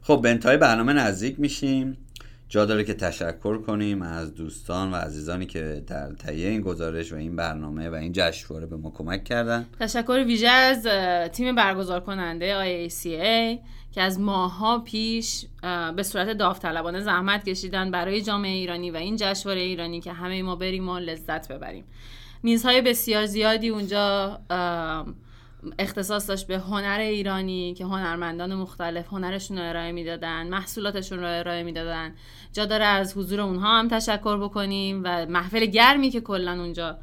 خب 0.07 0.19
به 0.23 0.29
انتهای 0.29 0.57
برنامه 0.57 0.93
نزدیک 0.93 1.39
میشیم. 1.39 1.97
جا 2.49 2.65
داره 2.65 2.83
که 2.83 2.93
تشکر 2.93 3.57
کنیم 3.57 4.01
از 4.01 4.35
دوستان 4.35 4.91
و 4.91 4.95
عزیزانی 4.95 5.45
که 5.45 5.83
در 5.87 6.11
تهیه 6.11 6.49
این 6.49 6.61
گزارش 6.61 7.13
و 7.13 7.15
این 7.15 7.35
برنامه 7.35 7.89
و 7.89 7.93
این 7.93 8.11
جشنواره 8.11 8.65
به 8.65 8.75
ما 8.75 8.89
کمک 8.89 9.23
کردن. 9.23 9.65
تشکر 9.79 10.23
ویژه 10.27 10.47
از 10.47 10.87
تیم 11.31 11.55
برگزار 11.55 11.99
کننده 11.99 12.87
IACA 12.87 13.59
که 13.91 14.01
از 14.01 14.19
ماها 14.19 14.79
پیش 14.79 15.45
به 15.95 16.03
صورت 16.03 16.37
داوطلبانه 16.37 17.01
زحمت 17.01 17.49
کشیدن 17.49 17.91
برای 17.91 18.21
جامعه 18.21 18.51
ایرانی 18.51 18.91
و 18.91 18.95
این 18.95 19.15
جشنواره 19.15 19.61
ایرانی 19.61 20.01
که 20.01 20.13
همه 20.13 20.43
ما 20.43 20.55
بریم 20.55 20.89
و 20.89 20.99
لذت 20.99 21.51
ببریم. 21.51 21.83
میزهای 22.43 22.81
بسیار 22.81 23.25
زیادی 23.25 23.69
اونجا 23.69 24.39
اختصاص 25.80 26.30
داشت 26.30 26.47
به 26.47 26.57
هنر 26.57 26.99
ایرانی 26.99 27.74
که 27.74 27.86
هنرمندان 27.86 28.55
مختلف 28.55 29.07
هنرشون 29.07 29.57
رو 29.57 29.70
ارائه 29.70 29.91
می‌دادن 29.91 30.47
محصولاتشون 30.47 31.20
رو 31.20 31.26
ارائه 31.39 31.63
می‌دادن. 31.63 32.16
جا 32.53 32.66
داره 32.66 32.86
از 32.86 33.18
حضور 33.18 33.41
اونها 33.41 33.80
هم 33.80 33.88
تشکر 33.88 34.38
بکنیم 34.38 35.01
و 35.05 35.26
محفل 35.26 35.66
گرمی 35.66 36.09
که 36.09 36.22
کلا 36.22 36.51
اونجا 36.51 36.97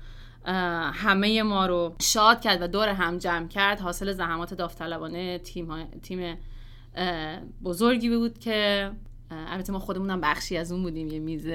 همه 0.94 1.42
ما 1.42 1.66
رو 1.66 1.94
شاد 2.00 2.40
کرد 2.40 2.62
و 2.62 2.66
دور 2.66 2.88
هم 2.88 3.18
جمع 3.18 3.48
کرد. 3.48 3.80
حاصل 3.80 4.12
زحمات 4.12 4.54
داوطلبانه 4.54 5.38
تیم 5.38 5.84
تیم 6.02 6.38
بزرگی 7.64 8.08
بود 8.08 8.38
که 8.38 8.90
البته 9.48 9.72
ما 9.72 9.78
خودمونم 9.78 10.20
بخشی 10.20 10.56
از 10.56 10.72
اون 10.72 10.82
بودیم 10.82 11.08
یه 11.08 11.18
میز 11.18 11.46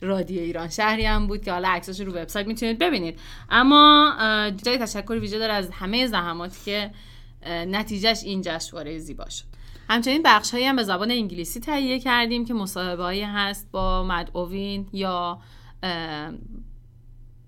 رادیو 0.00 0.40
ایران 0.40 0.68
شهری 0.68 1.04
هم 1.04 1.26
بود 1.26 1.44
که 1.44 1.52
حالا 1.52 1.68
عکساش 1.68 2.00
رو 2.00 2.12
وبسایت 2.12 2.46
می‌تونید 2.46 2.78
ببینید. 2.78 3.20
اما 3.50 4.14
جای 4.64 4.78
تشکر 4.78 5.12
ویژه 5.12 5.38
داره 5.38 5.52
از 5.52 5.70
همه 5.70 6.06
زحماتی 6.06 6.58
که 6.64 6.90
نتیجهش 7.46 8.24
این 8.24 8.42
جشنواره 8.44 8.98
زیبا 8.98 9.28
شد. 9.28 9.44
همچنین 9.90 10.22
بخش 10.24 10.54
هم 10.54 10.76
به 10.76 10.82
زبان 10.82 11.10
انگلیسی 11.10 11.60
تهیه 11.60 12.00
کردیم 12.00 12.44
که 12.44 12.54
مصاحبه 12.54 13.26
هست 13.26 13.68
با 13.72 14.02
مدعوین 14.02 14.86
یا 14.92 15.38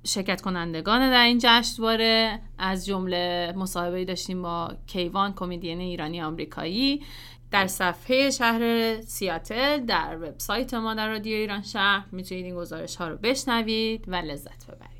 شرکت 0.04 0.40
کنندگان 0.40 1.10
در 1.10 1.24
این 1.24 1.38
جشنواره. 1.42 2.40
از 2.58 2.86
جمله 2.86 3.52
مصاحبه 3.56 4.04
داشتیم 4.04 4.42
با 4.42 4.72
کیوان 4.86 5.32
کمدین 5.34 5.80
ایرانی 5.80 6.22
آمریکایی. 6.22 7.02
در 7.50 7.66
صفحه 7.66 8.30
شهر 8.30 8.96
سیاتل 9.00 9.86
در 9.86 10.18
وبسایت 10.22 10.74
ما 10.74 10.94
در 10.94 11.08
رادیو 11.08 11.36
ایران 11.36 11.62
شهر 11.62 12.06
می‌تونید 12.12 12.44
این 12.44 12.54
گزارش 12.54 12.96
ها 12.96 13.08
رو 13.08 13.16
بشنوید 13.16 14.04
و 14.08 14.14
لذت 14.14 14.66
ببرید. 14.66 14.90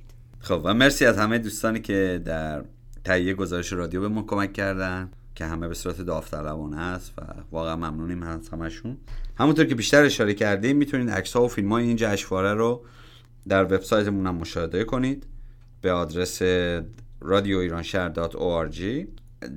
خب 0.41 0.61
و 0.65 0.75
مرسی 0.75 1.07
از 1.07 1.19
همه 1.19 1.39
دوستانی 1.39 1.81
که 1.81 2.23
در 2.25 2.65
تهیه 3.05 3.35
گزارش 3.35 3.73
رادیو 3.73 4.01
بهمون 4.01 4.27
کمک 4.27 4.53
کردن 4.53 5.11
که 5.35 5.45
همه 5.45 5.69
به 5.69 5.75
صورت 5.75 6.01
داوطلبانه 6.01 6.81
است 6.81 7.13
و 7.19 7.23
واقعا 7.51 7.77
ممنونیم 7.77 8.23
از 8.23 8.49
همشون 8.49 8.97
همونطور 9.39 9.65
که 9.65 9.75
بیشتر 9.75 10.05
اشاره 10.05 10.35
کردیم 10.35 10.77
می‌تونید 10.77 11.11
عکس 11.11 11.33
ها 11.33 11.45
و 11.45 11.49
فیلم 11.49 11.73
های 11.73 11.85
این 11.85 11.97
جشنواره 11.97 12.55
رو 12.55 12.85
در 13.49 13.65
وبسایتمون 13.65 14.27
هم 14.27 14.35
مشاهده 14.35 14.85
کنید 14.85 15.27
به 15.81 15.93
آدرس 15.93 16.43
رادیو 17.21 17.59
ایران 17.59 17.85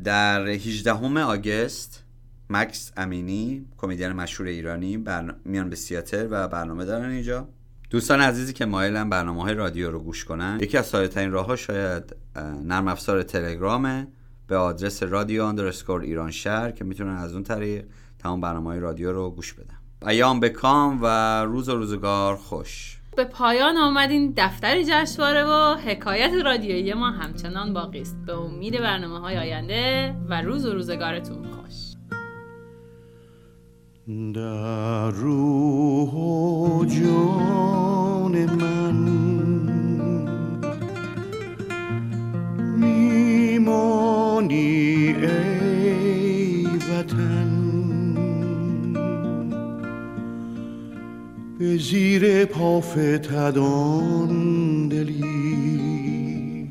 در 0.03 0.47
18 0.47 0.91
آگست 1.21 2.03
مکس 2.49 2.91
امینی 2.97 3.65
کمدین 3.77 4.11
مشهور 4.11 4.49
ایرانی 4.49 4.97
بر... 4.97 5.35
میان 5.45 5.69
به 5.69 5.75
سیاتل 5.75 6.27
و 6.31 6.47
برنامه 6.47 6.85
دارن 6.85 7.09
اینجا. 7.09 7.47
دوستان 7.89 8.21
عزیزی 8.21 8.53
که 8.53 8.65
مایلن 8.65 9.09
برنامه 9.09 9.41
های 9.41 9.53
رادیو 9.53 9.91
رو 9.91 9.99
گوش 9.99 10.25
کنن 10.25 10.57
یکی 10.61 10.77
از 10.77 10.85
ساده 10.85 11.07
ترین 11.07 11.31
راه 11.31 11.45
ها 11.45 11.55
شاید 11.55 12.15
نرم 12.63 12.87
افزار 12.87 13.23
تلگرامه. 13.23 14.07
به 14.47 14.57
آدرس 14.57 15.03
رادیو 15.03 15.43
اندرسکور 15.43 16.01
ایران 16.01 16.31
شهر 16.31 16.71
که 16.71 16.83
می‌تونن 16.83 17.15
از 17.15 17.33
اون 17.33 17.43
طریق 17.43 17.85
تمام 18.19 18.41
برنامه 18.41 18.69
های 18.69 18.79
رادیو 18.79 19.11
رو 19.11 19.29
گوش 19.29 19.53
بدن. 19.53 20.09
ایام 20.09 20.39
بکام 20.39 20.99
و 21.01 21.07
روز 21.43 21.69
و 21.69 21.75
روزگار 21.75 22.35
خوش. 22.35 22.97
به 23.17 23.23
پایان 23.23 23.77
آمدین 23.77 24.33
دفتر 24.37 24.83
جشنواره 24.83 25.43
و 25.43 25.75
حکایت 25.75 26.31
رادیویی 26.45 26.93
ما 26.93 27.11
همچنان 27.11 27.73
باقی 27.73 28.01
است. 28.01 28.17
به 28.25 28.33
امید 28.33 28.79
برنامه 28.79 29.19
های 29.19 29.37
آینده 29.37 30.15
و 30.29 30.41
روز 30.41 30.65
و 30.65 30.73
روزگارتون 30.73 31.51
خوش. 31.51 31.73
در 34.08 35.10
روح 35.10 36.10
و 36.10 36.86
جان 36.86 38.45
من 38.45 38.95
میمانی 42.78 44.58
ای 45.08 46.66
وطن. 46.66 47.49
به 51.60 51.78
زیر 51.78 52.45
پافتدان 52.45 54.30
دلی 54.88 56.70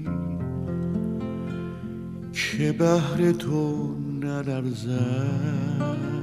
که 2.32 2.72
بهر 2.72 3.32
تو 3.32 3.94
نلرزد. 4.20 6.21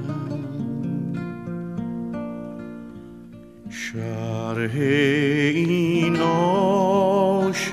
شرح 3.70 4.74
این 5.54 6.16
عاشقی. 6.16 7.70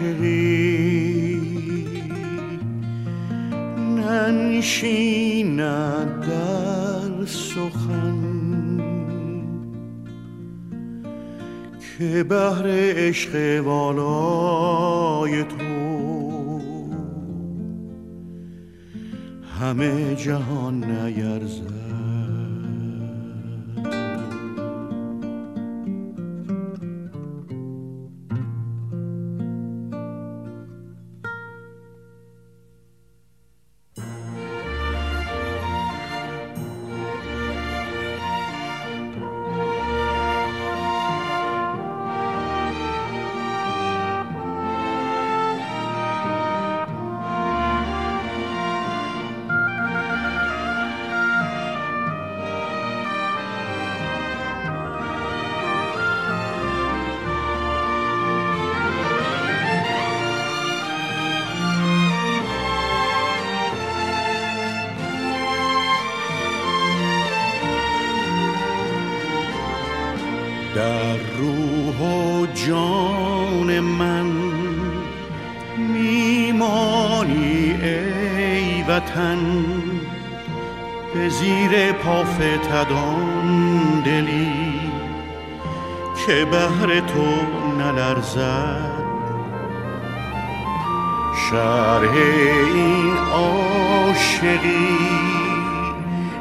ننشیند 3.97 5.61
در 6.21 7.25
سخن 7.25 8.17
که 11.97 12.23
بهر 12.23 12.65
عشق 12.67 13.61
والای 13.65 15.43
تو. 15.43 15.57
همه 19.59 20.15
جهان 20.15 20.83
نیرزد. 20.83 21.76
زیر 82.27 82.57
پافتدان 82.57 84.01
دلی 84.05 84.91
که 86.27 86.45
بهر 86.45 86.99
تو 86.99 87.35
نلرزد. 87.79 89.07
شرح 91.49 92.11
این 92.73 93.17
عاشقی 93.33 94.97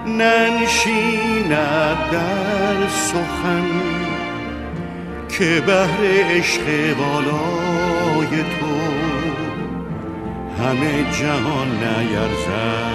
ننشیند 0.06 1.50
در 2.12 2.88
سخن 2.88 3.66
که 5.28 5.62
بهر 5.66 6.00
عشق 6.30 6.62
والای 6.98 8.42
تو 8.42 8.76
همه 10.62 11.12
جهان 11.12 11.68
نیرزد. 11.68 12.85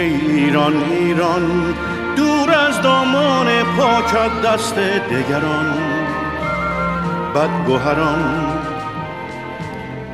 ای 0.00 0.14
ایران 0.30 0.74
ایران 0.90 1.74
دور 2.16 2.50
از 2.54 2.82
دامان 2.82 3.46
پاکت 3.76 4.42
دست 4.44 4.74
دگران. 5.10 5.74
بدگوهران 7.34 8.46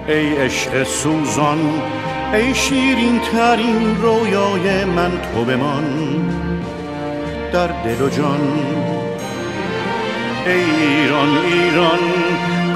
ای 0.08 0.36
عشق 0.36 0.82
سوزان 0.82 1.58
ای 2.32 2.54
شیرین 2.54 3.20
ترین 3.20 4.02
رویای 4.02 4.84
من 4.84 5.10
تو 5.20 5.44
بمان. 5.44 5.84
در 7.52 7.66
دل 7.66 8.02
و 8.02 8.08
جان 8.08 8.40
ای 10.46 10.52
ایران 10.52 11.38
ایران 11.38 12.00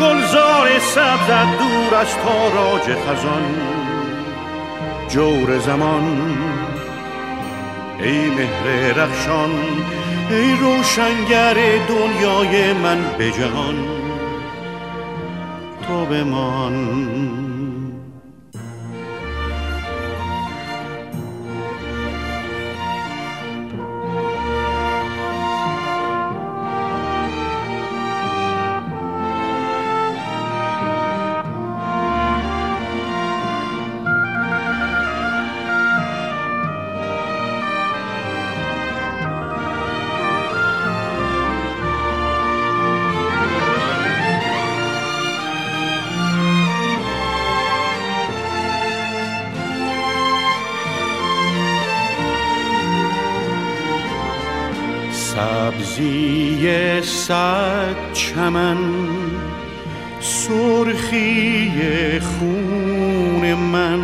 گلزار 0.00 0.78
سبزت 0.78 1.58
دور 1.58 1.94
از 2.00 2.16
تاراج 2.16 2.82
خزان. 2.82 3.44
جور 5.08 5.58
زمان 5.58 6.59
ای 8.02 8.30
مهر 8.30 8.92
رخشان 8.92 9.50
ای 10.30 10.56
روشنگر 10.56 11.54
دنیای 11.88 12.72
من 12.72 12.98
به 13.18 13.30
جهان 13.30 13.76
تو 15.88 16.04
بمان. 16.04 17.49
سبزی 56.00 57.02
صد 57.02 58.12
چمن 58.12 58.78
سرخی 60.20 62.20
خون 62.20 63.54
من 63.54 64.00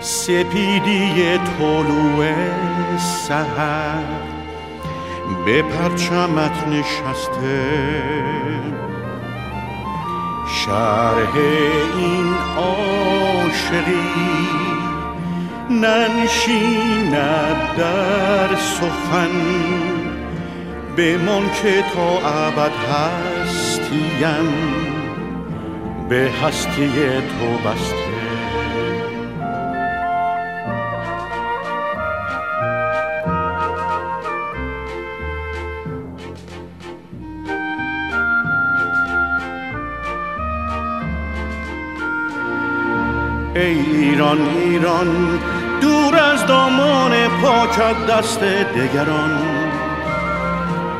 سپیدی 0.00 1.38
طلوع 1.58 2.24
سهر 2.98 4.04
به 5.46 5.62
پرچمت 5.62 6.68
نشسته. 6.68 7.64
شرح 10.48 11.36
این 11.96 12.34
عاشقی 12.56 14.14
ننشیند 15.70 17.16
در 17.76 18.56
سخن. 18.56 19.93
بمان 20.96 21.50
که 21.62 21.84
تا 21.94 22.28
ابد 22.46 22.72
هستیم 22.92 24.54
به 26.08 26.30
هستی 26.42 26.88
تو 27.20 27.68
بسته. 27.68 28.14
ای 43.54 43.62
ایران 43.62 44.40
ایران 44.40 45.40
دور 45.80 46.16
از 46.16 46.46
دامان 46.46 47.12
پاکت 47.42 48.06
دست 48.06 48.40
دگران. 48.44 49.53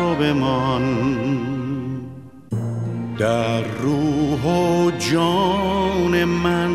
تو 0.00 0.14
بمان. 0.14 0.82
در 3.18 3.60
روح 3.60 4.44
و 4.44 4.90
جان 4.90 6.24
من 6.24 6.70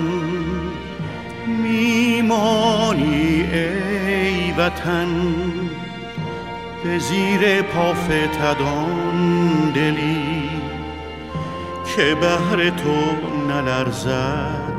میمانی 1.64 3.44
ای 3.54 4.52
وطن. 4.52 5.08
به 6.84 7.00
زیر 7.00 7.62
پافتدان 7.62 9.16
دلی 9.76 10.50
که 11.96 12.16
بهر 12.16 12.70
تو 12.70 12.98
نلرزد. 13.48 14.76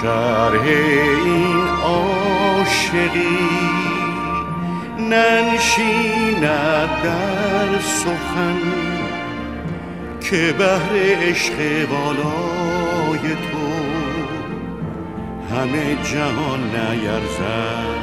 شرح 0.00 0.62
این 1.24 1.56
عاشقی 1.84 3.85
ننشیند 5.10 6.40
در 7.02 7.80
سخن 7.80 8.58
که 10.20 10.54
بهر 10.58 10.92
عشق 11.28 11.54
والای 11.90 13.20
تو 13.20 13.66
همه 15.54 15.96
جهان 16.04 16.60
نیرزد. 16.60 17.95